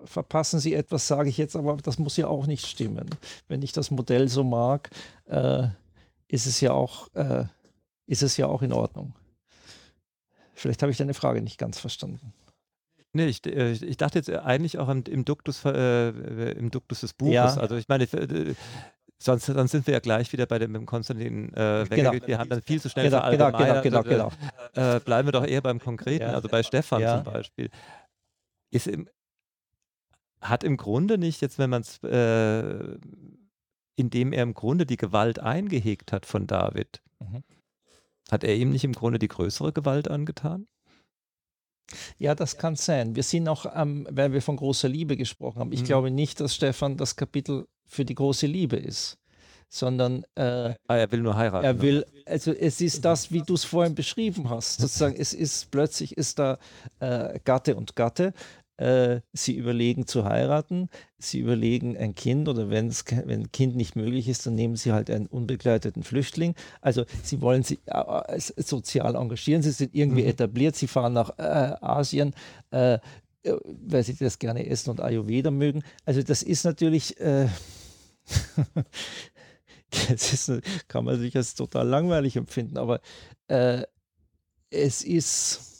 verpassen 0.05 0.59
sie 0.59 0.73
etwas, 0.73 1.07
sage 1.07 1.29
ich 1.29 1.37
jetzt, 1.37 1.55
aber 1.55 1.77
das 1.77 1.99
muss 1.99 2.17
ja 2.17 2.27
auch 2.27 2.47
nicht 2.47 2.65
stimmen. 2.65 3.09
Wenn 3.47 3.61
ich 3.61 3.71
das 3.71 3.91
Modell 3.91 4.27
so 4.27 4.43
mag, 4.43 4.89
äh, 5.25 5.67
ist 6.27 6.47
es 6.47 6.59
ja 6.61 6.73
auch, 6.73 7.13
äh, 7.13 7.45
ist 8.07 8.23
es 8.23 8.37
ja 8.37 8.47
auch 8.47 8.61
in 8.61 8.73
Ordnung. 8.73 9.13
Vielleicht 10.55 10.81
habe 10.81 10.91
ich 10.91 10.97
deine 10.97 11.13
Frage 11.13 11.41
nicht 11.41 11.57
ganz 11.57 11.79
verstanden. 11.79 12.33
Nee, 13.13 13.25
ich, 13.25 13.45
äh, 13.45 13.71
ich 13.71 13.97
dachte 13.97 14.19
jetzt 14.19 14.29
eigentlich 14.29 14.77
auch 14.79 14.89
im, 14.89 15.03
im 15.07 15.25
Duktus, 15.25 15.65
äh, 15.65 16.09
im 16.51 16.71
Duktus 16.71 17.01
des 17.01 17.13
Buches. 17.13 17.33
Ja. 17.33 17.57
Also 17.57 17.75
ich 17.75 17.87
meine, 17.89 18.05
äh, 18.05 18.55
Sonst, 19.21 19.45
sonst 19.45 19.69
sind 19.69 19.85
wir 19.85 19.93
ja 19.93 19.99
gleich 19.99 20.33
wieder 20.33 20.47
bei 20.47 20.57
dem 20.57 20.83
Konstantin 20.87 21.53
äh, 21.53 21.85
genau. 21.87 22.11
Wir 22.25 22.39
haben 22.39 22.49
dann 22.49 22.63
viel 22.63 22.81
zu 22.81 22.89
schnell 22.89 23.11
genau, 23.11 23.29
genau, 23.29 23.51
genau, 23.51 23.81
genau, 23.81 24.03
genau. 24.03 24.31
Äh, 24.73 24.99
bleiben 24.99 25.27
wir 25.27 25.31
doch 25.31 25.45
eher 25.45 25.61
beim 25.61 25.79
Konkreten, 25.79 26.23
ja. 26.23 26.33
also 26.33 26.49
bei 26.49 26.63
Stefan 26.63 27.01
ja. 27.01 27.23
zum 27.23 27.31
Beispiel. 27.31 27.69
Ist 28.71 28.87
im, 28.87 29.07
hat 30.41 30.63
im 30.63 30.75
Grunde 30.75 31.19
nicht, 31.19 31.39
jetzt 31.39 31.59
wenn 31.59 31.69
man 31.69 31.81
es, 31.81 32.01
äh, 32.03 32.97
indem 33.95 34.33
er 34.33 34.41
im 34.41 34.55
Grunde 34.55 34.87
die 34.87 34.97
Gewalt 34.97 35.37
eingehegt 35.37 36.11
hat 36.11 36.25
von 36.25 36.47
David, 36.47 37.03
mhm. 37.19 37.43
hat 38.31 38.43
er 38.43 38.55
ihm 38.55 38.71
nicht 38.71 38.85
im 38.85 38.93
Grunde 38.93 39.19
die 39.19 39.27
größere 39.27 39.71
Gewalt 39.71 40.07
angetan? 40.07 40.67
Ja, 42.17 42.35
das 42.35 42.57
kann 42.57 42.75
sein. 42.75 43.15
Wir 43.15 43.23
sind 43.23 43.47
auch, 43.47 43.65
ähm, 43.75 44.07
weil 44.09 44.31
wir 44.33 44.41
von 44.41 44.55
großer 44.55 44.87
Liebe 44.87 45.17
gesprochen 45.17 45.59
haben. 45.59 45.71
Ich 45.71 45.81
mhm. 45.81 45.85
glaube 45.85 46.11
nicht, 46.11 46.39
dass 46.39 46.55
Stefan 46.55 46.97
das 46.97 47.15
Kapitel 47.15 47.67
für 47.85 48.05
die 48.05 48.15
große 48.15 48.47
Liebe 48.47 48.77
ist, 48.77 49.17
sondern 49.67 50.23
äh, 50.35 50.73
ah, 50.87 50.95
er 50.95 51.11
will 51.11 51.21
nur 51.21 51.35
heiraten. 51.35 51.65
Er 51.65 51.73
ne? 51.73 51.81
will, 51.81 52.05
also 52.25 52.51
es 52.51 52.81
ist 52.81 53.03
das, 53.03 53.31
wie 53.31 53.41
du 53.41 53.53
es 53.53 53.63
vorhin 53.63 53.95
beschrieben 53.95 54.49
hast. 54.49 54.79
Sozusagen, 54.79 55.15
es 55.17 55.33
ist 55.33 55.71
plötzlich 55.71 56.17
ist 56.17 56.39
da 56.39 56.57
äh, 56.99 57.39
Gatte 57.43 57.75
und 57.75 57.95
Gatte 57.95 58.33
Äh, 58.77 59.21
sie 59.31 59.55
überlegen 59.55 60.07
zu 60.07 60.25
heiraten, 60.25 60.89
sie 61.19 61.39
überlegen 61.39 61.95
ein 61.97 62.15
Kind 62.15 62.47
oder 62.49 62.69
wenn 62.69 62.89
ein 62.89 63.51
Kind 63.51 63.75
nicht 63.75 63.95
möglich 63.95 64.27
ist, 64.27 64.47
dann 64.47 64.55
nehmen 64.55 64.75
sie 64.75 64.91
halt 64.91 65.11
einen 65.11 65.27
unbegleiteten 65.27 66.03
Flüchtling. 66.03 66.55
Also 66.81 67.05
sie 67.21 67.41
wollen 67.41 67.61
sich 67.61 67.79
äh, 67.85 68.39
sozial 68.39 69.15
engagieren, 69.15 69.61
sie 69.61 69.71
sind 69.71 69.93
irgendwie 69.93 70.23
mhm. 70.23 70.29
etabliert, 70.29 70.75
sie 70.75 70.87
fahren 70.87 71.13
nach 71.13 71.37
äh, 71.37 71.75
Asien, 71.81 72.33
äh, 72.71 72.95
äh, 72.95 72.99
weil 73.65 74.03
sie 74.03 74.15
das 74.15 74.39
gerne 74.39 74.67
essen 74.67 74.89
und 74.89 75.01
Ayurveda 75.01 75.51
mögen. 75.51 75.83
Also 76.05 76.23
das 76.23 76.41
ist 76.41 76.63
natürlich, 76.63 77.19
äh, 77.19 77.47
das 80.09 80.33
ist, 80.33 80.51
kann 80.87 81.05
man 81.05 81.19
sich 81.19 81.35
als 81.35 81.55
total 81.55 81.87
langweilig 81.87 82.35
empfinden, 82.35 82.77
aber 82.77 83.01
äh, 83.47 83.83
es 84.69 85.03
ist, 85.03 85.70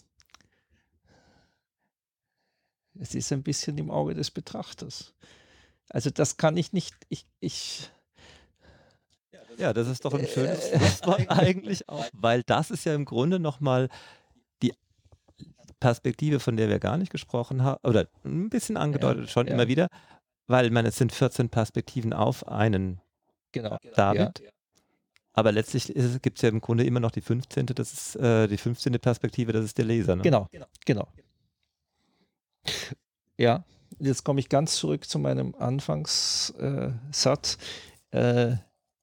es 3.01 3.15
ist 3.15 3.31
ein 3.31 3.43
bisschen 3.43 3.77
im 3.77 3.89
Auge 3.89 4.13
des 4.13 4.31
Betrachters. 4.31 5.13
Also 5.89 6.09
das 6.09 6.37
kann 6.37 6.55
ich 6.55 6.71
nicht, 6.71 6.95
ich, 7.09 7.25
ich 7.39 7.89
ja, 9.57 9.73
das 9.73 9.87
ist 9.87 10.05
doch 10.05 10.13
ein 10.13 10.25
schönes 10.27 10.69
äh, 10.69 10.79
Schlusswort 10.79 11.25
eigentlich 11.29 11.89
auch, 11.89 12.05
weil 12.13 12.43
das 12.43 12.71
ist 12.71 12.85
ja 12.85 12.95
im 12.95 13.05
Grunde 13.05 13.39
nochmal 13.39 13.89
Perspektive, 15.79 16.39
von 16.39 16.55
der 16.55 16.69
wir 16.69 16.79
gar 16.79 16.97
nicht 16.97 17.11
gesprochen 17.11 17.63
haben, 17.63 17.79
oder 17.83 18.07
ein 18.23 18.49
bisschen 18.49 18.77
angedeutet 18.77 19.25
ja, 19.25 19.31
schon 19.31 19.47
ja. 19.47 19.53
immer 19.53 19.67
wieder, 19.67 19.87
weil 20.47 20.69
man, 20.69 20.85
es 20.85 20.95
sind 20.95 21.11
14 21.11 21.49
Perspektiven 21.49 22.13
auf 22.13 22.47
einen 22.47 23.01
genau. 23.51 23.77
David. 23.95 24.39
Ja. 24.39 24.51
Aber 25.33 25.51
letztlich 25.51 25.91
gibt 26.21 26.37
es 26.37 26.41
ja 26.43 26.49
im 26.49 26.61
Grunde 26.61 26.83
immer 26.83 26.99
noch 26.99 27.11
die 27.11 27.21
15. 27.21 27.65
Das 27.67 27.93
ist 27.93 28.15
äh, 28.17 28.47
die 28.47 28.57
15. 28.57 28.93
Perspektive, 28.93 29.53
das 29.53 29.65
ist 29.65 29.77
der 29.77 29.85
Leser. 29.85 30.15
Ne? 30.15 30.21
Genau, 30.21 30.47
genau. 30.85 31.07
Ja, 33.37 33.65
jetzt 33.99 34.23
komme 34.23 34.39
ich 34.39 34.49
ganz 34.49 34.75
zurück 34.75 35.05
zu 35.05 35.19
meinem 35.19 35.55
Anfangssatz. 35.55 37.57
Äh, 38.11 38.55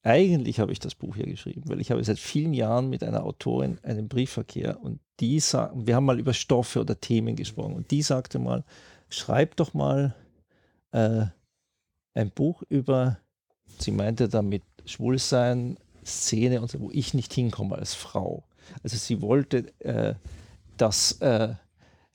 eigentlich 0.02 0.60
habe 0.60 0.72
ich 0.72 0.78
das 0.78 0.94
Buch 0.94 1.16
hier 1.16 1.26
geschrieben, 1.26 1.62
weil 1.66 1.80
ich 1.80 1.90
habe 1.90 2.02
seit 2.04 2.18
vielen 2.18 2.54
Jahren 2.54 2.88
mit 2.88 3.02
einer 3.02 3.24
Autorin 3.24 3.78
einen 3.82 4.08
Briefverkehr 4.08 4.82
und 4.82 5.00
die 5.20 5.40
sagt, 5.40 5.74
wir 5.86 5.96
haben 5.96 6.04
mal 6.04 6.20
über 6.20 6.34
Stoffe 6.34 6.80
oder 6.80 7.00
Themen 7.00 7.36
gesprochen 7.36 7.74
und 7.74 7.90
die 7.90 8.02
sagte 8.02 8.38
mal, 8.38 8.64
schreib 9.08 9.56
doch 9.56 9.74
mal 9.74 10.14
äh, 10.92 11.26
ein 12.14 12.30
Buch 12.30 12.62
über, 12.68 13.18
sie 13.78 13.90
meinte 13.90 14.28
damit 14.28 14.62
Schwulsein, 14.84 15.78
Szene 16.06 16.60
und 16.60 16.70
so, 16.70 16.80
wo 16.80 16.90
ich 16.90 17.14
nicht 17.14 17.32
hinkomme 17.32 17.76
als 17.76 17.94
Frau. 17.94 18.44
Also 18.82 18.96
sie 18.96 19.20
wollte 19.20 19.72
äh, 19.80 20.14
das, 20.76 21.20
äh, 21.20 21.54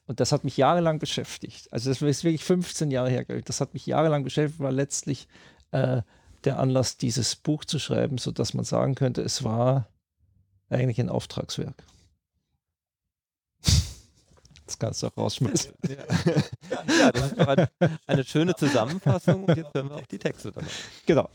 und 0.05 0.19
das 0.19 0.31
hat 0.31 0.43
mich 0.43 0.57
jahrelang 0.57 0.99
beschäftigt. 0.99 1.71
Also 1.71 1.89
das 1.89 2.01
ist 2.01 2.23
wirklich 2.23 2.43
15 2.43 2.91
Jahre 2.91 3.09
her, 3.09 3.23
das 3.23 3.61
hat 3.61 3.73
mich 3.73 3.85
jahrelang 3.85 4.23
beschäftigt, 4.23 4.59
war 4.59 4.71
letztlich 4.71 5.27
äh, 5.71 6.01
der 6.43 6.59
Anlass, 6.59 6.97
dieses 6.97 7.35
Buch 7.35 7.65
zu 7.65 7.79
schreiben, 7.79 8.17
sodass 8.17 8.53
man 8.53 8.65
sagen 8.65 8.95
könnte, 8.95 9.21
es 9.21 9.43
war 9.43 9.87
eigentlich 10.69 10.99
ein 10.99 11.09
Auftragswerk. 11.09 11.83
Das 14.65 14.79
kannst 14.79 15.03
du 15.03 15.07
auch 15.07 15.17
rausschmeißen. 15.17 15.73
Ja, 15.89 15.95
ja 16.87 17.11
das 17.11 17.31
ist 17.31 17.37
doch 17.37 17.89
eine, 18.07 18.23
schöne 18.23 18.55
Zusammenfassung 18.55 19.43
und 19.43 19.57
jetzt 19.57 19.73
hören 19.73 19.89
wir 19.89 19.97
auch 19.97 20.07
die 20.07 20.17
Texte 20.17 20.53
dann. 20.53 20.65
Genau. 21.05 21.29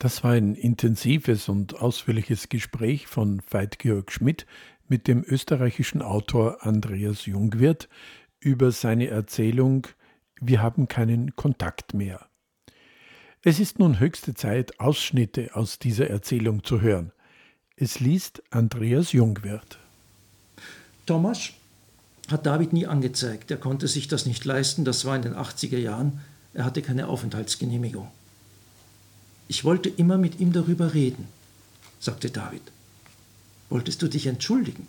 Das 0.00 0.24
war 0.24 0.30
ein 0.30 0.54
intensives 0.54 1.50
und 1.50 1.78
ausführliches 1.78 2.48
Gespräch 2.48 3.06
von 3.06 3.42
Veit-Georg 3.50 4.10
Schmidt 4.10 4.46
mit 4.88 5.06
dem 5.06 5.22
österreichischen 5.22 6.00
Autor 6.00 6.64
Andreas 6.66 7.26
Jungwirth 7.26 7.86
über 8.40 8.72
seine 8.72 9.08
Erzählung 9.08 9.86
Wir 10.40 10.62
haben 10.62 10.88
keinen 10.88 11.36
Kontakt 11.36 11.92
mehr. 11.92 12.26
Es 13.42 13.60
ist 13.60 13.78
nun 13.78 14.00
höchste 14.00 14.32
Zeit, 14.32 14.80
Ausschnitte 14.80 15.50
aus 15.52 15.78
dieser 15.78 16.08
Erzählung 16.08 16.64
zu 16.64 16.80
hören. 16.80 17.12
Es 17.76 18.00
liest 18.00 18.42
Andreas 18.48 19.12
Jungwirth. 19.12 19.78
Thomas 21.04 21.50
hat 22.30 22.46
David 22.46 22.72
nie 22.72 22.86
angezeigt. 22.86 23.50
Er 23.50 23.58
konnte 23.58 23.86
sich 23.86 24.08
das 24.08 24.24
nicht 24.24 24.46
leisten. 24.46 24.86
Das 24.86 25.04
war 25.04 25.14
in 25.14 25.20
den 25.20 25.34
80er 25.34 25.76
Jahren. 25.76 26.20
Er 26.54 26.64
hatte 26.64 26.80
keine 26.80 27.06
Aufenthaltsgenehmigung. 27.06 28.08
Ich 29.50 29.64
wollte 29.64 29.88
immer 29.88 30.16
mit 30.16 30.38
ihm 30.38 30.52
darüber 30.52 30.94
reden, 30.94 31.26
sagte 31.98 32.30
David. 32.30 32.62
Wolltest 33.68 34.00
du 34.00 34.06
dich 34.06 34.28
entschuldigen? 34.28 34.86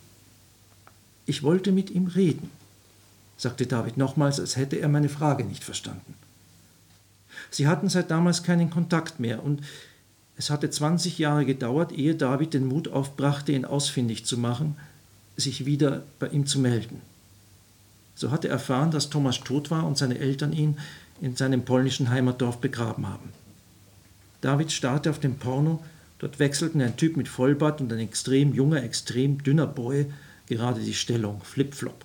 Ich 1.26 1.42
wollte 1.42 1.72
mit 1.72 1.90
ihm 1.90 2.06
reden, 2.06 2.52
sagte 3.38 3.66
David 3.66 3.98
nochmals, 3.98 4.40
als 4.40 4.58
hätte 4.58 4.76
er 4.76 4.88
meine 4.88 5.10
Frage 5.10 5.46
nicht 5.46 5.64
verstanden. 5.64 6.14
Sie 7.50 7.66
hatten 7.66 7.90
seit 7.90 8.12
damals 8.12 8.44
keinen 8.44 8.70
Kontakt 8.70 9.20
mehr 9.20 9.44
und 9.44 9.62
es 10.38 10.52
hatte 10.52 10.70
20 10.70 11.18
Jahre 11.18 11.44
gedauert, 11.44 11.92
ehe 11.92 12.14
David 12.14 12.54
den 12.54 12.68
Mut 12.68 12.88
aufbrachte, 12.88 13.54
ihn 13.54 13.66
ausfindig 13.66 14.28
zu 14.28 14.38
machen, 14.38 14.76
sich 15.38 15.66
wieder 15.66 16.04
bei 16.20 16.28
ihm 16.28 16.46
zu 16.46 16.60
melden. 16.60 17.02
So 18.14 18.30
hatte 18.30 18.48
er 18.48 18.54
erfahren, 18.54 18.92
dass 18.92 19.10
Thomas 19.10 19.40
tot 19.40 19.72
war 19.72 19.88
und 19.88 19.98
seine 19.98 20.20
Eltern 20.20 20.54
ihn 20.54 20.78
in 21.20 21.36
seinem 21.36 21.66
polnischen 21.66 22.12
Heimatdorf 22.12 22.60
begraben 22.60 23.08
haben. 23.08 23.41
David 24.42 24.72
starrte 24.72 25.10
auf 25.10 25.20
den 25.20 25.38
Porno, 25.38 25.84
dort 26.20 26.40
wechselten 26.40 26.82
ein 26.82 26.98
Typ 26.98 27.16
mit 27.16 27.28
Vollbart 27.28 27.80
und 27.80 27.94
ein 27.94 28.00
extrem 28.00 28.54
junger, 28.54 28.84
extrem 28.84 29.42
dünner 29.44 29.68
Boy 29.68 30.08
gerade 30.48 30.82
die 30.82 30.94
Stellung, 30.94 31.42
Flip-Flop. 31.44 32.04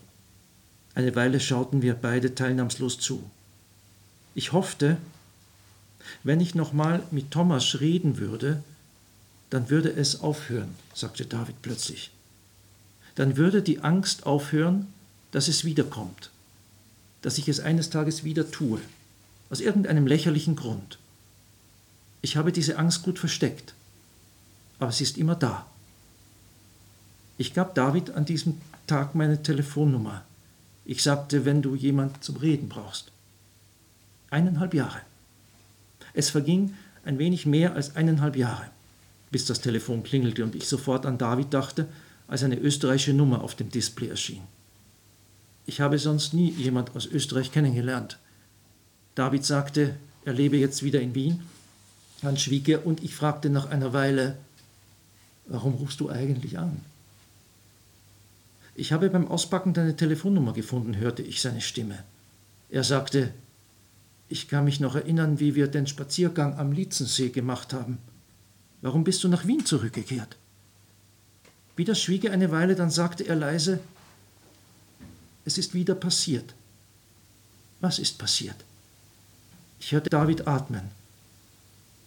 Eine 0.94 1.14
Weile 1.16 1.40
schauten 1.40 1.82
wir 1.82 1.94
beide 1.94 2.34
teilnahmslos 2.34 2.98
zu. 2.98 3.28
Ich 4.34 4.52
hoffte, 4.52 4.98
wenn 6.22 6.40
ich 6.40 6.54
nochmal 6.54 7.02
mit 7.10 7.30
Thomas 7.30 7.80
reden 7.80 8.18
würde, 8.18 8.62
dann 9.50 9.68
würde 9.70 9.90
es 9.90 10.20
aufhören, 10.20 10.74
sagte 10.94 11.26
David 11.26 11.60
plötzlich. 11.62 12.10
Dann 13.14 13.36
würde 13.36 13.62
die 13.62 13.80
Angst 13.80 14.26
aufhören, 14.26 14.86
dass 15.32 15.48
es 15.48 15.64
wiederkommt, 15.64 16.30
dass 17.22 17.38
ich 17.38 17.48
es 17.48 17.60
eines 17.60 17.90
Tages 17.90 18.24
wieder 18.24 18.50
tue, 18.50 18.80
aus 19.50 19.60
irgendeinem 19.60 20.06
lächerlichen 20.06 20.54
Grund. 20.54 20.98
Ich 22.22 22.36
habe 22.36 22.52
diese 22.52 22.78
Angst 22.78 23.02
gut 23.02 23.18
versteckt, 23.18 23.74
aber 24.78 24.92
sie 24.92 25.04
ist 25.04 25.18
immer 25.18 25.34
da. 25.34 25.66
Ich 27.38 27.54
gab 27.54 27.74
David 27.74 28.10
an 28.10 28.24
diesem 28.24 28.60
Tag 28.86 29.14
meine 29.14 29.42
Telefonnummer. 29.42 30.24
Ich 30.84 31.02
sagte, 31.02 31.44
wenn 31.44 31.62
du 31.62 31.74
jemand 31.74 32.22
zum 32.22 32.36
Reden 32.36 32.68
brauchst. 32.68 33.12
Eineinhalb 34.30 34.74
Jahre. 34.74 35.00
Es 36.14 36.30
verging 36.30 36.74
ein 37.04 37.18
wenig 37.18 37.46
mehr 37.46 37.74
als 37.74 37.94
eineinhalb 37.94 38.36
Jahre, 38.36 38.66
bis 39.30 39.44
das 39.44 39.60
Telefon 39.60 40.02
klingelte 40.02 40.44
und 40.44 40.54
ich 40.54 40.66
sofort 40.66 41.06
an 41.06 41.18
David 41.18 41.52
dachte, 41.52 41.88
als 42.26 42.42
eine 42.42 42.58
österreichische 42.58 43.12
Nummer 43.12 43.42
auf 43.42 43.54
dem 43.54 43.70
Display 43.70 44.08
erschien. 44.08 44.42
Ich 45.66 45.80
habe 45.80 45.98
sonst 45.98 46.32
nie 46.32 46.50
jemand 46.50 46.94
aus 46.96 47.06
Österreich 47.06 47.52
kennengelernt. 47.52 48.18
David 49.14 49.44
sagte, 49.44 49.96
er 50.24 50.32
lebe 50.32 50.56
jetzt 50.56 50.82
wieder 50.82 51.00
in 51.00 51.14
Wien. 51.14 51.42
Dann 52.22 52.36
schwieg 52.36 52.68
er 52.68 52.86
und 52.86 53.02
ich 53.02 53.14
fragte 53.14 53.50
nach 53.50 53.66
einer 53.66 53.92
Weile, 53.92 54.36
warum 55.46 55.74
rufst 55.74 56.00
du 56.00 56.10
eigentlich 56.10 56.58
an? 56.58 56.80
Ich 58.74 58.92
habe 58.92 59.08
beim 59.10 59.28
Auspacken 59.28 59.72
deine 59.72 59.96
Telefonnummer 59.96 60.52
gefunden, 60.52 60.96
hörte 60.96 61.22
ich 61.22 61.40
seine 61.40 61.60
Stimme. 61.60 62.02
Er 62.68 62.84
sagte, 62.84 63.32
ich 64.28 64.48
kann 64.48 64.64
mich 64.64 64.80
noch 64.80 64.94
erinnern, 64.96 65.40
wie 65.40 65.54
wir 65.54 65.68
den 65.68 65.86
Spaziergang 65.86 66.58
am 66.58 66.72
Lietzensee 66.72 67.30
gemacht 67.30 67.72
haben. 67.72 67.98
Warum 68.82 69.04
bist 69.04 69.24
du 69.24 69.28
nach 69.28 69.46
Wien 69.46 69.64
zurückgekehrt? 69.64 70.36
Wieder 71.76 71.94
schwieg 71.94 72.24
er 72.24 72.32
eine 72.32 72.50
Weile, 72.50 72.74
dann 72.74 72.90
sagte 72.90 73.24
er 73.24 73.36
leise, 73.36 73.80
es 75.44 75.58
ist 75.58 75.74
wieder 75.74 75.94
passiert. 75.94 76.54
Was 77.80 77.98
ist 77.98 78.18
passiert? 78.18 78.56
Ich 79.78 79.92
hörte 79.92 80.10
David 80.10 80.48
atmen. 80.48 80.90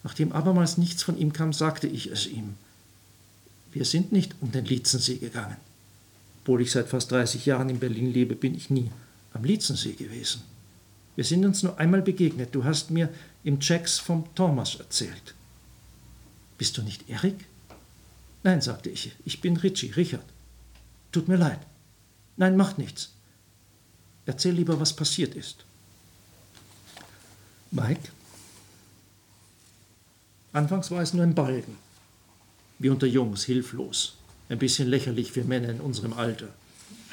Nachdem 0.09 0.31
abermals 0.31 0.79
nichts 0.79 1.03
von 1.03 1.19
ihm 1.19 1.33
kam, 1.33 1.53
sagte 1.53 1.85
ich 1.85 2.07
es 2.07 2.25
ihm. 2.25 2.55
Wir 3.71 3.85
sind 3.85 4.11
nicht 4.11 4.33
um 4.41 4.51
den 4.51 4.65
Lietzensee 4.65 5.17
gegangen. 5.17 5.57
Obwohl 6.41 6.61
ich 6.61 6.71
seit 6.71 6.87
fast 6.87 7.11
30 7.11 7.45
Jahren 7.45 7.69
in 7.69 7.77
Berlin 7.77 8.11
lebe, 8.11 8.33
bin 8.33 8.55
ich 8.55 8.71
nie 8.71 8.89
am 9.33 9.43
Lietzensee 9.43 9.93
gewesen. 9.93 10.41
Wir 11.15 11.23
sind 11.23 11.45
uns 11.45 11.61
nur 11.61 11.77
einmal 11.77 12.01
begegnet. 12.01 12.55
Du 12.55 12.63
hast 12.63 12.89
mir 12.89 13.13
im 13.43 13.59
Checks 13.59 13.99
vom 13.99 14.25
Thomas 14.33 14.73
erzählt. 14.79 15.35
Bist 16.57 16.75
du 16.75 16.81
nicht 16.81 17.07
Erik? 17.07 17.45
Nein, 18.41 18.61
sagte 18.61 18.89
ich. 18.89 19.11
Ich 19.25 19.41
bin 19.41 19.57
Richie, 19.57 19.91
Richard. 19.91 20.25
Tut 21.11 21.27
mir 21.27 21.37
leid. 21.37 21.59
Nein, 22.35 22.57
macht 22.57 22.79
nichts. 22.79 23.11
Erzähl 24.25 24.55
lieber, 24.55 24.79
was 24.79 24.95
passiert 24.95 25.35
ist. 25.35 25.57
Mike? 27.69 28.09
Anfangs 30.51 30.89
war 30.91 31.01
es 31.01 31.13
nur 31.13 31.23
ein 31.23 31.35
Balken. 31.35 31.77
Wie 32.79 32.89
unter 32.89 33.07
Jungs, 33.07 33.43
hilflos. 33.43 34.15
Ein 34.49 34.57
bisschen 34.57 34.87
lächerlich 34.87 35.31
für 35.31 35.43
Männer 35.43 35.69
in 35.69 35.81
unserem 35.81 36.13
Alter. 36.13 36.47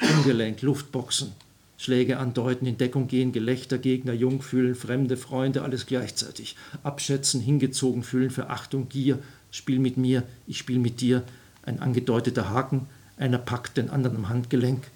Ungelenk, 0.01 0.61
Luftboxen. 0.61 1.33
Schläge 1.77 2.17
andeuten, 2.17 2.65
in 2.65 2.79
Deckung 2.79 3.07
gehen, 3.07 3.31
Gelächter, 3.31 3.77
Gegner, 3.77 4.13
Jung 4.13 4.41
fühlen, 4.41 4.73
Fremde, 4.73 5.15
Freunde, 5.15 5.61
alles 5.61 5.85
gleichzeitig. 5.85 6.55
Abschätzen, 6.81 7.39
hingezogen 7.39 8.01
fühlen, 8.01 8.31
Verachtung, 8.31 8.89
Gier, 8.89 9.19
Spiel 9.51 9.79
mit 9.79 9.97
mir, 9.97 10.23
ich 10.45 10.57
spiel 10.57 10.79
mit 10.79 11.01
dir, 11.01 11.23
ein 11.63 11.79
angedeuteter 11.79 12.49
Haken, 12.49 12.87
einer 13.17 13.37
packt 13.37 13.77
den 13.77 13.89
anderen 13.89 14.17
am 14.17 14.29
Handgelenk, 14.29 14.87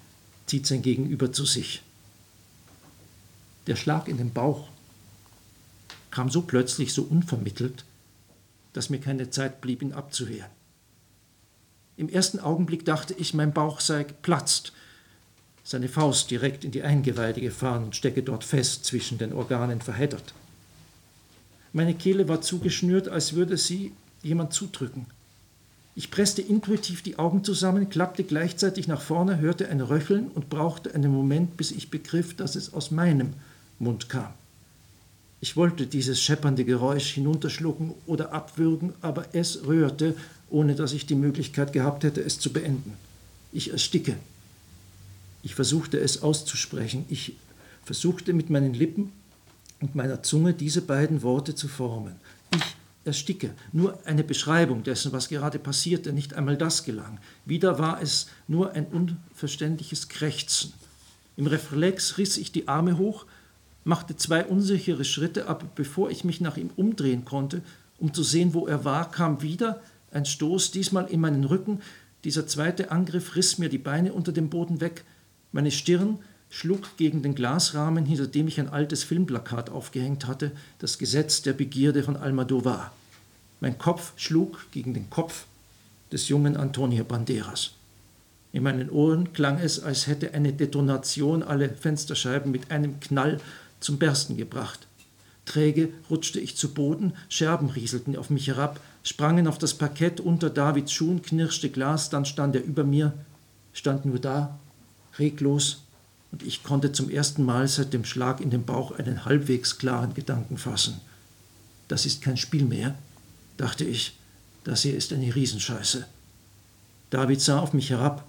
zieht 0.46 0.66
sein 0.66 0.82
Gegenüber 0.82 1.32
zu 1.32 1.44
sich. 1.44 1.82
Der 3.66 3.76
Schlag 3.76 4.08
in 4.08 4.18
den 4.18 4.32
Bauch 4.32 4.68
kam 6.10 6.30
so 6.30 6.42
plötzlich, 6.42 6.92
so 6.92 7.02
unvermittelt, 7.02 7.84
dass 8.72 8.90
mir 8.90 8.98
keine 8.98 9.30
Zeit 9.30 9.60
blieb, 9.60 9.82
ihn 9.82 9.92
abzuwehren. 9.92 10.50
Im 11.96 12.08
ersten 12.08 12.40
Augenblick 12.40 12.84
dachte 12.84 13.14
ich, 13.14 13.34
mein 13.34 13.52
Bauch 13.52 13.80
sei 13.80 14.04
geplatzt, 14.04 14.72
seine 15.64 15.88
Faust 15.88 16.30
direkt 16.30 16.64
in 16.64 16.70
die 16.70 16.82
Eingeweide 16.82 17.40
gefahren 17.40 17.84
und 17.84 17.96
stecke 17.96 18.22
dort 18.22 18.44
fest 18.44 18.84
zwischen 18.84 19.18
den 19.18 19.32
Organen 19.32 19.80
verheddert. 19.80 20.34
Meine 21.72 21.94
Kehle 21.94 22.28
war 22.28 22.40
zugeschnürt, 22.40 23.08
als 23.08 23.34
würde 23.34 23.56
sie 23.56 23.92
jemand 24.22 24.52
zudrücken. 24.52 25.06
Ich 25.94 26.10
presste 26.10 26.40
intuitiv 26.40 27.02
die 27.02 27.18
Augen 27.18 27.44
zusammen, 27.44 27.90
klappte 27.90 28.24
gleichzeitig 28.24 28.88
nach 28.88 29.02
vorne, 29.02 29.38
hörte 29.38 29.68
ein 29.68 29.80
Röcheln 29.80 30.28
und 30.28 30.48
brauchte 30.48 30.94
einen 30.94 31.12
Moment, 31.12 31.56
bis 31.56 31.70
ich 31.70 31.90
begriff, 31.90 32.34
dass 32.34 32.56
es 32.56 32.72
aus 32.72 32.90
meinem 32.90 33.34
Mund 33.78 34.08
kam. 34.08 34.32
Ich 35.42 35.56
wollte 35.56 35.88
dieses 35.88 36.22
scheppernde 36.22 36.64
Geräusch 36.64 37.14
hinunterschlucken 37.14 37.94
oder 38.06 38.32
abwürgen, 38.32 38.92
aber 39.00 39.34
es 39.34 39.66
rührte, 39.66 40.14
ohne 40.50 40.76
dass 40.76 40.92
ich 40.92 41.04
die 41.04 41.16
Möglichkeit 41.16 41.72
gehabt 41.72 42.04
hätte, 42.04 42.20
es 42.20 42.38
zu 42.38 42.52
beenden. 42.52 42.92
Ich 43.52 43.72
ersticke. 43.72 44.14
Ich 45.42 45.56
versuchte 45.56 45.98
es 45.98 46.22
auszusprechen. 46.22 47.06
Ich 47.08 47.34
versuchte 47.84 48.34
mit 48.34 48.50
meinen 48.50 48.72
Lippen 48.72 49.10
und 49.80 49.96
meiner 49.96 50.22
Zunge 50.22 50.54
diese 50.54 50.80
beiden 50.80 51.22
Worte 51.22 51.56
zu 51.56 51.66
formen. 51.66 52.14
Ich 52.54 52.76
ersticke. 53.04 53.50
Nur 53.72 53.98
eine 54.04 54.22
Beschreibung 54.22 54.84
dessen, 54.84 55.10
was 55.10 55.28
gerade 55.28 55.58
passierte, 55.58 56.12
nicht 56.12 56.34
einmal 56.34 56.56
das 56.56 56.84
gelang. 56.84 57.18
Wieder 57.46 57.80
war 57.80 58.00
es 58.00 58.28
nur 58.46 58.74
ein 58.74 58.86
unverständliches 58.86 60.08
Krächzen. 60.08 60.72
Im 61.36 61.48
Reflex 61.48 62.16
riss 62.16 62.36
ich 62.36 62.52
die 62.52 62.68
Arme 62.68 62.96
hoch, 62.96 63.26
machte 63.84 64.16
zwei 64.16 64.44
unsichere 64.44 65.04
Schritte, 65.04 65.48
aber 65.48 65.66
bevor 65.74 66.10
ich 66.10 66.24
mich 66.24 66.40
nach 66.40 66.56
ihm 66.56 66.70
umdrehen 66.76 67.24
konnte, 67.24 67.62
um 67.98 68.12
zu 68.12 68.22
sehen, 68.22 68.54
wo 68.54 68.66
er 68.66 68.84
war, 68.84 69.10
kam 69.10 69.42
wieder 69.42 69.80
ein 70.10 70.24
Stoß, 70.24 70.70
diesmal 70.70 71.06
in 71.06 71.20
meinen 71.20 71.44
Rücken. 71.44 71.80
Dieser 72.24 72.46
zweite 72.46 72.90
Angriff 72.90 73.36
riss 73.36 73.58
mir 73.58 73.68
die 73.68 73.78
Beine 73.78 74.12
unter 74.12 74.32
dem 74.32 74.50
Boden 74.50 74.80
weg. 74.80 75.04
Meine 75.52 75.70
Stirn 75.70 76.18
schlug 76.50 76.96
gegen 76.96 77.22
den 77.22 77.34
Glasrahmen, 77.34 78.04
hinter 78.04 78.26
dem 78.26 78.46
ich 78.46 78.60
ein 78.60 78.68
altes 78.68 79.04
Filmplakat 79.04 79.70
aufgehängt 79.70 80.26
hatte, 80.26 80.52
das 80.78 80.98
Gesetz 80.98 81.42
der 81.42 81.54
Begierde 81.54 82.02
von 82.02 82.16
Almodovar. 82.16 82.92
Mein 83.60 83.78
Kopf 83.78 84.12
schlug 84.16 84.66
gegen 84.70 84.92
den 84.92 85.08
Kopf 85.08 85.46
des 86.12 86.28
jungen 86.28 86.56
Antonio 86.56 87.04
Banderas. 87.04 87.72
In 88.52 88.64
meinen 88.64 88.90
Ohren 88.90 89.32
klang 89.32 89.58
es, 89.58 89.80
als 89.80 90.06
hätte 90.06 90.34
eine 90.34 90.52
Detonation 90.52 91.42
alle 91.42 91.70
Fensterscheiben 91.70 92.52
mit 92.52 92.70
einem 92.70 93.00
Knall 93.00 93.40
zum 93.82 93.98
Bersten 93.98 94.36
gebracht. 94.36 94.86
Träge 95.44 95.88
rutschte 96.08 96.40
ich 96.40 96.56
zu 96.56 96.72
Boden, 96.72 97.14
Scherben 97.28 97.68
rieselten 97.70 98.16
auf 98.16 98.30
mich 98.30 98.46
herab, 98.46 98.80
sprangen 99.02 99.46
auf 99.46 99.58
das 99.58 99.74
Parkett 99.74 100.20
unter 100.20 100.50
Davids 100.50 100.92
Schuhen, 100.92 101.22
knirschte 101.22 101.68
Glas, 101.68 102.10
dann 102.10 102.24
stand 102.24 102.54
er 102.54 102.64
über 102.64 102.84
mir, 102.84 103.12
stand 103.72 104.04
nur 104.04 104.18
da, 104.18 104.58
reglos, 105.18 105.82
und 106.30 106.42
ich 106.42 106.62
konnte 106.62 106.92
zum 106.92 107.10
ersten 107.10 107.44
Mal 107.44 107.68
seit 107.68 107.92
dem 107.92 108.04
Schlag 108.04 108.40
in 108.40 108.50
den 108.50 108.64
Bauch 108.64 108.92
einen 108.92 109.26
halbwegs 109.26 109.78
klaren 109.78 110.14
Gedanken 110.14 110.56
fassen. 110.56 111.00
Das 111.88 112.06
ist 112.06 112.22
kein 112.22 112.38
Spiel 112.38 112.64
mehr, 112.64 112.94
dachte 113.58 113.84
ich, 113.84 114.16
das 114.64 114.82
hier 114.82 114.96
ist 114.96 115.12
eine 115.12 115.34
Riesenscheiße. 115.34 116.06
David 117.10 117.40
sah 117.40 117.58
auf 117.58 117.74
mich 117.74 117.90
herab, 117.90 118.24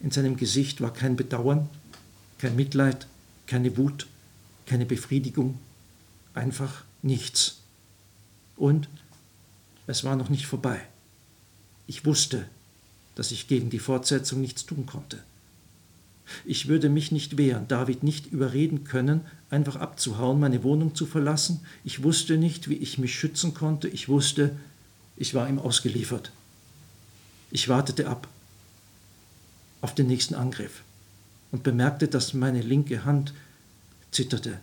in 0.00 0.10
seinem 0.10 0.36
Gesicht 0.36 0.82
war 0.82 0.92
kein 0.92 1.16
Bedauern, 1.16 1.70
kein 2.38 2.54
Mitleid, 2.54 3.06
keine 3.46 3.76
Wut, 3.78 4.06
keine 4.68 4.86
Befriedigung, 4.86 5.58
einfach 6.34 6.84
nichts. 7.02 7.58
Und 8.56 8.88
es 9.86 10.04
war 10.04 10.14
noch 10.14 10.28
nicht 10.28 10.46
vorbei. 10.46 10.80
Ich 11.86 12.04
wusste, 12.04 12.46
dass 13.14 13.32
ich 13.32 13.48
gegen 13.48 13.70
die 13.70 13.78
Fortsetzung 13.78 14.40
nichts 14.40 14.66
tun 14.66 14.86
konnte. 14.86 15.18
Ich 16.44 16.68
würde 16.68 16.90
mich 16.90 17.10
nicht 17.10 17.38
wehren, 17.38 17.66
David 17.68 18.02
nicht 18.02 18.26
überreden 18.26 18.84
können, 18.84 19.22
einfach 19.48 19.76
abzuhauen, 19.76 20.38
meine 20.38 20.62
Wohnung 20.62 20.94
zu 20.94 21.06
verlassen. 21.06 21.60
Ich 21.84 22.02
wusste 22.02 22.36
nicht, 22.36 22.68
wie 22.68 22.76
ich 22.76 22.98
mich 22.98 23.18
schützen 23.18 23.54
konnte. 23.54 23.88
Ich 23.88 24.08
wusste, 24.08 24.54
ich 25.16 25.34
war 25.34 25.48
ihm 25.48 25.58
ausgeliefert. 25.58 26.30
Ich 27.50 27.68
wartete 27.68 28.08
ab 28.08 28.28
auf 29.80 29.94
den 29.94 30.06
nächsten 30.06 30.34
Angriff 30.34 30.82
und 31.50 31.62
bemerkte, 31.62 32.08
dass 32.08 32.34
meine 32.34 32.60
linke 32.60 33.06
Hand 33.06 33.32
zitterte. 34.10 34.58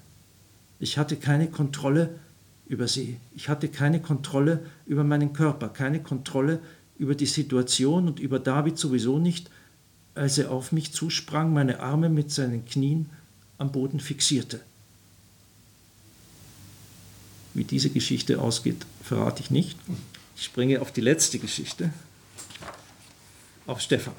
Ich 0.79 0.97
hatte 0.97 1.15
keine 1.15 1.47
Kontrolle 1.47 2.19
über 2.67 2.87
sie. 2.87 3.17
Ich 3.35 3.49
hatte 3.49 3.69
keine 3.69 4.01
Kontrolle 4.01 4.65
über 4.85 5.03
meinen 5.03 5.33
Körper, 5.33 5.69
keine 5.69 6.01
Kontrolle 6.01 6.59
über 6.97 7.15
die 7.15 7.25
Situation 7.25 8.07
und 8.07 8.19
über 8.19 8.39
David 8.39 8.77
sowieso 8.77 9.19
nicht, 9.19 9.49
als 10.15 10.37
er 10.37 10.51
auf 10.51 10.71
mich 10.71 10.93
zusprang, 10.93 11.53
meine 11.53 11.79
Arme 11.79 12.09
mit 12.09 12.31
seinen 12.31 12.65
Knien 12.65 13.09
am 13.57 13.71
Boden 13.71 13.99
fixierte. 13.99 14.61
Wie 17.53 17.63
diese 17.63 17.89
Geschichte 17.89 18.41
ausgeht, 18.41 18.85
verrate 19.03 19.41
ich 19.41 19.51
nicht. 19.51 19.77
Ich 20.35 20.43
springe 20.43 20.81
auf 20.81 20.91
die 20.91 21.01
letzte 21.01 21.39
Geschichte, 21.39 21.91
auf 23.67 23.79
Stefan. 23.79 24.13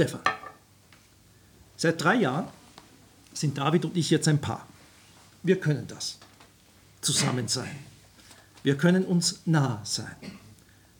Stefan. 0.00 0.22
Seit 1.76 2.02
drei 2.02 2.14
Jahren 2.14 2.48
sind 3.34 3.58
David 3.58 3.84
und 3.84 3.98
ich 3.98 4.08
jetzt 4.08 4.28
ein 4.28 4.40
Paar. 4.40 4.66
Wir 5.42 5.60
können 5.60 5.86
das. 5.88 6.16
Zusammen 7.02 7.48
sein. 7.48 7.76
Wir 8.62 8.78
können 8.78 9.04
uns 9.04 9.42
nah 9.44 9.82
sein. 9.84 10.16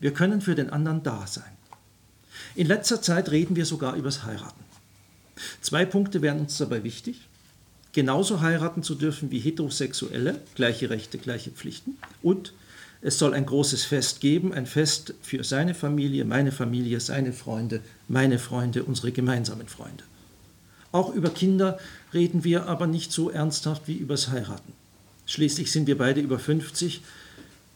Wir 0.01 0.13
können 0.13 0.43
für 0.43 0.55
den 0.55 0.69
anderen 0.69 1.03
da 1.03 1.27
sein. 1.27 1.51
In 2.55 2.67
letzter 2.67 3.01
Zeit 3.01 3.31
reden 3.31 3.57
wir 3.57 3.65
sogar 3.65 3.95
übers 3.95 4.25
Heiraten. 4.25 4.65
Zwei 5.63 5.87
Punkte 5.87 6.21
wären 6.21 6.41
uns 6.41 6.59
dabei 6.59 6.85
wichtig. 6.85 7.27
Genauso 7.93 8.43
heiraten 8.43 8.83
zu 8.83 8.95
dürfen 8.95 9.31
wie 9.31 9.41
Heterosexuelle, 9.41 10.43
gleiche 10.57 10.91
Rechte, 10.91 11.17
gleiche 11.17 11.53
Pflichten. 11.53 11.97
Und 12.23 12.53
es 13.03 13.19
soll 13.19 13.33
ein 13.33 13.47
großes 13.47 13.85
Fest 13.85 14.21
geben, 14.21 14.53
ein 14.53 14.67
Fest 14.67 15.15
für 15.23 15.43
seine 15.43 15.75
Familie, 15.75 16.25
meine 16.25 16.53
Familie, 16.53 17.01
seine 17.01 17.33
Freunde, 17.33 17.81
meine 18.09 18.39
Freunde, 18.39 18.85
unsere 18.85 19.11
gemeinsamen 19.11 19.69
Freunde. 19.69 20.05
Auch 20.93 21.15
über 21.15 21.31
Kinder 21.31 21.79
reden 22.13 22.45
wir 22.45 22.67
aber 22.67 22.87
nicht 22.87 23.13
so 23.13 23.31
ernsthaft 23.31 23.83
wie 23.87 23.97
übers 23.97 24.29
Heiraten. 24.29 24.73
Schließlich 25.25 25.73
sind 25.73 25.87
wir 25.87 25.97
beide 25.97 26.21
über 26.21 26.39
50, 26.39 27.01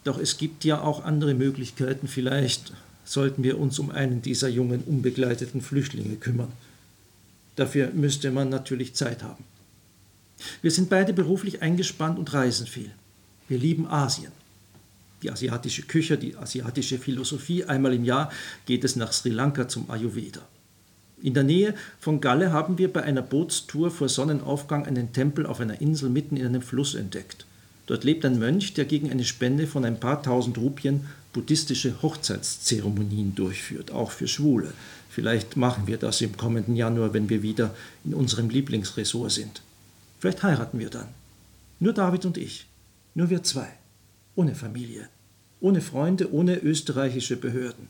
doch 0.03 0.19
es 0.19 0.37
gibt 0.37 0.65
ja 0.65 0.83
auch 0.83 1.05
andere 1.05 1.33
Möglichkeiten. 1.35 2.09
Vielleicht 2.09 2.73
sollten 3.05 3.45
wir 3.45 3.59
uns 3.59 3.79
um 3.79 3.91
einen 3.91 4.21
dieser 4.21 4.49
jungen, 4.49 4.83
unbegleiteten 4.83 5.63
Flüchtlinge 5.63 6.17
kümmern. 6.17 6.53
Dafür 7.57 7.91
müsste 7.95 8.31
man 8.31 8.49
natürlich 8.51 8.95
Zeit 8.95 9.23
haben. 9.23 9.45
Wir 10.61 10.73
sind 10.73 10.91
beide 10.91 11.15
beruflich 11.15 11.63
eingespannt 11.63 12.19
und 12.19 12.35
reisen 12.35 12.67
viel. 12.67 12.91
Wir 13.49 13.59
lieben 13.59 13.87
Asien 13.87 14.33
die 15.25 15.31
asiatische 15.31 15.83
Küche, 15.83 16.19
die 16.19 16.37
asiatische 16.37 16.99
Philosophie. 16.99 17.65
Einmal 17.65 17.95
im 17.95 18.05
Jahr 18.05 18.31
geht 18.67 18.85
es 18.85 18.95
nach 18.95 19.13
Sri 19.13 19.31
Lanka 19.31 19.67
zum 19.67 19.91
Ayurveda. 19.91 20.43
In 21.23 21.33
der 21.33 21.45
Nähe 21.45 21.75
von 21.99 22.21
Galle 22.21 22.53
haben 22.53 22.77
wir 22.77 22.93
bei 22.93 23.03
einer 23.03 23.23
Bootstour 23.23 23.91
vor 23.91 24.11
Sonnenaufgang 24.11 24.85
einen 24.85 25.15
Tempel 25.15 25.47
auf 25.47 25.61
einer 25.61 25.81
Insel 25.81 26.11
mitten 26.11 26.37
in 26.37 26.45
einem 26.45 26.61
Fluss 26.61 26.95
entdeckt. 26.95 27.47
Dort 27.87 28.05
lebt 28.05 28.25
ein 28.27 28.39
Mönch, 28.39 28.75
der 28.75 28.85
gegen 28.85 29.11
eine 29.11 29.25
Spende 29.25 29.67
von 29.67 29.85
ein 29.85 29.99
paar 29.99 30.23
tausend 30.23 30.59
Rupien 30.59 31.07
buddhistische 31.33 32.03
Hochzeitszeremonien 32.03 33.35
durchführt, 33.35 33.91
auch 33.91 34.11
für 34.11 34.29
Schwule. 34.29 34.73
Vielleicht 35.09 35.57
machen 35.57 35.87
wir 35.87 35.97
das 35.97 36.21
im 36.21 36.37
kommenden 36.37 36.77
Januar, 36.77 37.15
wenn 37.15 37.31
wir 37.31 37.43
wieder 37.43 37.75
in 38.05 38.15
unserem 38.15 38.51
Lieblingsresort 38.51 39.33
sind. 39.33 39.63
Vielleicht 40.19 40.43
heiraten 40.43 40.79
wir 40.79 40.91
dann. 40.91 41.09
Nur 41.81 41.93
David 41.93 42.25
und 42.27 42.37
ich. 42.37 42.67
Nur 43.15 43.31
wir 43.31 43.43
zwei. 43.43 43.69
Ohne 44.37 44.55
Familie 44.55 45.09
ohne 45.65 45.81
Freunde, 45.81 46.31
ohne 46.31 46.57
österreichische 46.59 47.39
Behörden. 47.39 47.89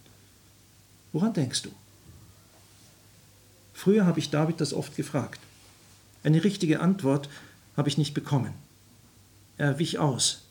Woran 1.12 1.32
denkst 1.32 1.62
du? 1.62 1.70
Früher 3.72 4.06
habe 4.06 4.20
ich 4.20 4.30
David 4.30 4.60
das 4.60 4.72
oft 4.72 4.94
gefragt. 4.94 5.40
Eine 6.22 6.44
richtige 6.44 6.78
Antwort 6.78 7.28
habe 7.76 7.88
ich 7.88 7.98
nicht 7.98 8.14
bekommen. 8.14 8.54
Er 9.58 9.80
wich 9.80 9.98
aus, 9.98 10.42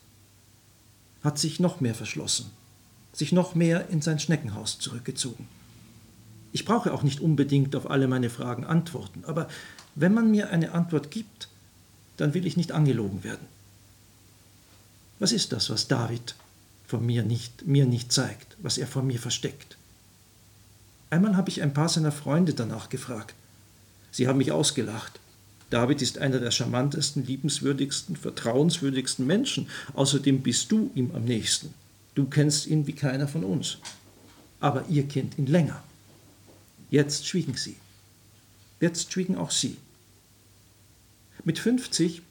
hat 1.24 1.40
sich 1.40 1.62
noch 1.62 1.80
mehr 1.80 1.96
verschlossen, 1.96 2.52
sich 3.14 3.32
noch 3.32 3.56
mehr 3.56 3.88
in 3.88 4.02
sein 4.02 4.20
Schneckenhaus 4.20 4.80
zurückgezogen. 4.80 5.48
Ich 6.52 6.66
brauche 6.66 6.94
auch 6.94 7.04
nicht 7.04 7.22
unbedingt 7.22 7.74
auf 7.78 7.90
alle 7.90 8.10
meine 8.10 8.30
Fragen 8.30 8.66
Antworten, 8.66 9.24
aber 9.24 9.48
wenn 9.96 10.14
man 10.14 10.30
mir 10.30 10.50
eine 10.50 10.74
Antwort 10.74 11.10
gibt, 11.10 11.48
dann 12.18 12.34
will 12.34 12.46
ich 12.46 12.58
nicht 12.58 12.74
angelogen 12.74 13.24
werden. 13.24 13.48
Was 15.20 15.32
ist 15.32 15.54
das, 15.54 15.70
was 15.70 15.88
David 15.88 16.36
von 16.86 17.06
mir 17.06 17.24
nicht, 17.24 17.66
mir 17.66 17.86
nicht 17.86 18.12
zeigt, 18.12 18.58
was 18.60 18.78
er 18.78 18.88
vor 18.88 19.04
mir 19.04 19.20
versteckt? 19.20 19.78
Einmal 21.10 21.38
habe 21.38 21.50
ich 21.50 21.62
ein 21.62 21.74
paar 21.74 21.90
seiner 21.90 22.12
Freunde 22.12 22.54
danach 22.54 22.90
gefragt. 22.90 23.36
Sie 24.12 24.28
haben 24.28 24.38
mich 24.38 24.52
ausgelacht. 24.52 25.20
David 25.70 26.02
ist 26.02 26.18
einer 26.20 26.40
der 26.40 26.52
charmantesten, 26.52 27.26
liebenswürdigsten, 27.26 28.16
vertrauenswürdigsten 28.16 29.26
Menschen. 29.26 29.68
Außerdem 29.94 30.42
bist 30.42 30.72
du 30.72 30.92
ihm 30.94 31.12
am 31.16 31.26
nächsten. 31.26 31.74
Du 32.16 32.26
kennst 32.26 32.68
ihn 32.68 32.86
wie 32.86 32.94
keiner 32.94 33.28
von 33.28 33.44
uns. 33.44 33.78
Aber 34.60 34.86
ihr 34.88 35.08
kennt 35.08 35.38
ihn 35.38 35.48
länger. 35.48 35.84
Jetzt 36.90 37.28
schwiegen 37.28 37.56
sie. 37.56 37.76
Jetzt 38.80 39.12
schwiegen 39.12 39.36
auch 39.36 39.52
sie. 39.52 39.78
Mit 41.44 41.58
50 41.58 42.22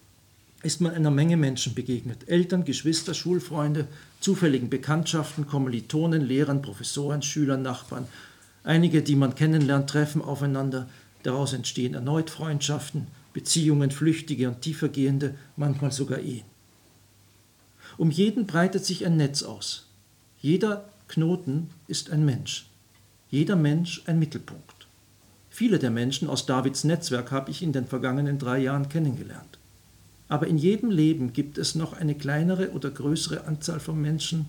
ist 0.63 0.81
man 0.81 0.95
einer 0.95 1.11
Menge 1.11 1.37
Menschen 1.37 1.75
begegnet. 1.75 2.29
Eltern, 2.29 2.65
Geschwister, 2.65 3.15
Schulfreunde, 3.15 3.89
zufälligen 4.21 4.71
Bekanntschaften, 4.71 5.47
Kommilitonen, 5.47 6.23
Lehrern, 6.23 6.63
Professoren, 6.63 7.23
Schülern, 7.23 7.63
Nachbarn. 7.63 8.07
Einige, 8.65 9.03
die 9.03 9.17
man 9.17 9.35
kennenlernt, 9.35 9.91
treffen 9.91 10.23
aufeinander. 10.23 10.89
Daraus 11.25 11.53
entstehen 11.53 11.95
erneut 11.95 12.31
Freundschaften, 12.31 13.09
Beziehungen, 13.33 13.91
flüchtige 13.91 14.49
und 14.49 14.61
tiefergehende, 14.61 15.35
manchmal 15.57 15.91
sogar 15.91 16.21
Ehen. 16.21 16.45
Um 17.99 18.11
jeden 18.11 18.47
breitet 18.47 18.85
sich 18.85 19.05
ein 19.05 19.17
Netz 19.17 19.43
aus. 19.43 19.87
Jeder 20.41 20.89
Knoten 21.09 21.71
ist 21.89 22.11
ein 22.11 22.25
Mensch. 22.25 22.67
Jeder 23.31 23.57
Mensch 23.57 24.03
ein 24.07 24.19
Mittelpunkt. 24.19 24.87
Viele 25.51 25.79
der 25.79 25.91
Menschen 25.91 26.31
aus 26.31 26.47
Davids 26.47 26.85
Netzwerk 26.85 27.31
habe 27.31 27.51
ich 27.51 27.63
in 27.63 27.73
den 27.73 27.87
vergangenen 27.87 28.39
drei 28.39 28.59
Jahren 28.59 28.89
kennengelernt. 28.89 29.59
Aber 30.33 30.47
in 30.47 30.57
jedem 30.57 30.91
Leben 30.91 31.35
gibt 31.35 31.59
es 31.59 31.75
noch 31.75 31.93
eine 31.93 32.15
kleinere 32.15 32.71
oder 32.71 32.91
größere 32.91 33.45
Anzahl 33.45 33.81
von 33.81 34.01
Menschen, 34.01 34.47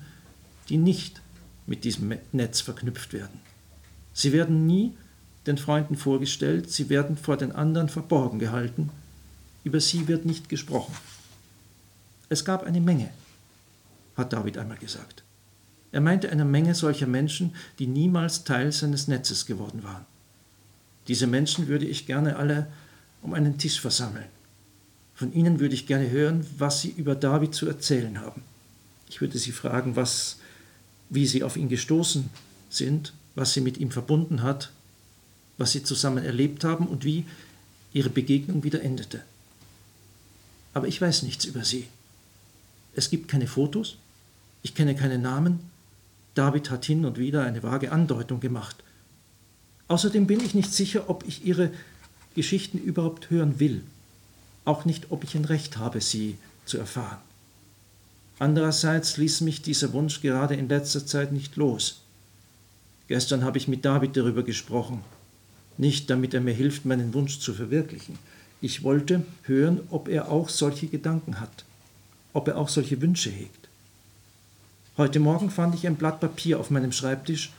die 0.69 0.77
nicht 0.77 1.21
mit 1.65 1.83
diesem 1.83 2.17
Netz 2.31 2.61
verknüpft 2.61 3.11
werden. 3.11 3.41
Sie 4.13 4.31
werden 4.31 4.65
nie 4.65 4.93
den 5.45 5.57
Freunden 5.57 5.97
vorgestellt, 5.97 6.71
sie 6.71 6.87
werden 6.87 7.17
vor 7.17 7.35
den 7.35 7.51
anderen 7.51 7.89
verborgen 7.89 8.39
gehalten, 8.39 8.91
über 9.65 9.81
sie 9.81 10.07
wird 10.07 10.23
nicht 10.23 10.47
gesprochen. 10.47 10.95
Es 12.29 12.45
gab 12.45 12.63
eine 12.63 12.79
Menge, 12.79 13.09
hat 14.15 14.31
David 14.31 14.57
einmal 14.57 14.77
gesagt. 14.77 15.25
Er 15.91 15.99
meinte 15.99 16.29
eine 16.29 16.45
Menge 16.45 16.75
solcher 16.75 17.07
Menschen, 17.07 17.55
die 17.77 17.87
niemals 17.87 18.45
Teil 18.45 18.71
seines 18.71 19.09
Netzes 19.09 19.45
geworden 19.45 19.83
waren. 19.83 20.05
Diese 21.09 21.27
Menschen 21.27 21.67
würde 21.67 21.85
ich 21.85 22.05
gerne 22.05 22.37
alle 22.37 22.67
um 23.21 23.33
einen 23.33 23.57
Tisch 23.57 23.81
versammeln. 23.81 24.29
Von 25.15 25.33
ihnen 25.33 25.59
würde 25.59 25.75
ich 25.75 25.87
gerne 25.87 26.09
hören, 26.09 26.45
was 26.57 26.81
sie 26.81 26.89
über 26.89 27.15
David 27.15 27.53
zu 27.53 27.67
erzählen 27.67 28.19
haben. 28.19 28.41
Ich 29.09 29.21
würde 29.21 29.37
sie 29.37 29.51
fragen, 29.51 29.95
was, 29.95 30.37
wie 31.09 31.27
sie 31.27 31.43
auf 31.43 31.55
ihn 31.55 31.69
gestoßen 31.69 32.29
sind, 32.69 33.13
was 33.35 33.53
sie 33.53 33.61
mit 33.61 33.77
ihm 33.77 33.91
verbunden 33.91 34.41
hat, 34.41 34.71
was 35.57 35.71
sie 35.71 35.83
zusammen 35.83 36.23
erlebt 36.23 36.63
haben 36.63 36.87
und 36.87 37.05
wie 37.05 37.25
ihre 37.93 38.09
Begegnung 38.09 38.63
wieder 38.63 38.81
endete. 38.81 39.21
Aber 40.73 40.87
ich 40.87 40.99
weiß 40.99 41.23
nichts 41.23 41.45
über 41.45 41.63
sie. 41.63 41.87
Es 42.95 43.09
gibt 43.09 43.27
keine 43.27 43.47
Fotos, 43.47 43.97
ich 44.63 44.73
kenne 44.73 44.95
keine 44.95 45.19
Namen. 45.19 45.59
David 46.33 46.71
hat 46.71 46.85
hin 46.85 47.05
und 47.05 47.19
wieder 47.19 47.43
eine 47.43 47.61
vage 47.61 47.91
Andeutung 47.91 48.39
gemacht. 48.39 48.83
Außerdem 49.87 50.25
bin 50.25 50.39
ich 50.39 50.55
nicht 50.55 50.73
sicher, 50.73 51.09
ob 51.09 51.23
ich 51.27 51.45
ihre 51.45 51.71
Geschichten 52.33 52.79
überhaupt 52.79 53.29
hören 53.29 53.59
will. 53.59 53.83
Auch 54.65 54.85
nicht, 54.85 55.11
ob 55.11 55.23
ich 55.23 55.35
ein 55.35 55.45
Recht 55.45 55.77
habe, 55.77 56.01
sie 56.01 56.37
zu 56.65 56.77
erfahren. 56.77 57.19
Andererseits 58.39 59.17
ließ 59.17 59.41
mich 59.41 59.61
dieser 59.61 59.93
Wunsch 59.93 60.21
gerade 60.21 60.55
in 60.55 60.69
letzter 60.69 61.05
Zeit 61.05 61.31
nicht 61.31 61.55
los. 61.55 62.01
Gestern 63.07 63.43
habe 63.43 63.57
ich 63.57 63.67
mit 63.67 63.85
David 63.85 64.15
darüber 64.17 64.43
gesprochen. 64.43 65.03
Nicht 65.77 66.09
damit 66.09 66.33
er 66.33 66.41
mir 66.41 66.53
hilft, 66.53 66.85
meinen 66.85 67.13
Wunsch 67.13 67.39
zu 67.39 67.53
verwirklichen. 67.53 68.17
Ich 68.61 68.83
wollte 68.83 69.25
hören, 69.43 69.81
ob 69.89 70.07
er 70.07 70.29
auch 70.31 70.49
solche 70.49 70.87
Gedanken 70.87 71.39
hat, 71.39 71.65
ob 72.31 72.47
er 72.47 72.57
auch 72.57 72.69
solche 72.69 73.01
Wünsche 73.01 73.29
hegt. 73.29 73.67
Heute 74.95 75.19
Morgen 75.19 75.49
fand 75.49 75.75
ich 75.75 75.87
ein 75.87 75.95
Blatt 75.95 76.19
Papier 76.19 76.59
auf 76.59 76.69
meinem 76.69 76.91
Schreibtisch, 76.91 77.51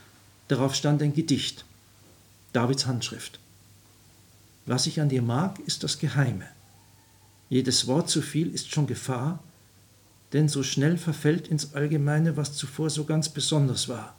darauf 0.49 0.75
stand 0.75 1.03
ein 1.03 1.15
Gedicht, 1.15 1.65
Davids 2.53 2.87
Handschrift. 2.87 3.39
Was 4.67 4.87
ich 4.87 5.01
an 5.01 5.09
dir 5.09 5.21
mag, 5.21 5.59
ist 5.67 5.83
das 5.83 5.99
Geheime. 5.99 6.47
Jedes 7.49 7.87
Wort 7.87 8.09
zu 8.09 8.23
viel 8.23 8.53
ist 8.53 8.71
schon 8.71 8.87
Gefahr, 8.87 9.43
denn 10.33 10.49
so 10.49 10.63
schnell 10.63 10.99
verfällt 10.99 11.49
ins 11.49 11.75
Allgemeine, 11.75 12.37
was 12.37 12.55
zuvor 12.55 12.91
so 12.91 13.05
ganz 13.05 13.29
besonders 13.29 13.89
war. 13.89 14.17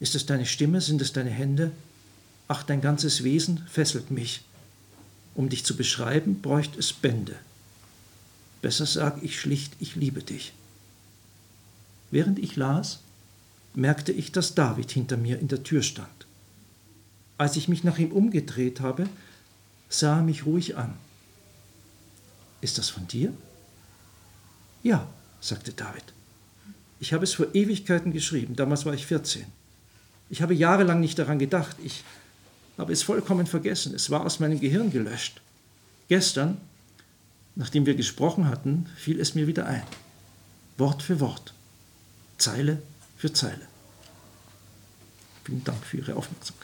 Ist 0.00 0.14
es 0.14 0.26
deine 0.26 0.46
Stimme, 0.46 0.80
sind 0.80 1.02
es 1.02 1.12
deine 1.12 1.30
Hände? 1.30 1.72
Ach, 2.46 2.62
dein 2.62 2.80
ganzes 2.80 3.24
Wesen 3.24 3.66
fesselt 3.68 4.10
mich. 4.10 4.42
Um 5.34 5.48
dich 5.48 5.64
zu 5.64 5.76
beschreiben, 5.76 6.40
bräuchte 6.40 6.78
es 6.78 6.92
Bände. 6.92 7.36
Besser 8.62 8.86
sag 8.86 9.22
ich 9.22 9.40
schlicht, 9.40 9.74
ich 9.80 9.96
liebe 9.96 10.22
dich. 10.22 10.52
Während 12.10 12.38
ich 12.38 12.56
las, 12.56 13.00
merkte 13.74 14.12
ich, 14.12 14.32
dass 14.32 14.54
David 14.54 14.90
hinter 14.90 15.16
mir 15.16 15.38
in 15.38 15.48
der 15.48 15.62
Tür 15.62 15.82
stand. 15.82 16.26
Als 17.36 17.56
ich 17.56 17.68
mich 17.68 17.84
nach 17.84 17.98
ihm 17.98 18.12
umgedreht 18.12 18.80
habe, 18.80 19.08
sah 19.88 20.16
er 20.16 20.22
mich 20.22 20.46
ruhig 20.46 20.76
an. 20.76 20.94
Ist 22.60 22.78
das 22.78 22.90
von 22.90 23.06
dir? 23.06 23.32
Ja, 24.82 25.06
sagte 25.40 25.72
David. 25.72 26.04
Ich 27.00 27.12
habe 27.12 27.24
es 27.24 27.34
vor 27.34 27.54
Ewigkeiten 27.54 28.12
geschrieben, 28.12 28.56
damals 28.56 28.84
war 28.84 28.94
ich 28.94 29.06
14. 29.06 29.46
Ich 30.30 30.42
habe 30.42 30.54
jahrelang 30.54 31.00
nicht 31.00 31.18
daran 31.18 31.38
gedacht, 31.38 31.76
ich 31.82 32.04
habe 32.76 32.92
es 32.92 33.02
vollkommen 33.02 33.46
vergessen, 33.46 33.94
es 33.94 34.10
war 34.10 34.24
aus 34.24 34.40
meinem 34.40 34.60
Gehirn 34.60 34.90
gelöscht. 34.90 35.40
Gestern, 36.08 36.58
nachdem 37.54 37.86
wir 37.86 37.94
gesprochen 37.94 38.48
hatten, 38.48 38.86
fiel 38.96 39.20
es 39.20 39.34
mir 39.34 39.46
wieder 39.46 39.66
ein. 39.66 39.82
Wort 40.76 41.02
für 41.02 41.20
Wort. 41.20 41.54
Zeile 42.36 42.82
für 43.16 43.32
Zeile. 43.32 43.66
Vielen 45.44 45.64
Dank 45.64 45.84
für 45.84 45.98
Ihre 45.98 46.14
Aufmerksamkeit. 46.14 46.57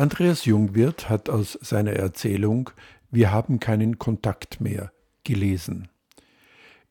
Andreas 0.00 0.46
Jungwirth 0.46 1.10
hat 1.10 1.28
aus 1.28 1.58
seiner 1.60 1.92
Erzählung 1.92 2.70
Wir 3.10 3.32
haben 3.32 3.60
keinen 3.60 3.98
Kontakt 3.98 4.58
mehr 4.58 4.92
gelesen. 5.24 5.88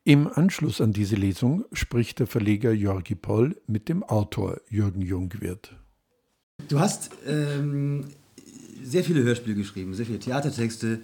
Im 0.04 0.28
Anschluss 0.28 0.80
an 0.80 0.92
diese 0.92 1.16
Lesung 1.16 1.64
spricht 1.72 2.20
der 2.20 2.28
Verleger 2.28 2.70
Jorgi 2.70 3.16
Poll 3.16 3.60
mit 3.66 3.88
dem 3.88 4.04
Autor 4.04 4.60
Jürgen 4.68 5.02
Jungwirth. 5.02 5.74
Du 6.68 6.78
hast 6.78 7.10
ähm, 7.26 8.04
sehr 8.84 9.02
viele 9.02 9.24
Hörspiele 9.24 9.56
geschrieben, 9.56 9.92
sehr 9.94 10.06
viele 10.06 10.20
Theatertexte, 10.20 11.00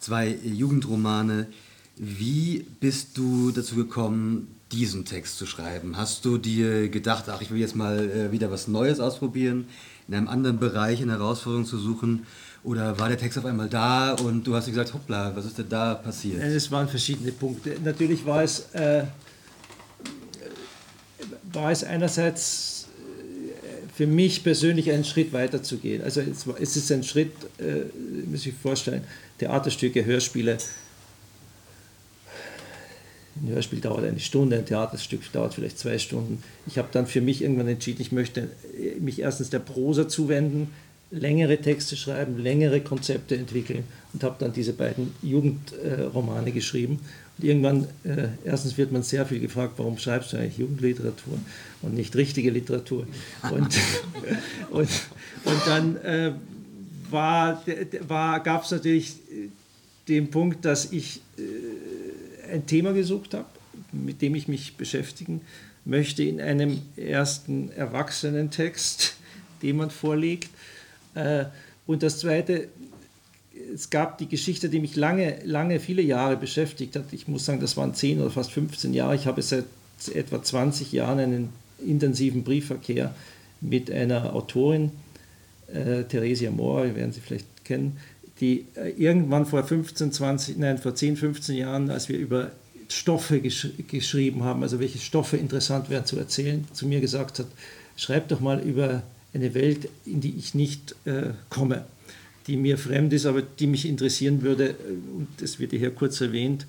zwei 0.00 0.36
Jugendromane. 0.42 1.46
Wie 1.96 2.66
bist 2.80 3.16
du 3.16 3.52
dazu 3.52 3.76
gekommen, 3.76 4.48
diesen 4.72 5.04
Text 5.04 5.38
zu 5.38 5.46
schreiben? 5.46 5.96
Hast 5.96 6.24
du 6.24 6.36
dir 6.36 6.88
gedacht, 6.88 7.28
ach, 7.28 7.40
ich 7.42 7.52
will 7.52 7.60
jetzt 7.60 7.76
mal 7.76 8.10
äh, 8.10 8.32
wieder 8.32 8.50
was 8.50 8.66
Neues 8.66 8.98
ausprobieren, 8.98 9.66
in 10.08 10.14
einem 10.14 10.28
anderen 10.28 10.58
Bereich 10.58 11.00
eine 11.02 11.12
Herausforderung 11.12 11.66
zu 11.66 11.78
suchen? 11.78 12.26
Oder 12.62 12.98
war 12.98 13.08
der 13.08 13.18
Text 13.18 13.36
auf 13.38 13.44
einmal 13.44 13.68
da 13.68 14.14
und 14.14 14.46
du 14.46 14.54
hast 14.54 14.66
gesagt, 14.66 14.94
hoppla, 14.94 15.36
was 15.36 15.44
ist 15.44 15.58
denn 15.58 15.68
da 15.68 15.94
passiert? 15.94 16.42
Es 16.42 16.70
waren 16.70 16.88
verschiedene 16.88 17.30
Punkte. 17.30 17.76
Natürlich 17.84 18.24
war 18.24 18.42
es, 18.42 18.70
äh, 18.72 19.04
war 21.52 21.70
es 21.70 21.84
einerseits 21.84 22.74
für 23.94 24.06
mich 24.06 24.42
persönlich 24.42 24.90
einen 24.90 25.04
Schritt 25.04 25.32
weiter 25.32 25.62
zu 25.62 25.78
gehen. 25.78 26.02
Also 26.02 26.20
es 26.60 26.76
ist 26.76 26.90
ein 26.90 27.04
Schritt, 27.04 27.32
äh, 27.58 27.84
muss 28.28 28.44
ich 28.44 28.54
vorstellen, 28.54 29.04
Theaterstücke, 29.38 30.04
Hörspiele. 30.04 30.58
Ein 33.42 33.48
Hörspiel 33.48 33.80
dauert 33.80 34.04
eine 34.04 34.20
Stunde, 34.20 34.58
ein 34.58 34.66
Theaterstück 34.66 35.20
dauert 35.32 35.54
vielleicht 35.54 35.78
zwei 35.78 35.98
Stunden. 35.98 36.42
Ich 36.66 36.78
habe 36.78 36.88
dann 36.92 37.06
für 37.06 37.20
mich 37.20 37.42
irgendwann 37.42 37.68
entschieden, 37.68 38.00
ich 38.00 38.12
möchte 38.12 38.48
mich 39.00 39.20
erstens 39.20 39.50
der 39.50 39.58
Prosa 39.58 40.08
zuwenden, 40.08 40.70
längere 41.10 41.58
Texte 41.58 41.96
schreiben, 41.96 42.38
längere 42.38 42.80
Konzepte 42.80 43.36
entwickeln 43.36 43.84
und 44.12 44.22
habe 44.24 44.36
dann 44.38 44.52
diese 44.52 44.72
beiden 44.72 45.14
Jugendromane 45.22 46.52
geschrieben. 46.52 47.00
Und 47.36 47.44
irgendwann, 47.44 47.84
äh, 48.04 48.28
erstens 48.44 48.78
wird 48.78 48.92
man 48.92 49.02
sehr 49.02 49.26
viel 49.26 49.40
gefragt, 49.40 49.74
warum 49.76 49.98
schreibst 49.98 50.32
du 50.32 50.36
eigentlich 50.36 50.58
Jugendliteratur 50.58 51.38
und 51.82 51.94
nicht 51.94 52.14
richtige 52.14 52.50
Literatur? 52.50 53.06
Und, 53.50 53.78
und, 54.70 54.88
und 55.44 55.66
dann 55.66 55.96
äh, 55.96 56.32
war, 57.10 57.62
war, 58.06 58.40
gab 58.40 58.64
es 58.64 58.70
natürlich 58.70 59.16
dem 60.08 60.30
Punkt, 60.30 60.64
dass 60.64 60.92
ich 60.92 61.20
äh, 61.38 61.42
ein 62.52 62.66
Thema 62.66 62.92
gesucht 62.92 63.34
habe, 63.34 63.46
mit 63.92 64.22
dem 64.22 64.34
ich 64.34 64.48
mich 64.48 64.76
beschäftigen 64.76 65.40
möchte 65.84 66.22
in 66.22 66.40
einem 66.40 66.80
ersten 66.96 67.70
Erwachsenentext, 67.72 69.16
den 69.62 69.76
man 69.76 69.90
vorlegt. 69.90 70.50
Äh, 71.14 71.46
und 71.86 72.02
das 72.02 72.18
Zweite, 72.18 72.68
es 73.74 73.90
gab 73.90 74.18
die 74.18 74.28
Geschichte, 74.28 74.68
die 74.68 74.80
mich 74.80 74.96
lange, 74.96 75.38
lange, 75.44 75.80
viele 75.80 76.02
Jahre 76.02 76.36
beschäftigt 76.36 76.96
hat. 76.96 77.12
Ich 77.12 77.28
muss 77.28 77.44
sagen, 77.44 77.60
das 77.60 77.76
waren 77.76 77.94
10 77.94 78.20
oder 78.20 78.30
fast 78.30 78.52
15 78.52 78.94
Jahre. 78.94 79.14
Ich 79.14 79.26
habe 79.26 79.42
seit 79.42 79.66
etwa 80.12 80.42
20 80.42 80.92
Jahren 80.92 81.18
einen 81.18 81.48
intensiven 81.84 82.44
Briefverkehr 82.44 83.14
mit 83.60 83.90
einer 83.90 84.34
Autorin, 84.34 84.90
äh, 85.72 86.04
Theresia 86.04 86.50
Mohr, 86.50 86.94
werden 86.94 87.12
Sie 87.12 87.20
vielleicht 87.20 87.64
kennen, 87.64 87.98
die 88.40 88.66
äh, 88.74 88.90
irgendwann 88.90 89.46
vor 89.46 89.62
15, 89.62 90.12
20, 90.12 90.58
nein, 90.58 90.78
vor 90.78 90.94
10, 90.94 91.16
15 91.16 91.56
Jahren, 91.56 91.90
als 91.90 92.08
wir 92.08 92.18
über 92.18 92.50
Stoffe 92.88 93.40
gesch 93.40 93.68
geschrieben 93.88 94.42
haben, 94.42 94.62
also 94.62 94.78
welche 94.80 94.98
Stoffe 94.98 95.36
interessant 95.36 95.90
wären 95.90 96.04
zu 96.04 96.18
erzählen, 96.18 96.66
zu 96.72 96.86
mir 96.86 97.00
gesagt 97.00 97.38
hat, 97.38 97.46
schreib 97.96 98.28
doch 98.28 98.40
mal 98.40 98.60
über 98.60 99.02
eine 99.32 99.54
Welt, 99.54 99.88
in 100.04 100.20
die 100.20 100.34
ich 100.36 100.54
nicht 100.54 100.94
äh, 101.06 101.30
komme, 101.48 101.84
die 102.46 102.56
mir 102.56 102.76
fremd 102.78 103.12
ist, 103.12 103.26
aber 103.26 103.42
die 103.42 103.66
mich 103.66 103.86
interessieren 103.86 104.42
würde. 104.42 104.70
Äh, 104.70 105.16
und 105.16 105.28
das 105.38 105.58
wird 105.58 105.72
hier 105.72 105.90
kurz 105.90 106.20
erwähnt, 106.20 106.62
äh, 106.62 106.66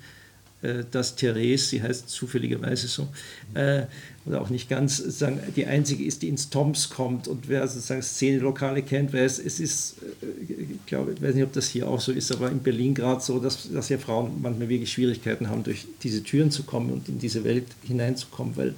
dass 0.90 1.16
Therese, 1.16 1.66
sie 1.66 1.82
heißt 1.82 2.08
zufälligerweise 2.08 2.88
so, 2.88 3.08
äh, 3.54 3.82
oder 4.24 4.40
auch 4.40 4.50
nicht 4.50 4.68
ganz, 4.68 4.96
sagen, 4.96 5.38
die 5.54 5.66
einzige 5.66 6.04
ist, 6.04 6.22
die 6.22 6.28
ins 6.28 6.50
Toms 6.50 6.90
kommt. 6.90 7.28
Und 7.28 7.48
wer 7.48 7.66
sozusagen 7.68 8.02
Szene-Lokale 8.02 8.82
kennt, 8.82 9.12
weiß, 9.12 9.38
es 9.38 9.60
ist, 9.60 9.96
äh, 10.22 10.62
ich 10.62 10.86
glaube, 10.86 11.12
ich 11.12 11.22
weiß 11.22 11.34
nicht, 11.34 11.44
ob 11.44 11.52
das 11.52 11.68
hier 11.68 11.88
auch 11.88 12.00
so 12.00 12.10
ist, 12.10 12.32
aber 12.32 12.50
in 12.50 12.60
Berlin 12.60 12.94
gerade 12.94 13.20
so, 13.20 13.38
dass, 13.38 13.70
dass 13.70 13.88
ja 13.88 13.98
Frauen 13.98 14.40
manchmal 14.42 14.68
wirklich 14.68 14.90
Schwierigkeiten 14.90 15.48
haben, 15.48 15.62
durch 15.62 15.86
diese 16.02 16.22
Türen 16.22 16.50
zu 16.50 16.64
kommen 16.64 16.90
und 16.90 17.08
in 17.08 17.18
diese 17.18 17.44
Welt 17.44 17.66
hineinzukommen, 17.84 18.56
weil 18.56 18.74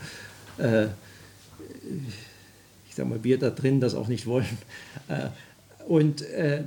äh, 0.59 0.89
ich 2.89 2.95
sage 2.95 3.09
mal, 3.09 3.22
wir 3.24 3.39
da 3.39 3.51
drin 3.51 3.81
das 3.81 3.95
auch 3.95 4.09
nicht 4.09 4.26
wollen. 4.26 4.59
Äh, 5.09 5.29
und 5.87 6.20
äh, 6.22 6.64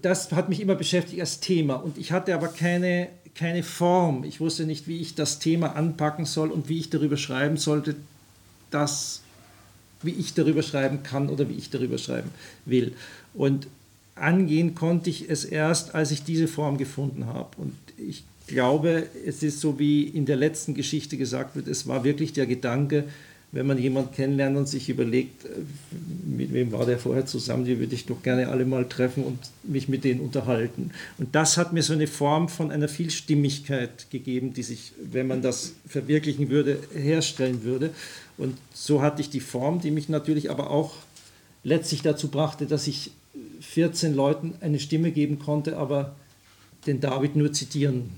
das 0.00 0.32
hat 0.32 0.48
mich 0.48 0.60
immer 0.60 0.74
beschäftigt 0.74 1.20
als 1.20 1.40
Thema. 1.40 1.74
Und 1.74 1.98
ich 1.98 2.12
hatte 2.12 2.34
aber 2.34 2.48
keine 2.48 3.08
keine 3.34 3.62
Form. 3.62 4.24
Ich 4.24 4.40
wusste 4.40 4.64
nicht, 4.64 4.86
wie 4.86 4.98
ich 4.98 5.14
das 5.14 5.38
Thema 5.38 5.76
anpacken 5.76 6.24
soll 6.24 6.50
und 6.50 6.68
wie 6.68 6.78
ich 6.78 6.90
darüber 6.90 7.16
schreiben 7.16 7.56
sollte, 7.56 7.96
dass, 8.70 9.22
wie 10.02 10.12
ich 10.12 10.34
darüber 10.34 10.62
schreiben 10.62 11.02
kann 11.02 11.28
oder 11.28 11.48
wie 11.48 11.54
ich 11.54 11.70
darüber 11.70 11.98
schreiben 11.98 12.30
will. 12.64 12.92
Und 13.34 13.66
angehen 14.14 14.74
konnte 14.74 15.10
ich 15.10 15.28
es 15.28 15.44
erst, 15.44 15.94
als 15.94 16.10
ich 16.10 16.22
diese 16.22 16.48
Form 16.48 16.78
gefunden 16.78 17.26
habe. 17.26 17.50
Und 17.56 17.74
ich 17.96 18.24
glaube, 18.46 19.06
es 19.26 19.42
ist 19.42 19.60
so, 19.60 19.78
wie 19.78 20.04
in 20.04 20.26
der 20.26 20.36
letzten 20.36 20.74
Geschichte 20.74 21.16
gesagt 21.16 21.56
wird, 21.56 21.66
es 21.66 21.86
war 21.86 22.04
wirklich 22.04 22.32
der 22.32 22.46
Gedanke, 22.46 23.04
wenn 23.54 23.66
man 23.68 23.78
jemanden 23.78 24.12
kennenlernt 24.12 24.56
und 24.56 24.68
sich 24.68 24.88
überlegt, 24.88 25.44
äh, 25.44 25.48
mit 26.26 26.52
wem 26.52 26.72
war 26.72 26.84
der 26.84 26.98
vorher 26.98 27.24
zusammen, 27.24 27.64
die 27.64 27.78
würde 27.78 27.94
ich 27.94 28.04
doch 28.04 28.20
gerne 28.22 28.48
alle 28.48 28.64
mal 28.64 28.88
treffen 28.88 29.22
und 29.22 29.38
mich 29.62 29.88
mit 29.88 30.02
denen 30.02 30.20
unterhalten. 30.20 30.90
Und 31.18 31.34
das 31.34 31.56
hat 31.56 31.72
mir 31.72 31.82
so 31.82 31.92
eine 31.92 32.08
Form 32.08 32.48
von 32.48 32.72
einer 32.72 32.88
Vielstimmigkeit 32.88 34.10
gegeben, 34.10 34.54
die 34.54 34.64
sich, 34.64 34.92
wenn 35.00 35.28
man 35.28 35.40
das 35.40 35.74
verwirklichen 35.86 36.50
würde, 36.50 36.78
herstellen 36.92 37.62
würde. 37.62 37.90
Und 38.36 38.58
so 38.72 39.00
hatte 39.00 39.22
ich 39.22 39.30
die 39.30 39.40
Form, 39.40 39.80
die 39.80 39.92
mich 39.92 40.08
natürlich 40.08 40.50
aber 40.50 40.70
auch 40.70 40.96
letztlich 41.62 42.02
dazu 42.02 42.28
brachte, 42.28 42.66
dass 42.66 42.88
ich 42.88 43.12
14 43.60 44.14
Leuten 44.14 44.54
eine 44.60 44.80
Stimme 44.80 45.12
geben 45.12 45.38
konnte, 45.38 45.76
aber 45.76 46.16
den 46.86 47.00
David 47.00 47.36
nur 47.36 47.52
zitieren 47.52 48.10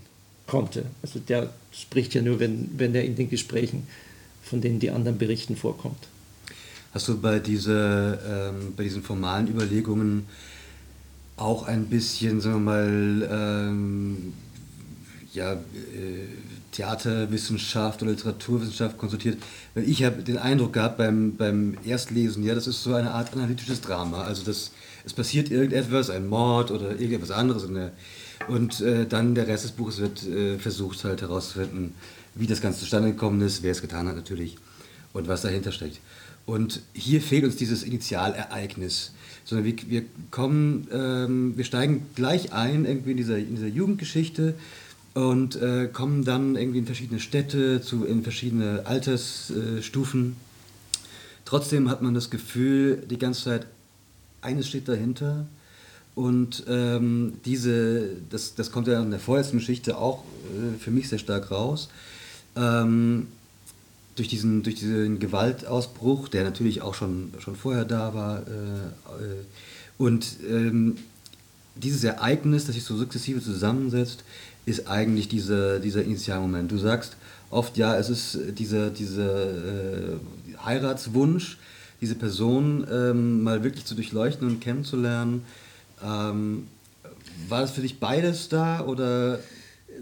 konnte. 0.46 0.86
Also 1.02 1.18
der 1.18 1.52
spricht 1.72 2.14
ja 2.14 2.22
nur, 2.22 2.40
wenn, 2.40 2.70
wenn 2.78 2.94
er 2.94 3.04
in 3.04 3.16
den 3.16 3.28
Gesprächen 3.28 3.86
von 4.48 4.60
denen 4.60 4.78
die 4.78 4.90
anderen 4.90 5.18
berichten, 5.18 5.56
vorkommt. 5.56 6.08
Hast 6.94 7.08
du 7.08 7.20
bei, 7.20 7.40
diese, 7.40 8.18
ähm, 8.26 8.72
bei 8.76 8.84
diesen 8.84 9.02
formalen 9.02 9.48
Überlegungen 9.48 10.26
auch 11.36 11.66
ein 11.66 11.86
bisschen, 11.86 12.40
sagen 12.40 12.64
wir 12.64 12.72
mal, 12.72 13.28
ähm, 13.30 14.32
ja, 15.34 15.52
äh, 15.52 15.56
Theaterwissenschaft 16.72 18.02
oder 18.02 18.12
Literaturwissenschaft 18.12 18.96
konsultiert? 18.96 19.38
Weil 19.74 19.88
ich 19.88 20.04
habe 20.04 20.22
den 20.22 20.38
Eindruck 20.38 20.72
gehabt 20.72 20.96
beim, 20.96 21.36
beim 21.36 21.76
Erstlesen, 21.84 22.44
ja, 22.44 22.54
das 22.54 22.66
ist 22.66 22.82
so 22.82 22.94
eine 22.94 23.10
Art 23.10 23.32
analytisches 23.34 23.80
Drama. 23.80 24.22
Also 24.22 24.44
das, 24.44 24.70
es 25.04 25.12
passiert 25.12 25.50
irgendetwas, 25.50 26.08
ein 26.08 26.26
Mord 26.26 26.70
oder 26.70 26.92
irgendetwas 26.92 27.30
anderes. 27.30 27.66
Der, 27.66 27.92
und 28.48 28.80
äh, 28.80 29.06
dann 29.06 29.34
der 29.34 29.48
Rest 29.48 29.64
des 29.64 29.72
Buches 29.72 29.98
wird 29.98 30.26
äh, 30.26 30.58
versucht 30.58 31.04
halt 31.04 31.20
herauszufinden, 31.20 31.94
wie 32.36 32.46
das 32.46 32.60
Ganze 32.60 32.80
zustande 32.80 33.10
gekommen 33.10 33.40
ist, 33.40 33.62
wer 33.62 33.72
es 33.72 33.82
getan 33.82 34.06
hat 34.06 34.16
natürlich 34.16 34.56
und 35.12 35.26
was 35.26 35.42
dahinter 35.42 35.72
steckt. 35.72 36.00
Und 36.44 36.82
hier 36.92 37.20
fehlt 37.20 37.44
uns 37.44 37.56
dieses 37.56 37.82
Initialereignis, 37.82 39.12
sondern 39.44 39.64
wir, 39.64 39.74
wir 39.88 40.02
kommen, 40.30 40.86
ähm, 40.92 41.56
wir 41.56 41.64
steigen 41.64 42.06
gleich 42.14 42.52
ein 42.52 42.84
irgendwie 42.84 43.12
in 43.12 43.16
dieser, 43.16 43.38
in 43.38 43.56
dieser 43.56 43.66
Jugendgeschichte 43.66 44.54
und 45.14 45.56
äh, 45.56 45.88
kommen 45.92 46.24
dann 46.24 46.54
irgendwie 46.54 46.78
in 46.78 46.86
verschiedene 46.86 47.18
Städte, 47.18 47.80
zu, 47.80 48.04
in 48.04 48.22
verschiedene 48.22 48.86
Altersstufen. 48.86 50.36
Trotzdem 51.44 51.88
hat 51.88 52.02
man 52.02 52.14
das 52.14 52.30
Gefühl, 52.30 53.02
die 53.10 53.18
ganze 53.18 53.44
Zeit, 53.44 53.66
eines 54.40 54.68
steht 54.68 54.88
dahinter. 54.88 55.46
Und 56.14 56.64
ähm, 56.68 57.34
diese, 57.44 58.08
das, 58.30 58.54
das 58.54 58.70
kommt 58.70 58.86
ja 58.86 59.02
in 59.02 59.10
der 59.10 59.20
vorletzten 59.20 59.58
Geschichte 59.58 59.98
auch 59.98 60.24
äh, 60.24 60.78
für 60.78 60.90
mich 60.90 61.08
sehr 61.08 61.18
stark 61.18 61.50
raus 61.50 61.88
ähm, 62.56 63.28
durch, 64.16 64.28
diesen, 64.28 64.62
durch 64.62 64.76
diesen 64.76 65.18
Gewaltausbruch, 65.18 66.28
der 66.28 66.44
natürlich 66.44 66.82
auch 66.82 66.94
schon, 66.94 67.32
schon 67.38 67.56
vorher 67.56 67.84
da 67.84 68.14
war, 68.14 68.38
äh, 68.40 68.42
äh, 68.42 69.44
und 69.98 70.36
ähm, 70.48 70.96
dieses 71.74 72.04
Ereignis, 72.04 72.66
das 72.66 72.74
sich 72.74 72.84
so 72.84 72.96
sukzessive 72.96 73.40
zusammensetzt, 73.42 74.24
ist 74.66 74.88
eigentlich 74.88 75.28
dieser, 75.28 75.78
dieser 75.78 76.02
Initialmoment. 76.02 76.70
Du 76.70 76.78
sagst 76.78 77.16
oft, 77.50 77.76
ja, 77.76 77.96
es 77.96 78.10
ist 78.10 78.38
dieser, 78.58 78.90
dieser 78.90 79.50
äh, 79.50 80.16
Heiratswunsch, 80.64 81.58
diese 82.00 82.14
Person 82.14 82.86
ähm, 82.90 83.42
mal 83.42 83.62
wirklich 83.62 83.84
zu 83.84 83.94
durchleuchten 83.94 84.46
und 84.46 84.60
kennenzulernen. 84.60 85.44
Ähm, 86.04 86.66
war 87.48 87.60
das 87.60 87.70
für 87.70 87.82
dich 87.82 88.00
beides 88.00 88.48
da 88.48 88.80
oder 88.80 89.38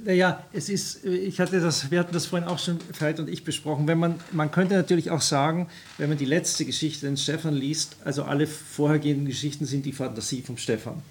naja, 0.04 0.44
es 0.52 0.68
ist, 0.68 1.04
äh, 1.04 1.14
ich 1.14 1.40
hatte 1.40 1.60
das, 1.60 1.90
wir 1.90 1.98
hatten 1.98 2.12
das 2.12 2.26
vorhin 2.26 2.48
auch 2.48 2.58
schon 2.58 2.78
Veit 2.98 3.18
und 3.20 3.28
ich 3.28 3.44
besprochen. 3.44 3.86
Wenn 3.86 3.98
man, 3.98 4.20
man 4.32 4.50
könnte 4.50 4.74
natürlich 4.74 5.10
auch 5.10 5.20
sagen, 5.20 5.68
wenn 5.98 6.08
man 6.08 6.18
die 6.18 6.24
letzte 6.24 6.64
Geschichte, 6.64 7.06
den 7.06 7.16
Stefan 7.16 7.54
liest, 7.54 7.96
also 8.04 8.24
alle 8.24 8.46
vorhergehenden 8.46 9.26
Geschichten 9.26 9.66
sind 9.66 9.86
die 9.86 9.92
Fantasie 9.92 10.42
vom 10.42 10.56
Stefan, 10.56 11.02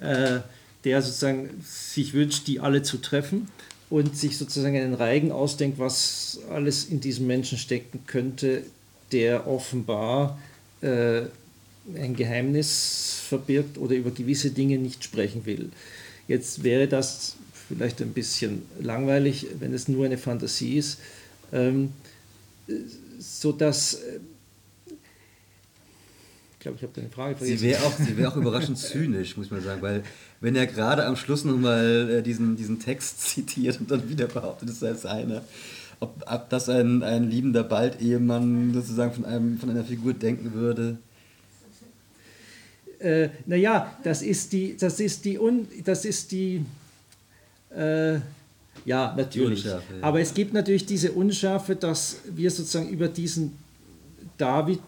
äh, 0.00 0.40
der 0.84 1.02
sozusagen 1.02 1.50
sich 1.64 2.12
wünscht, 2.12 2.48
die 2.48 2.60
alle 2.60 2.82
zu 2.82 2.98
treffen 2.98 3.48
und 3.88 4.16
sich 4.16 4.36
sozusagen 4.36 4.76
einen 4.76 4.94
Reigen 4.94 5.30
ausdenkt, 5.30 5.78
was 5.78 6.40
alles 6.50 6.84
in 6.84 7.00
diesem 7.00 7.26
Menschen 7.26 7.58
stecken 7.58 8.00
könnte, 8.06 8.64
der 9.12 9.46
offenbar 9.46 10.38
äh, 10.80 11.22
ein 11.94 12.16
Geheimnis 12.16 13.20
verbirgt 13.28 13.78
oder 13.78 13.94
über 13.94 14.10
gewisse 14.10 14.50
Dinge 14.50 14.78
nicht 14.78 15.04
sprechen 15.04 15.46
will. 15.46 15.70
Jetzt 16.26 16.62
wäre 16.64 16.88
das 16.88 17.36
vielleicht 17.72 18.02
ein 18.02 18.12
bisschen 18.12 18.62
langweilig, 18.80 19.46
wenn 19.58 19.72
es 19.72 19.88
nur 19.88 20.04
eine 20.04 20.18
Fantasie 20.18 20.76
ist, 20.76 20.98
ähm, 21.52 21.90
sodass 23.18 23.94
äh, 23.94 24.20
ich 26.52 26.58
glaube, 26.64 26.76
ich 26.76 26.82
habe 26.84 26.92
deine 26.94 27.08
Frage 27.08 27.36
vergessen. 27.36 27.58
Sie 27.58 27.66
wäre 27.66 27.82
auch, 27.82 27.92
wär 27.98 28.28
auch 28.28 28.36
überraschend 28.42 28.78
zynisch, 28.78 29.36
muss 29.36 29.50
man 29.50 29.62
sagen, 29.62 29.82
weil 29.82 30.04
wenn 30.40 30.54
er 30.54 30.66
gerade 30.66 31.06
am 31.06 31.16
Schluss 31.16 31.44
nochmal 31.44 32.08
äh, 32.10 32.22
diesen, 32.22 32.56
diesen 32.56 32.78
Text 32.78 33.20
zitiert 33.28 33.80
und 33.80 33.90
dann 33.90 34.08
wieder 34.08 34.26
behauptet, 34.26 34.68
es 34.68 34.80
sei 34.80 34.94
seine, 34.94 35.42
ob, 35.98 36.22
ob 36.26 36.50
das 36.50 36.68
ein, 36.68 37.02
ein 37.02 37.30
liebender 37.30 37.64
Bald-Ehemann 37.64 38.74
sozusagen 38.74 39.12
von, 39.12 39.24
einem, 39.24 39.58
von 39.58 39.70
einer 39.70 39.84
Figur 39.84 40.14
denken 40.14 40.52
würde. 40.52 40.98
Äh, 42.98 43.30
naja, 43.46 43.96
das 44.04 44.22
ist 44.22 44.52
die, 44.52 44.76
das 44.76 45.00
ist 45.00 45.24
die, 45.24 45.38
Un, 45.38 45.66
das 45.84 46.04
ist 46.04 46.30
die 46.30 46.64
äh, 47.76 48.20
ja, 48.84 49.14
natürlich. 49.16 49.64
Ja. 49.64 49.80
Aber 50.00 50.20
es 50.20 50.34
gibt 50.34 50.52
natürlich 50.52 50.86
diese 50.86 51.12
Unschärfe, 51.12 51.76
dass 51.76 52.18
wir 52.34 52.50
sozusagen 52.50 52.88
über 52.88 53.08
diesen 53.08 53.56
David, 54.38 54.80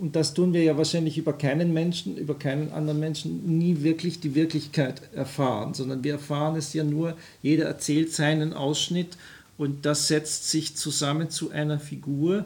und 0.00 0.14
das 0.14 0.34
tun 0.34 0.52
wir 0.52 0.62
ja 0.62 0.76
wahrscheinlich 0.76 1.18
über 1.18 1.32
keinen 1.32 1.72
Menschen, 1.72 2.16
über 2.16 2.38
keinen 2.38 2.70
anderen 2.72 3.00
Menschen, 3.00 3.58
nie 3.58 3.82
wirklich 3.82 4.20
die 4.20 4.34
Wirklichkeit 4.34 5.02
erfahren, 5.14 5.74
sondern 5.74 6.04
wir 6.04 6.12
erfahren 6.12 6.56
es 6.56 6.72
ja 6.74 6.84
nur, 6.84 7.16
jeder 7.42 7.64
erzählt 7.64 8.12
seinen 8.12 8.52
Ausschnitt 8.52 9.16
und 9.58 9.86
das 9.86 10.08
setzt 10.08 10.50
sich 10.50 10.76
zusammen 10.76 11.30
zu 11.30 11.50
einer 11.50 11.78
Figur, 11.78 12.44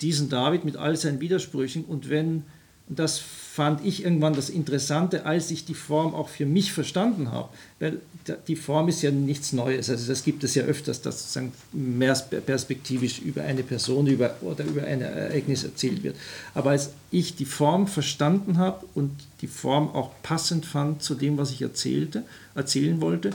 diesen 0.00 0.28
David 0.28 0.64
mit 0.64 0.76
all 0.76 0.96
seinen 0.96 1.20
Widersprüchen. 1.20 1.84
Und 1.84 2.08
wenn 2.08 2.44
das 2.96 3.20
fand 3.20 3.84
ich 3.84 4.04
irgendwann 4.04 4.34
das 4.34 4.50
Interessante, 4.50 5.24
als 5.24 5.50
ich 5.50 5.64
die 5.64 5.74
Form 5.74 6.12
auch 6.12 6.28
für 6.28 6.44
mich 6.44 6.72
verstanden 6.72 7.30
habe. 7.30 7.48
Weil 7.78 8.00
die 8.48 8.56
Form 8.56 8.88
ist 8.88 9.02
ja 9.02 9.12
nichts 9.12 9.52
Neues. 9.52 9.88
Also 9.88 10.08
das 10.08 10.24
gibt 10.24 10.42
es 10.42 10.56
ja 10.56 10.64
öfters, 10.64 11.00
dass 11.00 11.20
sozusagen 11.20 11.52
mehr 11.72 12.14
perspektivisch 12.14 13.20
über 13.20 13.42
eine 13.42 13.62
Person 13.62 14.08
über, 14.08 14.34
oder 14.40 14.64
über 14.64 14.82
ein 14.82 15.02
Ereignis 15.02 15.62
erzählt 15.62 16.02
wird. 16.02 16.16
Aber 16.52 16.70
als 16.70 16.90
ich 17.12 17.36
die 17.36 17.44
Form 17.44 17.86
verstanden 17.86 18.58
habe 18.58 18.84
und 18.94 19.12
die 19.40 19.46
Form 19.46 19.88
auch 19.90 20.10
passend 20.22 20.66
fand 20.66 21.02
zu 21.02 21.14
dem, 21.14 21.38
was 21.38 21.52
ich 21.52 21.62
erzählte, 21.62 22.24
erzählen 22.56 23.00
wollte, 23.00 23.30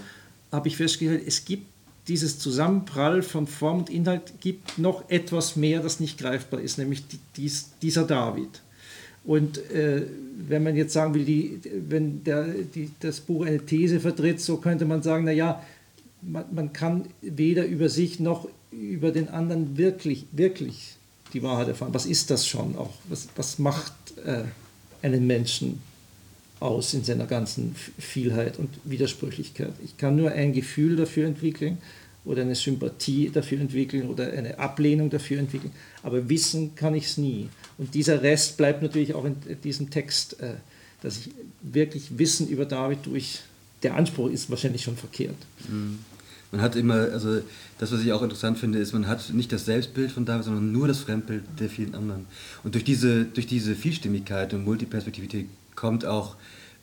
habe 0.52 0.68
ich 0.68 0.76
festgestellt, 0.76 1.24
es 1.26 1.46
gibt 1.46 1.68
dieses 2.08 2.40
Zusammenprall 2.40 3.24
von 3.24 3.48
Form 3.48 3.80
und 3.80 3.90
Inhalt 3.90 4.34
gibt 4.42 4.78
noch 4.78 5.10
etwas 5.10 5.56
mehr, 5.56 5.82
das 5.82 6.00
nicht 6.00 6.18
greifbar 6.18 6.60
ist, 6.60 6.78
nämlich 6.78 7.04
dies, 7.36 7.72
dieser 7.82 8.04
David. 8.04 8.62
Und 9.26 9.58
äh, 9.72 10.04
wenn 10.48 10.64
man 10.64 10.76
jetzt 10.76 10.94
sagen 10.94 11.14
will, 11.14 11.26
die, 11.26 11.60
wenn 11.90 12.24
der, 12.24 12.48
die, 12.48 12.92
das 13.00 13.20
Buch 13.20 13.46
eine 13.46 13.66
These 13.66 14.00
vertritt, 14.00 14.42
so 14.42 14.58
könnte 14.58 14.86
man 14.86 15.02
sagen, 15.02 15.26
naja, 15.26 15.64
man, 16.22 16.46
man 16.52 16.74
kann 16.74 17.06
weder 17.22 17.66
über 17.66 17.90
sich 17.90 18.20
noch 18.20 18.48
über 18.72 19.12
den 19.12 19.30
anderen 19.30 19.78
wirklich, 19.78 20.26
wirklich 20.32 20.96
die 21.34 21.44
Wahrheit 21.44 21.70
erfahren. 21.70 21.94
Was 21.94 22.06
ist 22.06 22.30
das 22.30 22.48
schon 22.48 22.78
auch? 22.78 22.94
Was, 23.10 23.28
was 23.36 23.60
macht 23.60 23.94
äh, 24.26 24.44
einen 25.02 25.26
Menschen 25.26 25.82
aus 26.60 26.94
in 26.94 27.04
seiner 27.04 27.26
ganzen 27.26 27.76
Vielheit 27.98 28.60
und 28.60 28.70
Widersprüchlichkeit? 28.84 29.74
Ich 29.84 29.98
kann 29.98 30.16
nur 30.16 30.32
ein 30.32 30.54
Gefühl 30.54 30.96
dafür 30.96 31.28
entwickeln 31.28 31.78
oder 32.26 32.42
eine 32.42 32.56
Sympathie 32.56 33.30
dafür 33.30 33.60
entwickeln 33.62 34.10
oder 34.10 34.32
eine 34.32 34.60
Ablehnung 34.60 35.10
dafür 35.10 35.40
entwickeln, 35.40 35.72
aber 36.04 36.28
wissen 36.30 36.76
kann 36.76 36.96
ich 36.96 37.06
es 37.06 37.18
nie. 37.18 37.50
Und 37.78 37.94
dieser 37.94 38.22
Rest 38.22 38.58
bleibt 38.58 38.82
natürlich 38.82 39.14
auch 39.14 39.26
in 39.26 39.36
diesem 39.64 39.90
Text, 39.90 40.40
äh, 40.42 40.56
dass 41.02 41.18
ich 41.18 41.30
wirklich 41.62 42.18
Wissen 42.18 42.48
über 42.48 42.66
David 42.66 43.06
durch, 43.06 43.42
der 43.84 43.96
Anspruch 43.96 44.30
ist 44.30 44.50
wahrscheinlich 44.50 44.84
schon 44.84 44.98
verkehrt. 44.98 45.38
Mhm. 45.70 46.00
Man 46.52 46.62
hat 46.62 46.76
immer, 46.76 46.96
also 46.96 47.42
das, 47.80 47.92
was 47.92 48.02
ich 48.02 48.14
auch 48.14 48.22
interessant 48.22 48.58
finde, 48.58 48.80
ist, 48.80 48.94
man 48.94 49.08
hat 49.08 49.34
nicht 49.34 49.52
das 49.52 49.66
Selbstbild 49.66 50.12
von 50.12 50.26
David, 50.26 50.46
sondern 50.46 50.72
nur 50.72 50.88
das 50.88 51.00
Fremdbild 51.00 51.44
der 51.60 51.70
vielen 51.70 51.94
anderen. 51.96 52.28
Und 52.64 52.76
durch 52.76 52.84
diese, 52.84 53.26
durch 53.26 53.46
diese 53.46 53.76
Vielstimmigkeit 53.76 54.54
und 54.54 54.64
Multiperspektivität 54.64 55.48
kommt 55.76 56.06
auch, 56.06 56.38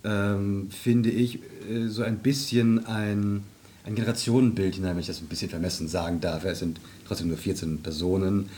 ähm, 0.04 0.68
finde 0.70 1.10
ich, 1.10 1.38
äh, 1.70 1.88
so 1.88 2.02
ein 2.02 2.18
bisschen 2.18 2.86
ein, 2.86 3.44
ein 3.84 3.94
Generationenbild 3.94 4.76
hinein, 4.76 4.92
wenn 4.92 5.00
ich 5.00 5.06
das 5.06 5.20
ein 5.20 5.26
bisschen 5.26 5.50
vermessen 5.50 5.88
sagen 5.88 6.20
darf. 6.20 6.44
Es 6.44 6.60
sind 6.60 6.80
trotzdem 7.06 7.28
nur 7.28 7.36
14 7.36 7.82
Personen. 7.82 8.48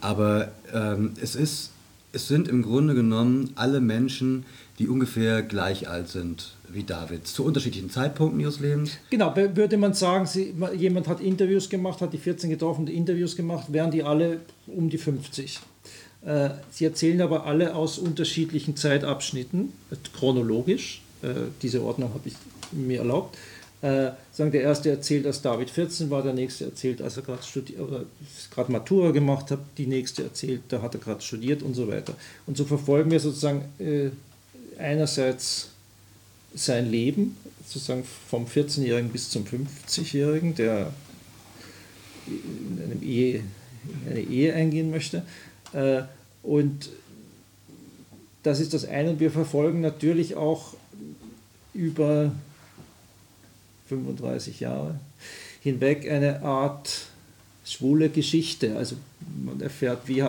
Aber 0.00 0.50
ähm, 0.72 1.12
es, 1.20 1.36
ist, 1.36 1.70
es 2.12 2.26
sind 2.28 2.48
im 2.48 2.62
Grunde 2.62 2.94
genommen 2.94 3.50
alle 3.54 3.80
Menschen, 3.80 4.44
die 4.78 4.88
ungefähr 4.88 5.42
gleich 5.42 5.88
alt 5.88 6.08
sind 6.08 6.54
wie 6.68 6.82
David, 6.84 7.26
zu 7.26 7.44
unterschiedlichen 7.44 7.90
Zeitpunkten 7.90 8.40
ihres 8.40 8.60
Lebens. 8.60 8.92
Genau, 9.10 9.36
würde 9.36 9.76
man 9.76 9.92
sagen, 9.94 10.26
sie, 10.26 10.54
jemand 10.76 11.06
hat 11.06 11.20
Interviews 11.20 11.68
gemacht, 11.68 12.00
hat 12.00 12.12
die 12.12 12.18
14 12.18 12.50
getroffen, 12.50 12.86
die 12.86 12.94
Interviews 12.94 13.36
gemacht, 13.36 13.72
wären 13.72 13.90
die 13.90 14.02
alle 14.02 14.40
um 14.66 14.88
die 14.88 14.98
50. 14.98 15.60
Äh, 16.24 16.50
sie 16.70 16.84
erzählen 16.84 17.20
aber 17.20 17.46
alle 17.46 17.74
aus 17.74 17.98
unterschiedlichen 17.98 18.76
Zeitabschnitten, 18.76 19.72
chronologisch. 20.16 21.02
Äh, 21.22 21.28
diese 21.60 21.82
Ordnung 21.82 22.14
habe 22.14 22.28
ich 22.28 22.34
mir 22.72 23.00
erlaubt. 23.00 23.36
Äh, 23.82 24.12
sagen, 24.30 24.52
der 24.52 24.62
erste 24.62 24.90
erzählt, 24.90 25.26
als 25.26 25.42
David 25.42 25.68
14 25.68 26.08
war, 26.08 26.22
der 26.22 26.32
nächste 26.32 26.66
erzählt, 26.66 27.02
als 27.02 27.16
er 27.16 27.24
gerade 27.24 28.72
Matura 28.72 29.10
gemacht 29.10 29.50
hat, 29.50 29.58
die 29.76 29.86
nächste 29.86 30.22
erzählt, 30.22 30.62
da 30.68 30.82
hat 30.82 30.94
er 30.94 31.00
gerade 31.00 31.20
studiert 31.20 31.64
und 31.64 31.74
so 31.74 31.88
weiter. 31.88 32.14
Und 32.46 32.56
so 32.56 32.64
verfolgen 32.64 33.10
wir 33.10 33.18
sozusagen 33.18 33.64
äh, 33.80 34.10
einerseits 34.78 35.70
sein 36.54 36.88
Leben, 36.88 37.36
sozusagen 37.66 38.04
vom 38.28 38.46
14-Jährigen 38.46 39.10
bis 39.10 39.30
zum 39.30 39.44
50-Jährigen, 39.44 40.54
der 40.54 40.92
in, 42.28 43.02
Ehe, 43.02 43.42
in 44.06 44.10
eine 44.12 44.20
Ehe 44.20 44.54
eingehen 44.54 44.92
möchte. 44.92 45.24
Äh, 45.72 46.02
und 46.44 46.90
das 48.44 48.60
ist 48.60 48.74
das 48.74 48.84
eine. 48.84 49.10
Und 49.10 49.18
wir 49.18 49.32
verfolgen 49.32 49.80
natürlich 49.80 50.36
auch 50.36 50.74
über 51.74 52.30
35 53.92 54.60
Jahre 54.60 54.98
hinweg 55.60 56.10
eine 56.10 56.42
Art 56.42 57.06
schwule 57.64 58.08
Geschichte. 58.08 58.76
Also 58.76 58.96
man 59.44 59.60
erfährt, 59.60 60.08
wie, 60.08 60.24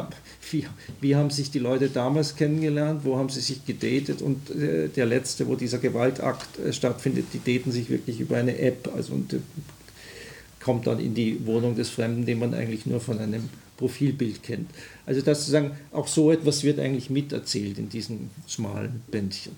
wie, 0.52 0.66
wie 1.02 1.16
haben 1.16 1.30
sich 1.30 1.50
die 1.50 1.60
Leute 1.60 1.90
damals 1.90 2.36
kennengelernt, 2.36 3.02
wo 3.04 3.18
haben 3.18 3.30
sie 3.30 3.42
sich 3.42 3.66
gedatet 3.66 4.22
und 4.22 4.52
äh, 4.52 4.90
der 4.90 5.06
letzte, 5.06 5.48
wo 5.48 5.56
dieser 5.56 5.80
Gewaltakt 5.80 6.60
äh, 6.60 6.72
stattfindet, 6.74 7.26
die 7.34 7.40
daten 7.40 7.72
sich 7.72 7.90
wirklich 7.90 8.20
über 8.20 8.38
eine 8.38 8.58
App. 8.60 8.90
Also 8.96 9.14
und 9.14 9.34
äh, 9.34 9.40
kommt 10.60 10.88
dann 10.88 11.00
in 11.00 11.14
die 11.14 11.46
Wohnung 11.46 11.76
des 11.76 11.90
Fremden, 11.90 12.26
den 12.26 12.40
man 12.40 12.54
eigentlich 12.54 12.86
nur 12.86 13.02
von 13.02 13.20
einem 13.20 13.50
Profilbild 13.78 14.44
kennt. 14.44 14.70
Also 15.06 15.22
das 15.22 15.40
sozusagen, 15.40 15.72
auch 15.92 16.08
so 16.08 16.32
etwas 16.32 16.64
wird 16.64 16.80
eigentlich 16.80 17.10
miterzählt 17.10 17.78
in 17.80 17.90
diesen 17.90 18.30
schmalen 18.48 19.02
Bändchen. 19.12 19.54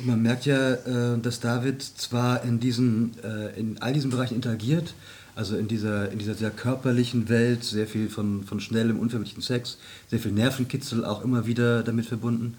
Man 0.00 0.22
merkt 0.22 0.46
ja, 0.46 0.74
äh, 0.74 1.18
dass 1.18 1.40
David 1.40 1.82
zwar 1.82 2.44
in, 2.44 2.60
diesen, 2.60 3.12
äh, 3.22 3.58
in 3.58 3.80
all 3.80 3.92
diesen 3.92 4.10
Bereichen 4.10 4.34
interagiert, 4.34 4.94
also 5.34 5.56
in 5.56 5.68
dieser, 5.68 6.10
in 6.10 6.18
dieser 6.18 6.34
sehr 6.34 6.50
körperlichen 6.50 7.28
Welt, 7.28 7.64
sehr 7.64 7.86
viel 7.86 8.08
von, 8.08 8.44
von 8.44 8.60
schnellem, 8.60 8.98
unverbindlichen 8.98 9.42
Sex, 9.42 9.78
sehr 10.08 10.18
viel 10.18 10.32
Nervenkitzel 10.32 11.04
auch 11.04 11.22
immer 11.22 11.46
wieder 11.46 11.82
damit 11.82 12.06
verbunden. 12.06 12.54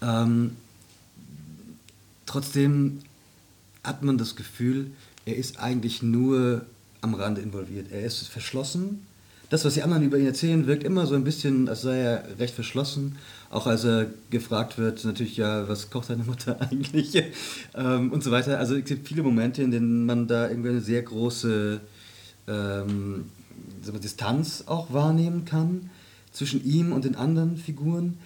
Ähm, 0.00 0.56
trotzdem 2.26 3.00
hat 3.84 4.02
man 4.02 4.18
das 4.18 4.36
Gefühl, 4.36 4.90
er 5.24 5.36
ist 5.36 5.58
eigentlich 5.60 6.02
nur 6.02 6.66
am 7.00 7.14
Rande 7.14 7.40
involviert. 7.40 7.90
Er 7.90 8.02
ist 8.02 8.28
verschlossen. 8.28 9.06
Das, 9.52 9.64
was 9.64 9.74
die 9.74 9.82
anderen 9.82 10.02
über 10.02 10.16
ihn 10.18 10.26
erzählen, 10.26 10.66
wirkt 10.66 10.82
immer 10.82 11.06
so 11.06 11.14
ein 11.14 11.24
bisschen, 11.24 11.68
als 11.68 11.82
sei 11.82 11.98
er 11.98 12.24
recht 12.38 12.54
verschlossen 12.54 13.18
auch 13.52 13.66
als 13.66 13.84
er 13.84 14.06
gefragt 14.30 14.78
wird, 14.78 15.04
natürlich, 15.04 15.36
ja, 15.36 15.68
was 15.68 15.90
kocht 15.90 16.08
deine 16.08 16.24
Mutter 16.24 16.58
eigentlich? 16.70 17.22
ähm, 17.74 18.10
und 18.10 18.24
so 18.24 18.30
weiter. 18.30 18.58
Also 18.58 18.76
es 18.76 18.84
gibt 18.86 19.06
viele 19.06 19.22
Momente, 19.22 19.62
in 19.62 19.70
denen 19.70 20.06
man 20.06 20.26
da 20.26 20.48
irgendwie 20.48 20.70
eine 20.70 20.80
sehr 20.80 21.02
große 21.02 21.80
ähm, 22.48 23.26
Distanz 24.02 24.64
auch 24.66 24.92
wahrnehmen 24.92 25.44
kann 25.44 25.90
zwischen 26.32 26.64
ihm 26.64 26.92
und 26.92 27.04
den 27.04 27.14
anderen 27.14 27.58
Figuren. 27.58 28.16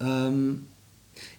Ähm, 0.00 0.66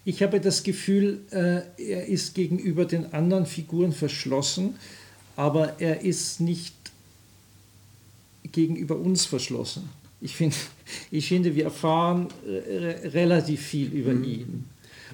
ich 0.05 0.23
habe 0.23 0.39
das 0.39 0.63
Gefühl, 0.63 1.19
äh, 1.31 1.61
er 1.77 2.05
ist 2.05 2.35
gegenüber 2.35 2.85
den 2.85 3.11
anderen 3.13 3.45
Figuren 3.45 3.91
verschlossen, 3.91 4.75
aber 5.35 5.81
er 5.81 6.01
ist 6.03 6.39
nicht 6.39 6.74
gegenüber 8.51 8.97
uns 8.97 9.25
verschlossen. 9.25 9.89
Ich, 10.21 10.35
find, 10.35 10.55
ich 11.11 11.27
finde, 11.27 11.55
wir 11.55 11.65
erfahren 11.65 12.27
äh, 12.47 13.07
relativ 13.09 13.61
viel 13.61 13.91
über 13.91 14.13
mhm. 14.13 14.23
ihn. 14.23 14.65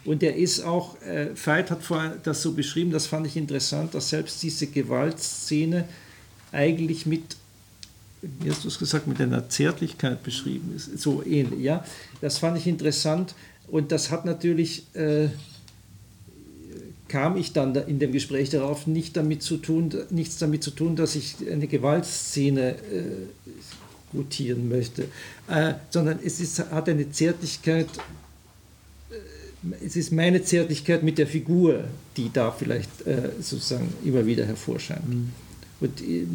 Und 0.03 0.23
er 0.23 0.35
ist 0.35 0.61
auch, 0.61 0.99
äh, 1.01 1.29
Veit 1.35 1.69
hat 1.69 1.83
vorher 1.83 2.17
das 2.23 2.41
so 2.41 2.53
beschrieben, 2.53 2.91
das 2.91 3.07
fand 3.07 3.27
ich 3.27 3.37
interessant, 3.37 3.93
dass 3.93 4.09
selbst 4.09 4.41
diese 4.41 4.67
Gewaltszene 4.67 5.85
eigentlich 6.51 7.05
mit, 7.05 7.21
wie 8.21 8.49
hast 8.49 8.63
du 8.63 8.67
es 8.67 8.79
gesagt, 8.79 9.07
mit 9.07 9.21
einer 9.21 9.47
Zärtlichkeit 9.47 10.23
beschrieben 10.23 10.73
ist, 10.75 10.97
so 10.99 11.23
ähnlich. 11.23 11.61
Ja? 11.61 11.85
Das 12.19 12.39
fand 12.39 12.57
ich 12.57 12.65
interessant 12.65 13.35
und 13.67 13.91
das 13.91 14.09
hat 14.09 14.25
natürlich, 14.25 14.83
äh, 14.95 15.29
kam 17.11 17.35
ich 17.35 17.51
dann 17.51 17.75
in 17.75 17.99
dem 17.99 18.13
Gespräch 18.13 18.49
darauf, 18.49 18.87
nicht 18.87 19.17
damit 19.17 19.43
zu 19.43 19.57
tun, 19.57 19.93
nichts 20.11 20.37
damit 20.37 20.63
zu 20.63 20.71
tun, 20.71 20.95
dass 20.95 21.15
ich 21.15 21.35
eine 21.51 21.67
Gewaltszene 21.67 22.69
äh, 22.71 22.75
gutieren 24.13 24.69
möchte, 24.69 25.03
äh, 25.49 25.73
sondern 25.89 26.19
es 26.23 26.39
ist, 26.39 26.59
hat 26.71 26.87
eine 26.87 27.11
Zärtlichkeit, 27.11 27.87
äh, 29.09 29.85
es 29.85 29.97
ist 29.97 30.13
meine 30.13 30.41
Zärtlichkeit 30.41 31.03
mit 31.03 31.17
der 31.17 31.27
Figur, 31.27 31.83
die 32.15 32.31
da 32.31 32.49
vielleicht 32.49 33.05
äh, 33.05 33.31
sozusagen 33.41 33.89
immer 34.05 34.25
wieder 34.25 34.45
hervorscheint. 34.45 35.07
Mhm. 35.09 35.31
Und 35.81 36.01
äh, 36.01 36.25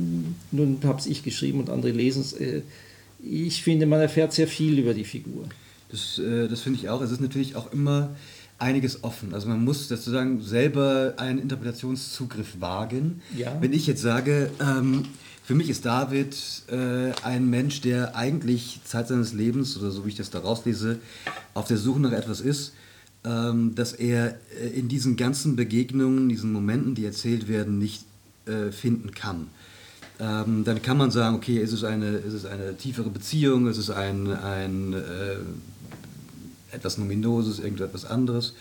nun 0.52 0.78
habe 0.84 1.00
es 1.00 1.06
ich 1.06 1.22
geschrieben 1.22 1.60
und 1.60 1.70
andere 1.70 1.92
lesen 1.92 2.20
es. 2.20 2.34
Äh, 2.34 2.60
ich 3.22 3.62
finde, 3.62 3.86
man 3.86 4.00
erfährt 4.00 4.34
sehr 4.34 4.46
viel 4.46 4.78
über 4.78 4.92
die 4.92 5.04
Figur. 5.04 5.48
Das, 5.90 6.20
das 6.20 6.60
finde 6.60 6.78
ich 6.78 6.88
auch. 6.88 7.00
Es 7.00 7.10
ist 7.10 7.20
natürlich 7.20 7.56
auch 7.56 7.72
immer 7.72 8.14
einiges 8.58 9.04
offen. 9.04 9.34
Also 9.34 9.48
man 9.48 9.64
muss 9.64 9.88
sozusagen 9.88 10.42
selber 10.42 11.14
einen 11.16 11.38
Interpretationszugriff 11.38 12.60
wagen. 12.60 13.20
Ja. 13.36 13.56
Wenn 13.60 13.72
ich 13.72 13.86
jetzt 13.86 14.02
sage, 14.02 14.50
ähm, 14.60 15.04
für 15.44 15.54
mich 15.54 15.70
ist 15.70 15.84
David 15.84 16.36
äh, 16.68 17.12
ein 17.22 17.48
Mensch, 17.48 17.80
der 17.80 18.16
eigentlich 18.16 18.80
Zeit 18.84 19.08
seines 19.08 19.32
Lebens, 19.32 19.76
oder 19.76 19.90
so 19.90 20.04
wie 20.04 20.08
ich 20.08 20.16
das 20.16 20.30
da 20.30 20.40
rauslese, 20.40 20.98
auf 21.54 21.68
der 21.68 21.76
Suche 21.76 22.00
nach 22.00 22.12
etwas 22.12 22.40
ist, 22.40 22.72
ähm, 23.24 23.74
dass 23.74 23.92
er 23.92 24.36
äh, 24.60 24.68
in 24.68 24.88
diesen 24.88 25.16
ganzen 25.16 25.54
Begegnungen, 25.54 26.28
diesen 26.28 26.52
Momenten, 26.52 26.94
die 26.94 27.04
erzählt 27.04 27.48
werden, 27.48 27.78
nicht 27.78 28.04
äh, 28.46 28.72
finden 28.72 29.12
kann. 29.12 29.48
Ähm, 30.18 30.64
dann 30.64 30.80
kann 30.80 30.96
man 30.96 31.10
sagen, 31.10 31.36
okay, 31.36 31.58
ist 31.58 31.72
es 31.72 31.84
eine, 31.84 32.08
ist 32.08 32.32
es 32.32 32.46
eine 32.46 32.76
tiefere 32.76 33.10
Beziehung, 33.10 33.66
ist 33.66 33.76
es 33.76 33.90
ein, 33.90 34.32
ein 34.32 34.94
äh, 34.94 35.36
etwas 36.76 36.98
Nominoses, 36.98 37.58
irgendetwas 37.58 38.04
anderes. 38.04 38.54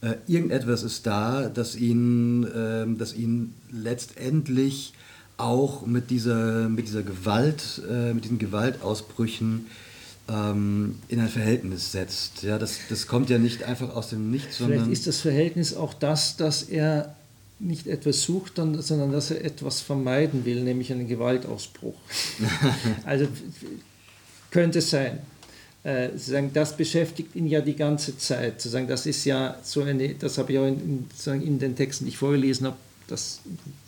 Äh, 0.00 0.14
irgendetwas 0.26 0.82
ist 0.82 1.06
da, 1.06 1.48
das 1.48 1.76
ihn, 1.76 2.44
äh, 2.44 2.86
das 2.98 3.14
ihn 3.14 3.54
letztendlich 3.70 4.92
auch 5.36 5.86
mit 5.86 6.10
dieser, 6.10 6.68
mit 6.68 6.86
dieser 6.86 7.02
Gewalt, 7.02 7.82
äh, 7.88 8.12
mit 8.12 8.24
diesen 8.24 8.38
Gewaltausbrüchen 8.38 9.66
ähm, 10.28 10.96
in 11.08 11.20
ein 11.20 11.28
Verhältnis 11.28 11.92
setzt. 11.92 12.42
Ja, 12.42 12.58
das, 12.58 12.78
das 12.88 13.06
kommt 13.06 13.30
ja 13.30 13.38
nicht 13.38 13.62
einfach 13.62 13.94
aus 13.94 14.10
dem 14.10 14.30
Nichts, 14.30 14.58
sondern. 14.58 14.80
Vielleicht 14.80 14.92
ist 14.92 15.06
das 15.06 15.20
Verhältnis 15.20 15.74
auch 15.74 15.94
das, 15.94 16.36
dass 16.36 16.64
er 16.64 17.14
nicht 17.60 17.86
etwas 17.86 18.22
sucht, 18.22 18.56
sondern 18.56 19.10
dass 19.10 19.30
er 19.30 19.44
etwas 19.44 19.80
vermeiden 19.80 20.44
will, 20.44 20.62
nämlich 20.62 20.92
einen 20.92 21.08
Gewaltausbruch. 21.08 21.96
also 23.04 23.26
könnte 24.50 24.80
sein. 24.80 25.18
Äh, 25.84 26.10
sozusagen, 26.10 26.52
das 26.52 26.76
beschäftigt 26.76 27.36
ihn 27.36 27.46
ja 27.46 27.60
die 27.60 27.76
ganze 27.76 28.18
Zeit. 28.18 28.60
Sozusagen, 28.60 28.88
das 28.88 29.06
ist 29.06 29.24
ja 29.24 29.56
so 29.62 29.82
eine, 29.82 30.14
das 30.14 30.38
habe 30.38 30.52
ich 30.52 30.58
auch 30.58 30.66
in, 30.66 31.06
in, 31.26 31.42
in 31.42 31.58
den 31.58 31.76
Texten, 31.76 32.04
die 32.04 32.10
ich 32.10 32.18
vorgelesen 32.18 32.66
habe, 32.66 32.76
das 33.06 33.40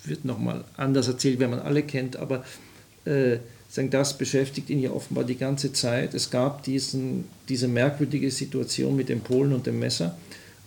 wird 0.04 0.24
nochmal 0.24 0.64
anders 0.76 1.08
erzählt, 1.08 1.38
wenn 1.40 1.50
man 1.50 1.58
alle 1.58 1.82
kennt, 1.82 2.16
aber 2.16 2.44
äh, 3.04 3.38
sagen, 3.68 3.90
das 3.90 4.16
beschäftigt 4.16 4.70
ihn 4.70 4.80
ja 4.80 4.90
offenbar 4.90 5.24
die 5.24 5.36
ganze 5.36 5.72
Zeit. 5.72 6.14
Es 6.14 6.30
gab 6.30 6.62
diesen, 6.62 7.24
diese 7.48 7.68
merkwürdige 7.68 8.30
Situation 8.30 8.96
mit 8.96 9.08
dem 9.08 9.20
Polen 9.20 9.52
und 9.52 9.66
dem 9.66 9.78
Messer 9.78 10.16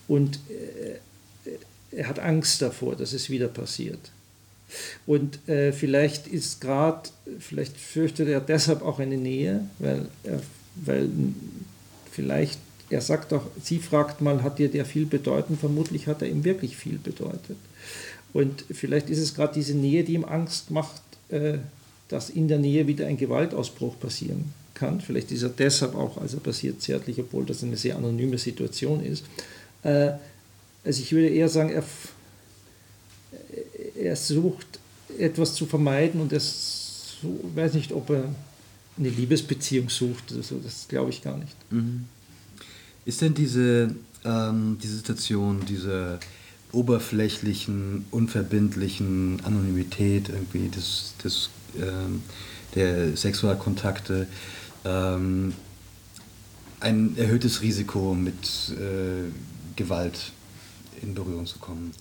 und 0.08 0.40
äh, 0.50 1.00
er 1.96 2.08
hat 2.08 2.20
Angst 2.20 2.62
davor, 2.62 2.96
dass 2.96 3.14
es 3.14 3.30
wieder 3.30 3.48
passiert. 3.48 4.12
Und 5.06 5.48
äh, 5.48 5.72
vielleicht 5.72 6.28
ist 6.28 6.60
gerade, 6.60 7.10
vielleicht 7.40 7.78
fürchtet 7.78 8.28
er 8.28 8.42
deshalb 8.42 8.82
auch 8.82 9.00
eine 9.00 9.18
Nähe, 9.18 9.68
weil, 9.80 10.08
er, 10.24 10.42
weil 10.76 11.10
vielleicht, 12.12 12.60
er 12.90 13.02
sagt 13.02 13.34
auch, 13.34 13.44
sie 13.62 13.80
fragt 13.80 14.22
mal, 14.22 14.44
hat 14.44 14.60
dir 14.60 14.70
der 14.70 14.86
viel 14.86 15.06
bedeuten? 15.06 15.58
Vermutlich 15.58 16.08
hat 16.08 16.22
er 16.22 16.30
ihm 16.30 16.44
wirklich 16.44 16.78
viel 16.78 16.98
bedeutet. 16.98 17.58
Und 18.34 18.66
vielleicht 18.72 19.10
ist 19.10 19.20
es 19.20 19.36
gerade 19.36 19.54
diese 19.54 19.76
Nähe, 19.76 20.04
die 20.04 20.14
ihm 20.14 20.26
Angst 20.26 20.72
macht, 20.72 21.02
äh, 21.30 21.60
dass 22.10 22.30
in 22.30 22.48
der 22.48 22.60
Nähe 22.60 22.88
wieder 22.88 23.08
ein 23.08 23.18
Gewaltausbruch 23.18 24.00
passieren 24.00 24.54
kann. 24.74 25.02
Vielleicht 25.02 25.32
ist 25.32 25.44
er 25.44 25.50
deshalb 25.50 25.96
auch, 25.96 26.18
also 26.18 26.38
passiert 26.40 26.82
zärtlich, 26.82 27.20
obwohl 27.20 27.46
das 27.46 27.64
eine 27.64 27.78
sehr 27.78 27.96
anonyme 27.96 28.38
Situation 28.38 29.04
ist. 29.04 29.24
Äh, 29.84 30.12
also 30.84 31.02
ich 31.02 31.12
würde 31.12 31.30
eher 31.30 31.50
sagen, 31.50 31.70
er, 31.70 31.84
er 33.96 34.16
sucht 34.16 34.80
etwas 35.18 35.54
zu 35.54 35.66
vermeiden 35.66 36.20
und 36.22 36.34
er 36.34 36.40
so, 36.40 37.40
weiß 37.56 37.74
nicht, 37.76 37.92
ob 37.92 38.10
er 38.10 38.26
eine 38.98 39.10
Liebesbeziehung 39.10 39.89
sucht 39.89 40.32
oder 40.32 40.44
so, 40.44 40.60
das 40.64 40.88
glaube 40.88 41.10
ich 41.10 41.22
gar 41.22 41.38
nicht. 41.38 41.56
Mhm. 41.72 42.06
Ist 43.06 43.22
denn 43.22 43.34
diese, 43.34 43.96
ähm, 44.24 44.78
diese 44.82 44.98
Situation, 44.98 45.62
diese 45.68 46.20
oberflächlichen, 46.72 48.06
unverbindlichen 48.12 49.41
Anonymität 49.44 50.30
irgendwie 50.30 50.70
des, 50.70 51.14
des, 51.24 51.50
ähm, 51.78 52.24
der 52.76 53.16
Sexualkontakte 53.16 54.28
ähm, 54.86 55.54
ein 56.80 57.18
erhöhtes 57.18 57.62
Risiko 57.62 58.14
mit 58.14 58.72
äh, 58.72 59.32
Gewalt 59.76 60.32
in 61.02 61.14
Berührung 61.14 61.46
zu 61.46 61.60
kommen. 61.60 61.91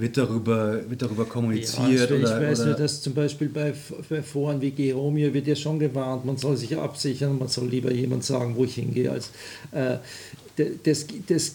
Wird 0.00 0.16
darüber, 0.16 0.80
wird 0.88 1.02
darüber 1.02 1.26
kommuniziert? 1.26 2.08
Ja, 2.08 2.16
ich 2.16 2.22
oder, 2.22 2.40
weiß 2.40 2.60
oder? 2.60 2.68
nur, 2.70 2.78
dass 2.78 3.02
zum 3.02 3.12
Beispiel 3.12 3.50
bei, 3.50 3.74
bei 4.08 4.22
Foren 4.22 4.58
wie 4.62 4.70
Geromir 4.70 5.34
wird 5.34 5.46
ja 5.46 5.54
schon 5.54 5.78
gewarnt, 5.78 6.24
man 6.24 6.38
soll 6.38 6.56
sich 6.56 6.74
absichern, 6.74 7.38
man 7.38 7.48
soll 7.48 7.68
lieber 7.68 7.92
jemand 7.92 8.24
sagen, 8.24 8.56
wo 8.56 8.64
ich 8.64 8.76
hingehe. 8.76 9.10
Als, 9.10 9.28
äh, 9.72 9.98
das, 10.84 11.06
das, 11.26 11.52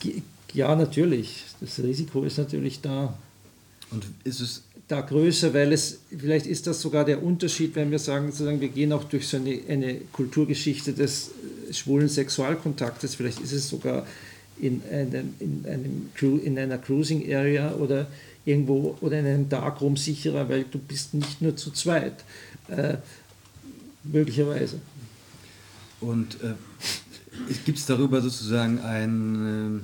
ja, 0.54 0.76
natürlich, 0.76 1.44
das 1.60 1.80
Risiko 1.80 2.24
ist 2.24 2.38
natürlich 2.38 2.82
da. 2.82 3.18
Und 3.90 4.06
ist 4.24 4.42
es 4.42 4.62
da 4.88 5.02
größer, 5.02 5.52
weil 5.56 5.74
es, 5.74 6.02
vielleicht 6.16 6.46
ist 6.46 6.68
das 6.68 6.80
sogar 6.80 7.04
der 7.04 7.24
Unterschied, 7.24 7.76
wenn 7.76 7.90
wir 7.90 7.98
sagen, 7.98 8.28
sozusagen, 8.28 8.62
wir 8.62 8.70
gehen 8.70 8.94
auch 8.94 9.06
durch 9.06 9.28
so 9.28 9.38
eine, 9.38 9.60
eine 9.68 9.96
Kulturgeschichte 10.12 10.94
des 10.94 11.32
schwulen 11.72 12.10
Sexualkontaktes, 12.10 13.16
vielleicht 13.16 13.40
ist 13.40 13.54
es 13.54 13.68
sogar 13.68 14.06
in, 14.62 14.84
einem, 14.92 15.34
in, 15.40 15.66
einem, 15.66 16.40
in 16.44 16.60
einer 16.60 16.78
Cruising 16.78 17.34
Area 17.34 17.74
oder 17.74 18.06
irgendwo 18.46 18.98
oder 19.02 19.20
in 19.20 19.26
einem 19.26 19.50
Darkroom 19.50 19.98
sicherer, 19.98 20.48
weil 20.50 20.66
du 20.66 20.80
bist 20.80 21.14
nicht 21.14 21.42
nur 21.42 21.56
zu 21.56 21.72
zweit. 21.72 22.24
Äh, 22.68 22.98
möglicherweise. 24.04 24.80
Und 26.00 26.36
äh, 26.42 26.54
gibt 27.66 27.80
es 27.80 27.86
darüber 27.86 28.22
sozusagen 28.22 28.80
ein, 28.80 29.82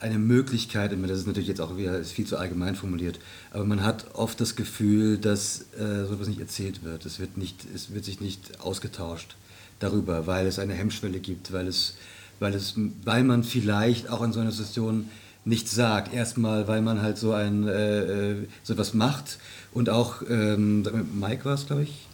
äh, 0.00 0.04
eine 0.04 0.18
Möglichkeit, 0.18 0.92
das 0.92 1.18
ist 1.18 1.26
natürlich 1.26 1.48
jetzt 1.48 1.60
auch 1.60 1.76
wieder 1.76 2.02
viel 2.04 2.26
zu 2.26 2.36
allgemein 2.36 2.74
formuliert, 2.74 3.18
aber 3.50 3.64
man 3.64 3.82
hat 3.82 4.14
oft 4.14 4.40
das 4.40 4.56
Gefühl, 4.56 5.18
dass 5.18 5.66
äh, 5.78 6.06
sowas 6.06 6.28
nicht 6.28 6.40
erzählt 6.40 6.82
wird. 6.84 7.06
Es 7.06 7.18
wird, 7.18 7.36
nicht, 7.36 7.66
es 7.74 7.92
wird 7.92 8.04
sich 8.04 8.20
nicht 8.20 8.60
ausgetauscht 8.60 9.36
darüber, 9.78 10.26
weil 10.26 10.46
es 10.46 10.58
eine 10.58 10.74
Hemmschwelle 10.74 11.20
gibt, 11.20 11.52
weil 11.52 11.66
es 11.66 11.94
weil, 12.40 12.54
es, 12.54 12.74
weil 13.04 13.24
man 13.24 13.44
vielleicht 13.44 14.08
auch 14.10 14.22
in 14.22 14.32
so 14.32 14.40
einer 14.40 14.52
Situation 14.52 15.08
nichts 15.44 15.74
sagt. 15.74 16.12
Erstmal, 16.14 16.68
weil 16.68 16.82
man 16.82 17.02
halt 17.02 17.18
so 17.18 17.32
ein 17.32 17.66
äh, 17.68 18.32
äh 18.32 18.48
so 18.62 18.76
was 18.78 18.94
macht 18.94 19.38
und 19.72 19.90
auch 19.90 20.22
ähm, 20.28 20.86
Mike 21.14 21.44
war 21.44 21.54
es, 21.54 21.66
glaube 21.66 21.82
ich. 21.82 22.06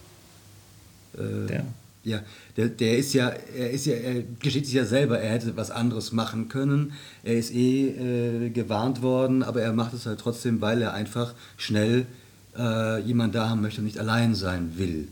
Äh, 1.14 1.46
der. 1.46 1.64
Ja, 2.02 2.22
der, 2.56 2.68
der 2.68 2.96
ist 2.96 3.12
ja, 3.12 3.28
er 3.28 3.70
ist 3.70 3.84
ja, 3.84 3.94
er 3.94 4.22
gesteht 4.40 4.64
sich 4.64 4.74
ja 4.74 4.86
selber, 4.86 5.20
er 5.20 5.32
hätte 5.32 5.54
was 5.58 5.70
anderes 5.70 6.12
machen 6.12 6.48
können. 6.48 6.94
Er 7.22 7.34
ist 7.34 7.52
eh 7.52 7.88
äh, 7.88 8.50
gewarnt 8.50 9.02
worden, 9.02 9.42
aber 9.42 9.60
er 9.60 9.74
macht 9.74 9.92
es 9.92 10.06
halt 10.06 10.18
trotzdem, 10.18 10.62
weil 10.62 10.80
er 10.80 10.94
einfach 10.94 11.34
schnell 11.58 12.06
äh, 12.56 13.00
jemand 13.02 13.34
da 13.34 13.50
haben 13.50 13.60
möchte 13.60 13.80
und 13.80 13.84
nicht 13.84 13.98
allein 13.98 14.34
sein 14.34 14.78
will. 14.78 15.08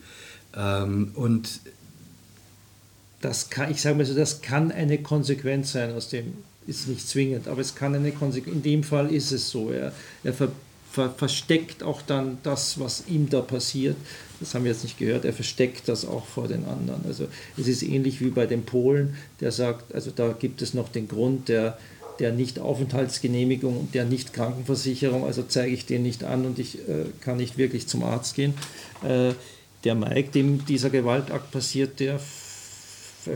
Ähm, 0.57 1.12
und 1.14 1.61
das 3.21 3.51
kann, 3.51 3.71
ich 3.71 3.83
sage 3.83 3.97
mal 3.97 4.07
so, 4.07 4.14
das 4.14 4.41
kann 4.41 4.73
eine 4.73 4.99
Konsequenz 4.99 5.73
sein 5.73 5.93
aus 5.93 6.09
dem, 6.09 6.33
ist 6.69 6.87
nicht 6.87 7.09
zwingend, 7.09 7.49
aber 7.49 7.61
es 7.61 7.75
kann 7.75 7.95
eine 7.95 8.12
Konsequenz, 8.12 8.57
in 8.57 8.62
dem 8.62 8.85
Fall 8.85 9.12
ist 9.12 9.33
es 9.33 9.51
so, 9.51 9.71
er, 9.71 9.93
er 10.23 10.35
ver, 10.35 10.53
ver, 10.93 11.11
versteckt 11.11 11.83
auch 11.83 12.03
dann 12.03 12.39
das, 12.43 12.79
was 12.79 13.05
ihm 13.09 13.29
da 13.31 13.41
passiert, 13.41 13.97
das 14.39 14.55
haben 14.55 14.64
wir 14.64 14.73
jetzt 14.73 14.85
nicht 14.85 14.99
gehört, 14.99 15.25
er 15.25 15.33
versteckt 15.33 15.89
das 15.89 16.05
auch 16.05 16.27
vor 16.27 16.47
den 16.47 16.64
anderen. 16.66 17.01
Also 17.07 17.27
es 17.57 17.66
ist 17.66 17.83
ähnlich 17.83 18.21
wie 18.21 18.31
bei 18.31 18.47
den 18.47 18.64
Polen, 18.64 19.16
der 19.41 19.51
sagt, 19.51 19.95
also 19.95 20.11
da 20.14 20.33
gibt 20.33 20.62
es 20.62 20.75
noch 20.75 20.91
den 20.91 21.09
Grund 21.09 21.49
der, 21.49 21.79
der 22.21 22.33
Nicht-Aufenthaltsgenehmigung 22.33 23.77
und 23.79 23.95
der 23.95 24.05
Nicht-Krankenversicherung, 24.05 25.25
also 25.25 25.45
zeige 25.49 25.73
ich 25.73 25.87
den 25.87 26.03
nicht 26.03 26.23
an 26.23 26.45
und 26.45 26.59
ich 26.59 26.79
äh, 26.89 27.07
kann 27.21 27.39
nicht 27.39 27.59
wirklich 27.59 27.87
zum 27.87 28.03
Arzt 28.05 28.35
gehen. 28.35 28.55
Äh, 29.03 29.33
der 29.85 29.95
Mike, 29.95 30.31
dem 30.35 30.66
dieser 30.66 30.91
Gewaltakt 30.91 31.51
passiert, 31.51 32.01
der 32.01 32.14
er 32.14 32.21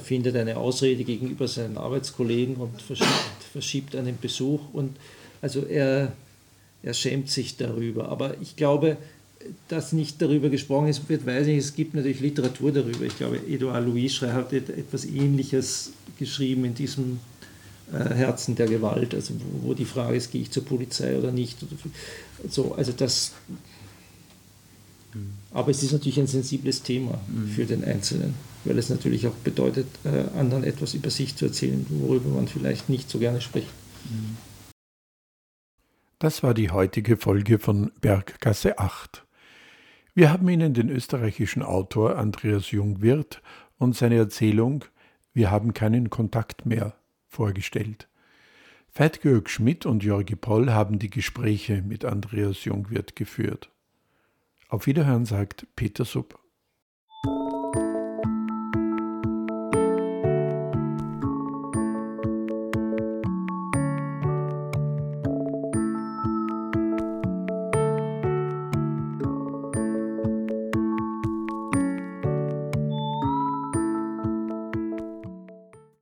findet 0.01 0.36
eine 0.36 0.57
Ausrede 0.57 1.05
gegenüber 1.05 1.49
seinen 1.49 1.76
Arbeitskollegen 1.76 2.57
und 2.57 2.80
verschiebt, 2.80 3.43
verschiebt 3.53 3.97
einen 3.97 4.18
Besuch. 4.20 4.61
Und 4.72 4.97
also 5.40 5.64
er, 5.66 6.12
er 6.82 6.95
schämt 6.95 7.30
sich 7.30 7.57
darüber. 7.57 8.09
Aber 8.09 8.40
ich 8.40 8.57
glaube, 8.57 8.97
dass 9.68 9.93
nicht 9.93 10.20
darüber 10.22 10.49
gesprochen 10.49 10.88
ist, 10.88 11.09
wird, 11.09 11.26
weiß 11.26 11.47
ich, 11.49 11.59
es 11.59 11.74
gibt 11.74 11.95
natürlich 11.95 12.20
Literatur 12.20 12.72
darüber. 12.72 13.05
Ich 13.05 13.16
glaube, 13.16 13.38
Edouard 13.49 13.84
Louis 13.84 14.20
hat 14.22 14.53
etwas 14.53 15.05
Ähnliches 15.05 15.93
geschrieben 16.18 16.64
in 16.64 16.74
diesem 16.74 17.20
äh, 17.93 18.14
Herzen 18.14 18.55
der 18.55 18.66
Gewalt, 18.66 19.14
also 19.14 19.34
wo, 19.34 19.68
wo, 19.68 19.74
die 19.74 19.84
Frage 19.84 20.16
ist, 20.16 20.30
gehe 20.30 20.43
ich 20.43 20.51
zur 20.51 20.64
Polizei 20.64 21.18
oder 21.18 21.32
nicht. 21.32 21.59
so, 22.49 22.74
also 22.74 22.93
das. 22.93 23.32
Mhm. 25.15 25.33
Aber 25.53 25.71
es 25.71 25.83
ist 25.83 25.93
natürlich 25.93 26.19
ein 26.21 26.27
sensibles 26.27 26.83
Thema 26.83 27.21
mhm. 27.29 27.49
für 27.49 27.67
den 27.67 27.85
Einzelnen 27.85 28.35
weil 28.65 28.79
es 28.79 28.91
natürlich 28.91 29.27
auch 29.27 29.35
bedeutet, 29.35 29.87
äh, 30.05 30.39
anderen 30.39 30.65
etwas 30.65 30.95
über 30.95 31.11
sich 31.11 31.37
zu 31.37 31.47
erzählen, 31.47 31.85
worüber 31.89 32.31
man 32.31 32.49
vielleicht 32.49 32.89
nicht 32.89 33.11
so 33.11 33.19
gerne 33.19 33.41
spricht. 33.41 33.69
Das 36.19 36.43
war 36.43 36.55
die 36.55 36.71
heutige 36.71 37.17
Folge 37.17 37.59
von 37.59 37.91
Berggasse 38.01 38.79
8. 38.79 39.25
Wir 40.15 40.31
haben 40.33 40.49
Ihnen 40.49 40.75
den 40.75 40.89
österreichischen 40.89 41.63
Autor 41.63 42.17
Andreas 42.17 42.71
Jungwirth 42.71 43.41
und 43.79 43.97
seine 43.97 44.17
Erzählung 44.17 44.85
Wir 45.35 45.51
haben 45.51 45.73
keinen 45.73 46.11
Kontakt 46.11 46.67
mehr 46.67 46.95
vorgestellt. 47.27 48.07
Veit 48.95 49.23
Georg 49.23 49.49
Schmidt 49.49 49.87
und 49.87 50.05
Jorgi 50.05 50.37
Poll 50.37 50.71
haben 50.71 50.99
die 50.99 51.09
Gespräche 51.09 51.81
mit 51.81 52.05
Andreas 52.05 52.67
Jungwirth 52.67 53.17
geführt. 53.17 53.72
Auf 54.73 54.87
Wiederhören 54.87 55.27
sagt 55.27 55.66
Peter 55.77 56.07
Supp. 56.07 56.39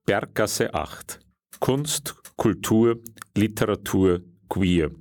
Berggasse 0.07 0.73
8 0.73 1.18
Kunst, 1.59 2.14
Kultur, 2.37 3.03
Literatur, 3.35 4.21
Queer. 4.49 4.93